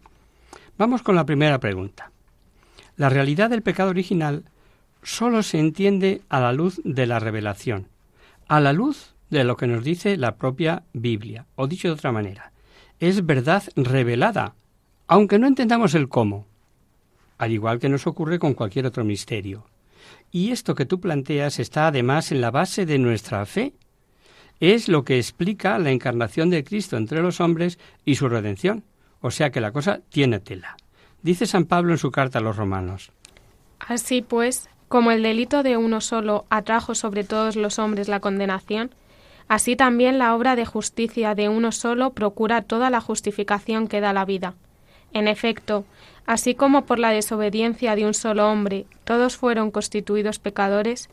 Vamos 0.77 1.01
con 1.01 1.15
la 1.15 1.25
primera 1.25 1.59
pregunta. 1.59 2.13
La 2.99 3.09
realidad 3.09 3.49
del 3.49 3.63
pecado 3.63 3.89
original 3.89 4.45
solo 5.03 5.43
se 5.43 5.59
entiende 5.59 6.21
a 6.29 6.41
la 6.41 6.53
luz 6.53 6.79
de 6.85 7.07
la 7.07 7.21
revelación, 7.21 7.89
a 8.49 8.61
la 8.61 8.75
luz 8.75 9.15
de 9.31 9.45
lo 9.45 9.57
que 9.57 9.67
nos 9.67 9.85
dice 9.85 10.17
la 10.17 10.37
propia 10.37 10.85
Biblia, 10.93 11.47
o 11.55 11.67
dicho 11.67 11.89
de 11.89 11.95
otra 11.95 12.13
manera, 12.13 12.53
es 13.01 13.25
verdad 13.25 13.63
revelada, 13.77 14.55
aunque 15.07 15.39
no 15.39 15.47
entendamos 15.47 15.95
el 15.95 16.09
cómo, 16.09 16.47
al 17.39 17.53
igual 17.53 17.79
que 17.79 17.89
nos 17.89 18.07
ocurre 18.07 18.39
con 18.39 18.55
cualquier 18.55 18.87
otro 18.87 19.05
misterio. 19.05 19.67
Y 20.31 20.51
esto 20.51 20.75
que 20.75 20.87
tú 20.87 21.01
planteas 21.01 21.59
está 21.59 21.87
además 21.87 22.33
en 22.33 22.41
la 22.41 22.51
base 22.51 22.85
de 22.87 22.99
nuestra 22.99 23.45
fe, 23.47 23.75
es 24.61 24.89
lo 24.89 25.05
que 25.05 25.19
explica 25.19 25.79
la 25.79 25.91
encarnación 25.91 26.51
de 26.51 26.65
Cristo 26.65 26.97
entre 26.97 27.23
los 27.23 27.41
hombres 27.41 27.79
y 28.05 28.17
su 28.17 28.29
redención. 28.29 28.85
O 29.21 29.31
sea 29.31 29.51
que 29.51 29.61
la 29.61 29.73
cosa 29.73 30.01
tiene 30.09 30.41
tela. 30.41 30.77
Dice 31.23 31.47
San 31.47 31.65
Pablo 31.65 31.93
en 31.93 31.99
su 31.99 32.11
carta 32.11 32.39
a 32.39 32.43
los 32.43 32.57
romanos. 32.57 33.13
Así 33.79 34.23
pues, 34.23 34.69
como 34.89 35.11
el 35.11 35.23
delito 35.23 35.63
de 35.63 35.77
uno 35.77 36.01
solo 36.01 36.47
atrajo 36.51 36.95
sobre 36.95 37.25
todos 37.25 37.57
los 37.57 37.79
hombres 37.79 38.09
la 38.09 38.21
condenación, 38.21 38.91
así 39.49 39.77
también 39.77 40.19
la 40.19 40.35
obra 40.35 40.57
de 40.57 40.65
justicia 40.65 41.35
de 41.35 41.49
uno 41.49 41.73
solo 41.73 42.11
procura 42.11 42.63
toda 42.63 42.91
la 42.91 43.01
justificación 43.01 43.89
que 43.89 44.01
da 44.01 44.13
la 44.13 44.25
vida. 44.25 44.55
En 45.13 45.27
efecto, 45.27 45.85
así 46.27 46.55
como 46.55 46.85
por 46.85 46.99
la 46.99 47.11
desobediencia 47.11 47.97
de 47.97 48.07
un 48.07 48.15
solo 48.15 48.51
hombre 48.51 48.87
todos 49.05 49.37
fueron 49.37 49.71
constituidos 49.71 50.39
pecadores, 50.39 51.09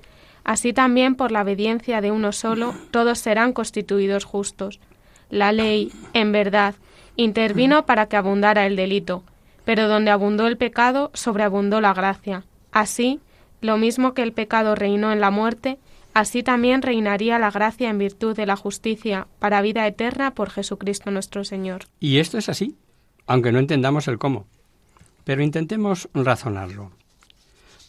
Así 0.46 0.74
también 0.74 1.16
por 1.16 1.32
la 1.32 1.42
obediencia 1.42 2.02
de 2.02 2.12
uno 2.12 2.32
solo, 2.32 2.76
todos 2.92 3.18
serán 3.18 3.52
constituidos 3.52 4.26
justos. 4.26 4.80
La 5.32 5.52
ley, 5.52 5.92
en 6.14 6.32
verdad, 6.32 6.76
intervino 7.16 7.88
para 7.88 8.06
que 8.06 8.16
abundara 8.16 8.68
el 8.68 8.76
delito, 8.76 9.24
pero 9.66 9.88
donde 9.88 10.12
abundó 10.12 10.46
el 10.46 10.56
pecado, 10.56 11.10
sobreabundó 11.16 11.82
la 11.82 11.96
gracia. 11.96 12.44
Así, 12.72 13.20
lo 13.60 13.78
mismo 13.78 14.14
que 14.14 14.22
el 14.22 14.34
pecado 14.34 14.76
reinó 14.76 15.12
en 15.12 15.20
la 15.20 15.32
muerte, 15.32 15.80
así 16.16 16.42
también 16.42 16.82
reinaría 16.82 17.38
la 17.38 17.52
gracia 17.52 17.90
en 17.90 18.00
virtud 18.00 18.36
de 18.36 18.48
la 18.48 18.56
justicia 18.56 19.28
para 19.38 19.62
vida 19.62 19.86
eterna 19.86 20.34
por 20.34 20.50
Jesucristo 20.50 21.12
nuestro 21.12 21.44
Señor. 21.44 21.84
Y 22.00 22.18
esto 22.18 22.38
es 22.38 22.50
así, 22.50 22.78
aunque 23.28 23.52
no 23.52 23.60
entendamos 23.60 24.08
el 24.08 24.18
cómo. 24.18 24.48
Pero 25.26 25.44
intentemos 25.44 26.10
razonarlo. 26.14 26.92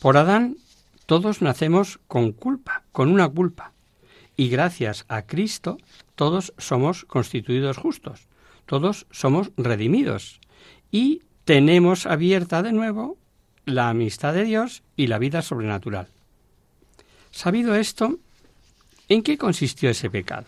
Por 0.01 0.17
Adán 0.17 0.57
todos 1.07 1.41
nacemos 1.41 2.01
con 2.09 2.33
culpa, 2.33 2.83
con 2.91 3.11
una 3.11 3.29
culpa. 3.29 3.73
Y 4.37 4.49
gracias 4.49 5.07
a 5.09 5.23
Cristo 5.23 5.79
todos 6.17 6.53
somos 6.59 7.05
constituidos 7.05 7.79
justos, 7.79 8.27
todos 8.67 9.07
somos 9.13 9.53
redimidos. 9.57 10.41
Y 10.91 11.23
tenemos 11.45 12.07
abierta 12.07 12.65
de 12.65 12.73
nuevo 12.73 13.19
la 13.67 13.89
amistad 13.89 14.35
de 14.35 14.43
Dios 14.43 14.83
y 14.97 15.07
la 15.07 15.21
vida 15.21 15.43
sobrenatural. 15.43 16.09
Sabido 17.37 17.75
esto, 17.75 18.19
¿en 19.11 19.23
qué 19.23 19.37
consistió 19.37 19.91
ese 19.91 20.09
pecado? 20.09 20.47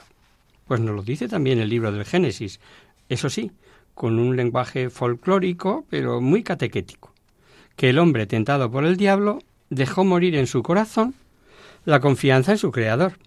Pues 0.66 0.80
nos 0.80 0.96
lo 0.96 1.02
dice 1.02 1.28
también 1.28 1.58
el 1.58 1.68
libro 1.68 1.92
del 1.92 2.06
Génesis, 2.06 2.60
eso 3.10 3.28
sí, 3.28 3.52
con 3.94 4.18
un 4.18 4.36
lenguaje 4.36 4.88
folclórico, 4.88 5.84
pero 5.90 6.22
muy 6.22 6.42
catequético, 6.42 7.12
que 7.76 7.90
el 7.90 7.98
hombre 7.98 8.26
tentado 8.26 8.70
por 8.70 8.86
el 8.86 8.96
diablo 8.96 9.40
dejó 9.68 10.02
morir 10.02 10.34
en 10.34 10.46
su 10.46 10.62
corazón 10.62 11.14
la 11.84 12.00
confianza 12.00 12.52
en 12.52 12.58
su 12.58 12.72
Creador 12.72 13.18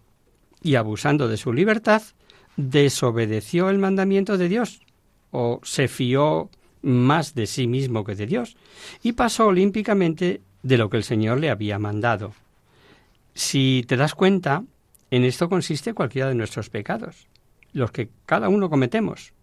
y 0.64 0.74
abusando 0.74 1.28
de 1.28 1.38
su 1.38 1.54
libertad, 1.54 2.02
desobedeció 2.58 3.70
el 3.70 3.78
mandamiento 3.78 4.40
de 4.40 4.50
Dios 4.50 4.82
o 5.30 5.60
se 5.62 5.88
fió 5.88 6.50
más 6.82 7.36
de 7.36 7.46
sí 7.46 7.68
mismo 7.68 8.06
que 8.06 8.16
de 8.16 8.26
Dios 8.26 8.58
y 9.04 9.12
pasó 9.12 9.46
olímpicamente 9.46 10.42
de 10.64 10.78
lo 10.80 10.90
que 10.90 10.98
el 10.98 11.04
Señor 11.04 11.40
le 11.40 11.52
había 11.52 11.78
mandado. 11.78 12.34
Si 13.34 13.84
te 13.88 13.98
das 13.98 14.16
cuenta, 14.16 14.64
en 15.10 15.24
esto 15.24 15.50
consiste 15.50 15.94
cualquiera 15.94 16.30
de 16.30 16.36
nuestros 16.36 16.70
pecados, 16.70 17.28
los 17.74 17.92
que 17.92 18.10
cada 18.26 18.50
uno 18.50 18.70
cometemos, 18.70 19.34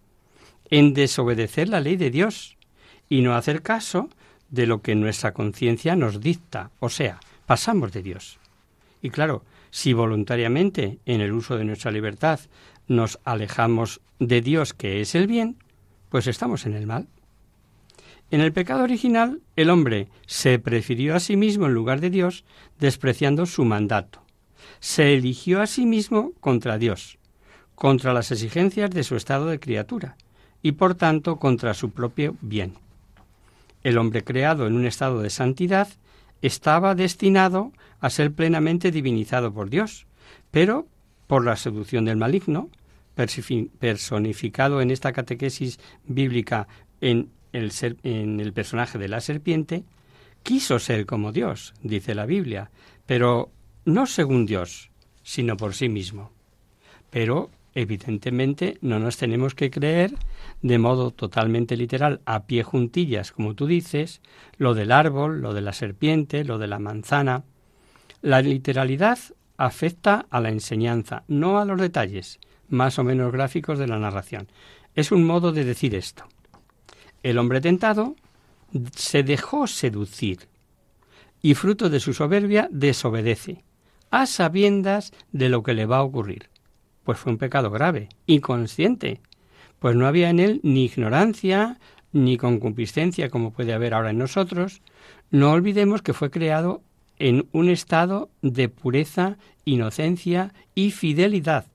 en 0.70 0.94
desobedecer 0.94 1.68
la 1.68 1.80
ley 1.80 1.96
de 1.96 2.10
Dios 2.10 2.56
y 3.08 3.22
no 3.22 3.34
hacer 3.34 3.62
caso 3.62 4.08
de 4.50 4.66
lo 4.66 4.82
que 4.82 4.94
nuestra 4.94 5.32
conciencia 5.32 5.96
nos 5.96 6.20
dicta, 6.20 6.70
o 6.80 6.88
sea, 6.88 7.20
pasamos 7.46 7.92
de 7.92 8.02
Dios. 8.02 8.38
Y 9.02 9.10
claro, 9.10 9.44
si 9.70 9.92
voluntariamente, 9.92 10.98
en 11.06 11.20
el 11.20 11.32
uso 11.32 11.56
de 11.56 11.64
nuestra 11.64 11.90
libertad, 11.90 12.40
nos 12.86 13.18
alejamos 13.24 14.00
de 14.18 14.40
Dios, 14.40 14.74
que 14.74 15.00
es 15.00 15.14
el 15.14 15.26
bien, 15.26 15.56
pues 16.08 16.26
estamos 16.26 16.66
en 16.66 16.74
el 16.74 16.86
mal. 16.86 17.08
En 18.30 18.40
el 18.40 18.52
pecado 18.52 18.82
original, 18.82 19.40
el 19.56 19.70
hombre 19.70 20.08
se 20.26 20.58
prefirió 20.58 21.14
a 21.16 21.20
sí 21.20 21.36
mismo 21.36 21.66
en 21.66 21.74
lugar 21.74 22.00
de 22.00 22.10
Dios, 22.10 22.44
despreciando 22.78 23.46
su 23.46 23.64
mandato. 23.64 24.22
Se 24.80 25.14
eligió 25.14 25.62
a 25.62 25.66
sí 25.66 25.86
mismo 25.86 26.32
contra 26.40 26.76
Dios, 26.76 27.18
contra 27.74 28.12
las 28.12 28.30
exigencias 28.30 28.90
de 28.90 29.02
su 29.02 29.16
estado 29.16 29.46
de 29.46 29.58
criatura, 29.58 30.16
y 30.62 30.72
por 30.72 30.94
tanto 30.94 31.36
contra 31.36 31.72
su 31.72 31.90
propio 31.90 32.36
bien. 32.42 32.74
El 33.82 33.96
hombre 33.96 34.24
creado 34.24 34.66
en 34.66 34.74
un 34.74 34.84
estado 34.84 35.22
de 35.22 35.30
santidad 35.30 35.88
estaba 36.42 36.94
destinado 36.94 37.72
a 38.00 38.10
ser 38.10 38.32
plenamente 38.32 38.90
divinizado 38.90 39.54
por 39.54 39.70
Dios, 39.70 40.06
pero 40.50 40.86
por 41.26 41.44
la 41.44 41.56
seducción 41.56 42.04
del 42.04 42.16
maligno, 42.16 42.68
personificado 43.14 44.80
en 44.80 44.90
esta 44.90 45.12
catequesis 45.12 45.80
bíblica 46.04 46.68
en 47.00 47.30
el, 47.52 47.72
en 48.02 48.40
el 48.40 48.52
personaje 48.52 48.98
de 48.98 49.08
la 49.08 49.20
serpiente, 49.20 49.84
quiso 50.42 50.78
ser 50.78 51.06
como 51.06 51.32
Dios, 51.32 51.74
dice 51.82 52.14
la 52.14 52.26
Biblia, 52.26 52.70
pero 53.06 53.50
no 53.84 54.06
según 54.06 54.46
Dios, 54.46 54.90
sino 55.22 55.56
por 55.56 55.74
sí 55.74 55.88
mismo. 55.88 56.32
Pero 57.10 57.50
Evidentemente 57.78 58.76
no 58.80 58.98
nos 58.98 59.18
tenemos 59.18 59.54
que 59.54 59.70
creer 59.70 60.12
de 60.62 60.78
modo 60.78 61.12
totalmente 61.12 61.76
literal, 61.76 62.20
a 62.24 62.44
pie 62.44 62.64
juntillas, 62.64 63.30
como 63.30 63.54
tú 63.54 63.68
dices, 63.68 64.20
lo 64.56 64.74
del 64.74 64.90
árbol, 64.90 65.40
lo 65.42 65.54
de 65.54 65.60
la 65.60 65.72
serpiente, 65.72 66.42
lo 66.42 66.58
de 66.58 66.66
la 66.66 66.80
manzana. 66.80 67.44
La 68.20 68.42
literalidad 68.42 69.20
afecta 69.58 70.26
a 70.28 70.40
la 70.40 70.48
enseñanza, 70.48 71.22
no 71.28 71.60
a 71.60 71.64
los 71.64 71.80
detalles, 71.80 72.40
más 72.68 72.98
o 72.98 73.04
menos 73.04 73.30
gráficos 73.30 73.78
de 73.78 73.86
la 73.86 74.00
narración. 74.00 74.48
Es 74.96 75.12
un 75.12 75.24
modo 75.24 75.52
de 75.52 75.64
decir 75.64 75.94
esto. 75.94 76.24
El 77.22 77.38
hombre 77.38 77.60
tentado 77.60 78.16
se 78.94 79.22
dejó 79.22 79.66
seducir 79.66 80.48
y 81.40 81.54
fruto 81.54 81.88
de 81.88 82.00
su 82.00 82.14
soberbia 82.14 82.68
desobedece, 82.70 83.64
a 84.10 84.26
sabiendas 84.26 85.12
de 85.32 85.48
lo 85.48 85.62
que 85.62 85.74
le 85.74 85.86
va 85.86 85.98
a 85.98 86.02
ocurrir. 86.02 86.48
Pues 87.04 87.18
fue 87.18 87.32
un 87.32 87.38
pecado 87.38 87.70
grave, 87.70 88.08
inconsciente, 88.26 89.20
pues 89.78 89.94
no 89.96 90.06
había 90.06 90.30
en 90.30 90.40
él 90.40 90.60
ni 90.62 90.84
ignorancia 90.84 91.78
ni 92.12 92.36
concupiscencia 92.36 93.28
como 93.30 93.52
puede 93.52 93.72
haber 93.72 93.94
ahora 93.94 94.10
en 94.10 94.18
nosotros. 94.18 94.80
No 95.30 95.52
olvidemos 95.52 96.02
que 96.02 96.14
fue 96.14 96.30
creado 96.30 96.82
en 97.18 97.48
un 97.52 97.68
estado 97.68 98.30
de 98.42 98.68
pureza, 98.68 99.36
inocencia 99.64 100.54
y 100.74 100.90
fidelidad, 100.90 101.66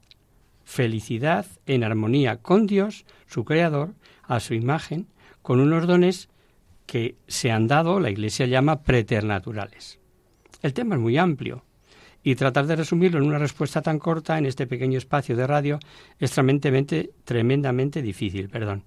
felicidad 0.63 1.45
en 1.65 1.83
armonía 1.83 2.37
con 2.37 2.65
Dios, 2.65 3.05
su 3.27 3.43
Creador, 3.45 3.93
a 4.23 4.39
su 4.39 4.53
imagen, 4.53 5.07
con 5.43 5.59
unos 5.59 5.85
dones 5.85 6.29
que 6.87 7.15
se 7.27 7.51
han 7.51 7.67
dado, 7.67 7.99
la 7.99 8.09
Iglesia 8.09 8.47
llama 8.47 8.81
preternaturales. 8.81 9.99
El 10.63 10.73
tema 10.73 10.95
es 10.95 11.01
muy 11.01 11.17
amplio 11.17 11.63
y 12.23 12.35
tratar 12.35 12.65
de 12.65 12.77
resumirlo 12.77 13.19
en 13.19 13.27
una 13.27 13.37
respuesta 13.37 13.81
tan 13.81 13.99
corta 13.99 14.37
en 14.37 14.45
este 14.45 14.65
pequeño 14.65 14.97
espacio 14.97 15.35
de 15.35 15.45
radio 15.45 15.79
es 16.19 16.31
tremendamente, 16.31 17.11
tremendamente 17.25 18.01
difícil. 18.01 18.49
Perdón. 18.49 18.83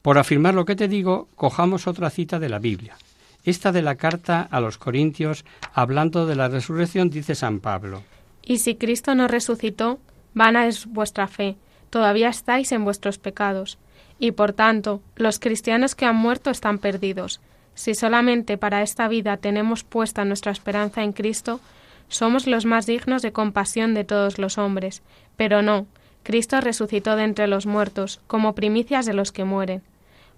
Por 0.00 0.18
afirmar 0.18 0.54
lo 0.54 0.64
que 0.64 0.76
te 0.76 0.88
digo, 0.88 1.28
cojamos 1.34 1.86
otra 1.86 2.10
cita 2.10 2.38
de 2.38 2.48
la 2.48 2.58
Biblia. 2.58 2.96
Esta 3.44 3.72
de 3.72 3.82
la 3.82 3.96
carta 3.96 4.42
a 4.42 4.60
los 4.60 4.78
Corintios, 4.78 5.44
hablando 5.74 6.26
de 6.26 6.36
la 6.36 6.48
resurrección, 6.48 7.10
dice 7.10 7.34
San 7.34 7.60
Pablo. 7.60 8.02
Y 8.42 8.58
si 8.58 8.76
Cristo 8.76 9.14
no 9.14 9.28
resucitó, 9.28 9.98
vana 10.32 10.66
es 10.66 10.86
vuestra 10.86 11.28
fe, 11.28 11.56
todavía 11.90 12.28
estáis 12.28 12.72
en 12.72 12.84
vuestros 12.84 13.18
pecados. 13.18 13.78
Y 14.18 14.32
por 14.32 14.52
tanto, 14.52 15.02
los 15.16 15.38
cristianos 15.38 15.94
que 15.94 16.06
han 16.06 16.16
muerto 16.16 16.50
están 16.50 16.78
perdidos. 16.78 17.40
Si 17.74 17.94
solamente 17.94 18.56
para 18.56 18.82
esta 18.82 19.08
vida 19.08 19.36
tenemos 19.36 19.84
puesta 19.84 20.24
nuestra 20.24 20.52
esperanza 20.52 21.02
en 21.02 21.12
Cristo, 21.12 21.60
somos 22.08 22.46
los 22.46 22.64
más 22.64 22.86
dignos 22.86 23.22
de 23.22 23.32
compasión 23.32 23.92
de 23.94 24.04
todos 24.04 24.38
los 24.38 24.58
hombres. 24.58 25.02
Pero 25.36 25.60
no, 25.60 25.86
Cristo 26.22 26.60
resucitó 26.60 27.16
de 27.16 27.24
entre 27.24 27.46
los 27.46 27.66
muertos, 27.66 28.20
como 28.26 28.54
primicias 28.54 29.06
de 29.06 29.14
los 29.14 29.30
que 29.32 29.44
mueren. 29.44 29.82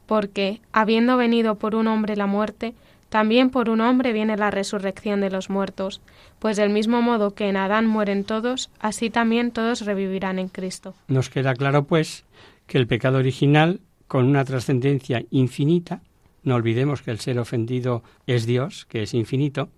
Porque, 0.07 0.61
habiendo 0.73 1.17
venido 1.17 1.55
por 1.57 1.75
un 1.75 1.87
hombre 1.87 2.17
la 2.17 2.27
muerte, 2.27 2.75
también 3.09 3.49
por 3.51 3.71
un 3.71 3.81
hombre 3.81 4.13
viene 4.13 4.37
la 4.37 4.51
resurrección 4.51 5.21
de 5.21 5.31
los 5.31 5.49
muertos, 5.49 6.01
pues 6.39 6.57
del 6.57 6.71
mismo 6.71 7.01
modo 7.01 7.35
que 7.35 7.49
en 7.49 7.57
Adán 7.57 7.87
mueren 7.87 8.25
todos, 8.25 8.71
así 8.81 9.09
también 9.09 9.51
todos 9.51 9.83
revivirán 9.83 10.39
en 10.39 10.49
Cristo. 10.49 10.95
Nos 11.07 11.31
queda 11.31 11.55
claro, 11.55 11.85
pues, 11.85 12.25
que 12.69 12.79
el 12.79 12.87
pecado 12.87 13.19
original, 13.19 13.81
con 14.07 14.27
una 14.27 14.45
trascendencia 14.45 15.25
infinita, 15.31 16.03
no 16.45 16.55
olvidemos 16.55 17.03
que 17.03 17.11
el 17.11 17.19
ser 17.19 17.39
ofendido 17.41 18.05
es 18.27 18.47
Dios, 18.47 18.87
que 18.87 19.03
es 19.03 19.15
infinito, 19.15 19.71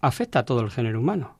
afecta 0.00 0.40
a 0.40 0.44
todo 0.44 0.60
el 0.60 0.70
género 0.70 1.00
humano. 1.00 1.36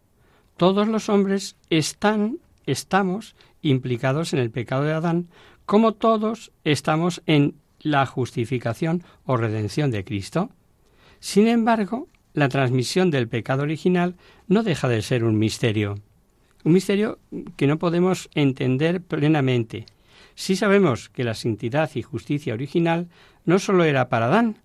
Todos 0.57 0.89
los 0.89 1.09
hombres 1.09 1.57
están, 1.71 2.39
estamos 2.67 3.37
implicados 3.63 4.33
en 4.33 4.41
el 4.41 4.51
pecado 4.51 4.85
de 4.85 4.95
Adán, 4.95 5.29
como 5.67 5.93
todos 5.93 6.51
estamos 6.65 7.23
en 7.27 7.55
la 7.81 8.07
justificación 8.07 9.05
o 9.27 9.37
redención 9.37 9.91
de 9.91 10.05
Cristo. 10.05 10.51
Sin 11.21 11.47
embargo, 11.47 12.09
la 12.33 12.49
transmisión 12.49 13.11
del 13.11 13.29
pecado 13.29 13.63
original 13.63 14.17
no 14.49 14.63
deja 14.63 14.89
de 14.89 15.03
ser 15.03 15.25
un 15.25 15.39
misterio. 15.39 15.99
Un 16.65 16.73
misterio 16.73 17.19
que 17.57 17.67
no 17.67 17.79
podemos 17.79 18.31
entender 18.35 19.03
plenamente. 19.03 19.87
Si 20.35 20.57
sabemos 20.57 21.09
que 21.09 21.25
la 21.25 21.35
santidad 21.35 21.91
y 21.95 22.03
justicia 22.03 22.55
original 22.55 23.09
no 23.45 23.59
sólo 23.59 23.85
era 23.85 24.09
para 24.09 24.27
Adán, 24.27 24.59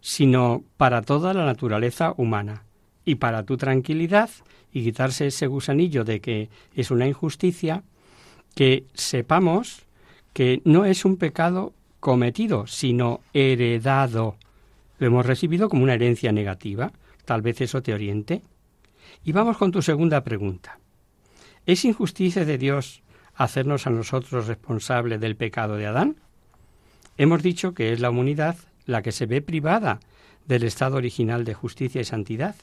sino 0.00 0.62
para 0.76 1.02
toda 1.02 1.34
la 1.34 1.44
naturaleza 1.44 2.14
humana 2.16 2.64
y 3.04 3.16
para 3.16 3.44
tu 3.44 3.56
tranquilidad 3.56 4.30
y 4.72 4.84
quitarse 4.84 5.28
ese 5.28 5.46
gusanillo 5.46 6.04
de 6.04 6.20
que 6.20 6.48
es 6.74 6.90
una 6.90 7.08
injusticia, 7.08 7.82
que 8.54 8.84
sepamos 8.94 9.82
que 10.32 10.60
no 10.64 10.84
es 10.84 11.04
un 11.04 11.16
pecado 11.16 11.72
cometido, 11.98 12.66
sino 12.66 13.20
heredado. 13.32 14.36
Lo 14.98 15.06
hemos 15.06 15.26
recibido 15.26 15.68
como 15.68 15.82
una 15.82 15.94
herencia 15.94 16.30
negativa. 16.30 16.92
Tal 17.24 17.42
vez 17.42 17.60
eso 17.60 17.82
te 17.82 17.94
oriente. 17.94 18.42
Y 19.24 19.32
vamos 19.32 19.56
con 19.56 19.72
tu 19.72 19.82
segunda 19.82 20.22
pregunta. 20.22 20.78
¿Es 21.64 21.84
injusticia 21.84 22.44
de 22.44 22.58
Dios 22.58 23.02
hacernos 23.36 23.86
a 23.86 23.90
nosotros 23.90 24.46
responsables 24.46 25.20
del 25.20 25.36
pecado 25.36 25.76
de 25.76 25.86
Adán? 25.86 26.16
Hemos 27.18 27.42
dicho 27.42 27.74
que 27.74 27.92
es 27.92 28.00
la 28.00 28.10
humanidad 28.10 28.56
la 28.86 29.02
que 29.02 29.12
se 29.12 29.26
ve 29.26 29.42
privada 29.42 30.00
del 30.46 30.62
estado 30.62 30.96
original 30.96 31.44
de 31.44 31.54
justicia 31.54 32.00
y 32.00 32.04
santidad, 32.04 32.54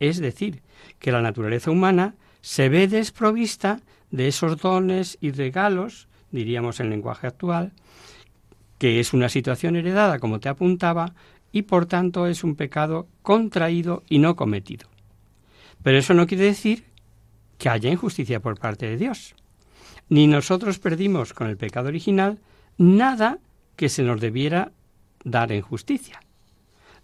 es 0.00 0.18
decir, 0.18 0.62
que 0.98 1.12
la 1.12 1.22
naturaleza 1.22 1.70
humana 1.70 2.14
se 2.40 2.68
ve 2.68 2.88
desprovista 2.88 3.80
de 4.10 4.28
esos 4.28 4.58
dones 4.58 5.18
y 5.20 5.32
regalos, 5.32 6.08
diríamos 6.30 6.80
en 6.80 6.90
lenguaje 6.90 7.26
actual, 7.26 7.72
que 8.78 9.00
es 9.00 9.12
una 9.12 9.28
situación 9.28 9.76
heredada, 9.76 10.18
como 10.18 10.40
te 10.40 10.48
apuntaba, 10.48 11.14
y 11.52 11.62
por 11.62 11.86
tanto 11.86 12.26
es 12.26 12.44
un 12.44 12.56
pecado 12.56 13.08
contraído 13.22 14.02
y 14.08 14.18
no 14.18 14.36
cometido. 14.36 14.88
Pero 15.82 15.98
eso 15.98 16.14
no 16.14 16.26
quiere 16.26 16.44
decir 16.44 16.84
que 17.58 17.68
haya 17.68 17.90
injusticia 17.90 18.40
por 18.40 18.58
parte 18.58 18.86
de 18.86 18.96
Dios. 18.96 19.34
Ni 20.08 20.26
nosotros 20.26 20.78
perdimos 20.78 21.34
con 21.34 21.48
el 21.48 21.56
pecado 21.56 21.88
original 21.88 22.38
nada 22.76 23.38
que 23.76 23.88
se 23.88 24.02
nos 24.02 24.20
debiera 24.20 24.72
dar 25.24 25.52
en 25.52 25.62
justicia 25.62 26.20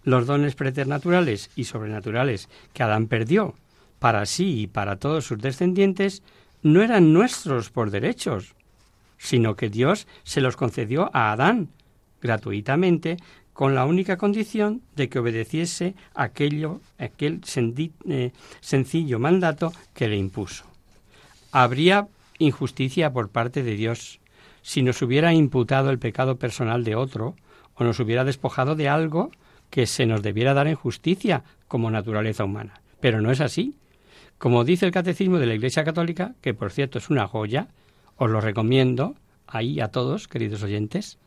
los 0.05 0.27
dones 0.27 0.55
preternaturales 0.55 1.51
y 1.57 1.65
sobrenaturales 1.65 2.49
que 2.73 2.83
Adán 2.83 3.09
perdió 3.09 3.55
para 3.99 4.27
sí 4.27 4.61
y 4.61 4.67
para 4.67 4.97
todos 4.97 5.25
sus 5.25 5.39
descendientes 5.39 6.23
no 6.63 6.83
eran 6.83 7.13
nuestros 7.13 7.71
por 7.71 7.91
derechos, 7.91 8.55
sino 9.19 9.57
que 9.57 9.71
Dios 9.71 10.07
se 10.23 10.41
los 10.41 10.57
concedió 10.57 11.11
a 11.15 11.33
Adán 11.33 11.69
gratuitamente 12.21 13.17
con 13.53 13.75
la 13.75 13.87
única 13.87 14.17
condición 14.17 14.83
de 14.97 15.09
que 15.09 15.19
obedeciese 15.19 15.95
aquello, 16.15 16.81
aquel 16.99 17.41
eh, 18.09 18.33
sencillo 18.61 19.19
mandato 19.19 19.73
que 19.95 20.09
le 20.09 20.17
impuso. 20.17 20.65
Habría 21.53 22.09
injusticia 22.39 23.13
por 23.13 23.31
parte 23.31 23.63
de 23.63 23.77
Dios 23.77 24.21
si 24.63 24.83
nos 24.83 25.03
hubiera 25.03 25.35
imputado 25.35 25.91
el 25.91 25.99
pecado 25.99 26.37
personal 26.37 26.85
de 26.85 26.97
otro 26.97 27.37
o 27.75 27.85
nos 27.85 28.01
hubiera 28.01 28.25
despojado 28.25 28.75
de 28.75 28.89
algo 28.89 29.31
que 29.71 29.87
se 29.87 30.07
nos 30.07 30.23
debiera 30.23 30.55
dar 30.55 30.69
en 30.69 30.75
justicia 30.75 31.45
como 31.69 31.91
naturaleza 31.91 32.45
humana. 32.45 32.81
Pero 33.01 33.21
no 33.21 33.31
es 33.31 33.41
así. 33.41 33.77
Como 34.39 34.65
dice 34.65 34.87
el 34.87 34.93
Catecismo 34.93 35.39
de 35.39 35.47
la 35.47 35.55
Iglesia 35.55 35.85
Católica, 35.85 36.35
que 36.41 36.55
por 36.55 36.73
cierto 36.73 36.99
es 36.99 37.11
una 37.11 37.27
joya, 37.27 37.69
os 38.17 38.31
lo 38.31 38.41
recomiendo 38.41 39.15
ahí 39.47 39.81
a 39.81 39.89
todos, 39.89 40.29
queridos 40.29 40.63
oyentes. 40.63 41.19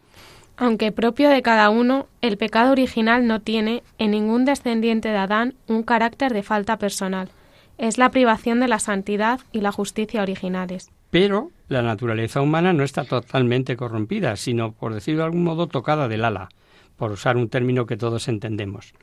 Aunque 0.56 0.92
propio 0.92 1.30
de 1.30 1.44
cada 1.44 1.70
uno, 1.70 2.08
el 2.22 2.38
pecado 2.38 2.72
original 2.72 3.28
no 3.28 3.42
tiene 3.42 3.84
en 4.00 4.12
ningún 4.12 4.46
descendiente 4.46 5.10
de 5.10 5.18
Adán 5.18 5.54
un 5.68 5.84
carácter 5.84 6.34
de 6.34 6.42
falta 6.42 6.78
personal. 6.78 7.30
Es 7.78 8.00
la 8.00 8.10
privación 8.10 8.60
de 8.60 8.68
la 8.68 8.80
santidad 8.80 9.40
y 9.52 9.62
la 9.62 9.72
justicia 9.72 10.24
originales. 10.24 10.90
Pero 11.20 11.50
la 11.68 11.82
naturaleza 11.82 12.44
humana 12.44 12.74
no 12.74 12.84
está 12.84 13.04
totalmente 13.04 13.76
corrompida, 13.76 14.36
sino, 14.36 14.74
por 14.74 14.94
decirlo 14.94 15.22
de 15.22 15.26
algún 15.26 15.44
modo, 15.44 15.66
tocada 15.66 16.08
del 16.08 16.24
ala 16.24 16.50
por 16.96 17.12
usar 17.12 17.38
un 17.38 17.50
término 17.50 17.88
que 17.88 17.98
todos 17.98 18.28
entendemos. 18.28 18.94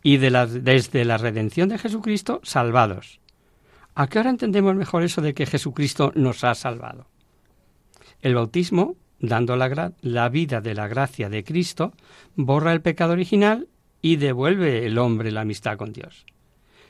Y 0.00 0.18
desde 0.18 1.04
la 1.04 1.18
redención 1.18 1.68
de 1.68 1.78
Jesucristo, 1.78 2.40
salvados. 2.44 3.18
¿A 3.96 4.06
qué 4.06 4.20
hora 4.20 4.30
entendemos 4.30 4.76
mejor 4.76 5.02
eso 5.02 5.20
de 5.20 5.34
que 5.34 5.46
Jesucristo 5.46 6.12
nos 6.14 6.44
ha 6.44 6.54
salvado? 6.54 7.08
El 8.20 8.36
bautismo, 8.36 8.94
dando 9.18 9.56
la, 9.56 9.92
la 10.00 10.28
vida 10.28 10.60
de 10.60 10.74
la 10.76 10.86
gracia 10.86 11.28
de 11.28 11.42
Cristo, 11.42 11.92
borra 12.36 12.72
el 12.72 12.82
pecado 12.82 13.14
original 13.14 13.66
y 14.00 14.14
devuelve 14.14 14.86
el 14.86 14.96
hombre 14.96 15.32
la 15.32 15.40
amistad 15.40 15.76
con 15.76 15.92
Dios. 15.92 16.24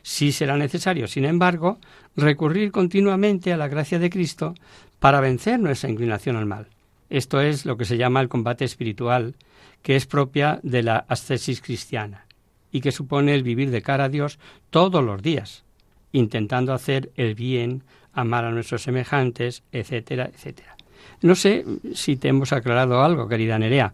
Sí 0.01 0.31
será 0.31 0.57
necesario, 0.57 1.07
sin 1.07 1.25
embargo, 1.25 1.79
recurrir 2.15 2.71
continuamente 2.71 3.53
a 3.53 3.57
la 3.57 3.67
gracia 3.67 3.99
de 3.99 4.09
Cristo 4.09 4.55
para 4.99 5.21
vencer 5.21 5.59
nuestra 5.59 5.89
inclinación 5.89 6.35
al 6.35 6.45
mal. 6.45 6.67
Esto 7.09 7.41
es 7.41 7.65
lo 7.65 7.77
que 7.77 7.85
se 7.85 7.97
llama 7.97 8.21
el 8.21 8.29
combate 8.29 8.65
espiritual 8.65 9.35
que 9.81 9.95
es 9.95 10.05
propia 10.05 10.59
de 10.61 10.83
la 10.83 10.97
ascesis 11.07 11.61
cristiana 11.61 12.25
y 12.71 12.81
que 12.81 12.91
supone 12.91 13.33
el 13.33 13.43
vivir 13.43 13.71
de 13.71 13.81
cara 13.81 14.05
a 14.05 14.09
Dios 14.09 14.37
todos 14.69 15.03
los 15.03 15.21
días, 15.21 15.63
intentando 16.11 16.73
hacer 16.73 17.11
el 17.15 17.33
bien, 17.33 17.83
amar 18.13 18.45
a 18.45 18.51
nuestros 18.51 18.83
semejantes, 18.83 19.63
etcétera, 19.71 20.29
etcétera. 20.33 20.75
No 21.21 21.35
sé 21.35 21.65
si 21.93 22.17
te 22.17 22.27
hemos 22.27 22.53
aclarado 22.53 23.01
algo, 23.01 23.27
querida 23.27 23.57
Nerea. 23.57 23.93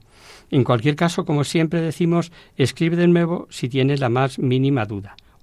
En 0.52 0.64
cualquier 0.64 0.96
caso, 0.96 1.26
como 1.26 1.44
siempre 1.44 1.82
decimos, 1.82 2.32
escribe 2.58 2.96
de 2.96 3.08
nuevo 3.08 3.48
si 3.50 3.70
tienes 3.70 4.00
la 4.00 4.10
más 4.10 4.40
mínima 4.40 4.86
duda 4.86 5.16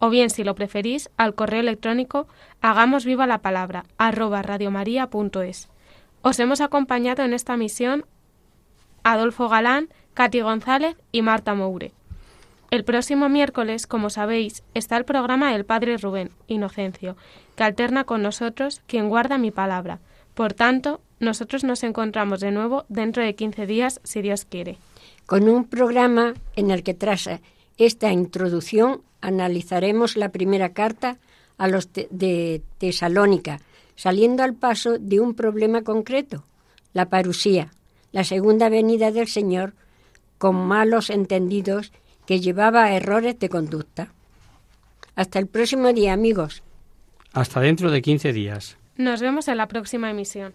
O 0.00 0.08
bien, 0.08 0.30
si 0.30 0.44
lo 0.44 0.54
preferís, 0.54 1.10
al 1.18 1.34
correo 1.34 1.60
electrónico 1.60 2.26
hagamos 2.62 3.04
viva 3.04 3.26
la 3.26 3.38
palabra 3.38 3.84
arroba 3.98 4.42
radiomaria.es. 4.42 5.68
Os 6.22 6.40
hemos 6.40 6.60
acompañado 6.62 7.22
en 7.22 7.34
esta 7.34 7.56
misión 7.56 8.06
Adolfo 9.04 9.48
Galán, 9.48 9.90
Katy 10.14 10.40
González 10.40 10.96
y 11.12 11.20
Marta 11.22 11.54
Moure. 11.54 11.92
El 12.70 12.84
próximo 12.84 13.28
miércoles, 13.28 13.86
como 13.86 14.10
sabéis, 14.10 14.62
está 14.74 14.96
el 14.96 15.04
programa 15.04 15.52
del 15.52 15.66
Padre 15.66 15.98
Rubén 15.98 16.30
Inocencio, 16.46 17.16
que 17.54 17.64
alterna 17.64 18.04
con 18.04 18.22
nosotros 18.22 18.80
quien 18.86 19.08
guarda 19.08 19.38
mi 19.38 19.50
palabra. 19.50 19.98
Por 20.34 20.54
tanto, 20.54 21.02
nosotros 21.18 21.62
nos 21.62 21.82
encontramos 21.82 22.40
de 22.40 22.52
nuevo 22.52 22.86
dentro 22.88 23.22
de 23.22 23.34
15 23.34 23.66
días, 23.66 24.00
si 24.04 24.22
Dios 24.22 24.46
quiere. 24.46 24.78
Con 25.26 25.48
un 25.48 25.66
programa 25.66 26.34
en 26.56 26.70
el 26.70 26.82
que 26.82 26.94
tras 26.94 27.28
esta 27.76 28.12
introducción 28.12 29.02
analizaremos 29.20 30.16
la 30.16 30.30
primera 30.30 30.72
carta 30.72 31.18
a 31.58 31.68
los 31.68 31.90
de 31.92 32.62
Tesalónica, 32.78 33.60
saliendo 33.96 34.42
al 34.42 34.54
paso 34.54 34.98
de 34.98 35.20
un 35.20 35.34
problema 35.34 35.82
concreto, 35.82 36.44
la 36.92 37.08
parusía, 37.08 37.70
la 38.12 38.24
segunda 38.24 38.68
venida 38.68 39.12
del 39.12 39.28
Señor 39.28 39.74
con 40.38 40.56
malos 40.56 41.10
entendidos 41.10 41.92
que 42.26 42.40
llevaba 42.40 42.84
a 42.84 42.94
errores 42.94 43.38
de 43.38 43.48
conducta. 43.48 44.12
Hasta 45.14 45.38
el 45.38 45.46
próximo 45.46 45.92
día, 45.92 46.14
amigos. 46.14 46.62
Hasta 47.32 47.60
dentro 47.60 47.90
de 47.90 48.00
15 48.00 48.32
días. 48.32 48.78
Nos 48.96 49.20
vemos 49.20 49.48
en 49.48 49.58
la 49.58 49.68
próxima 49.68 50.10
emisión. 50.10 50.54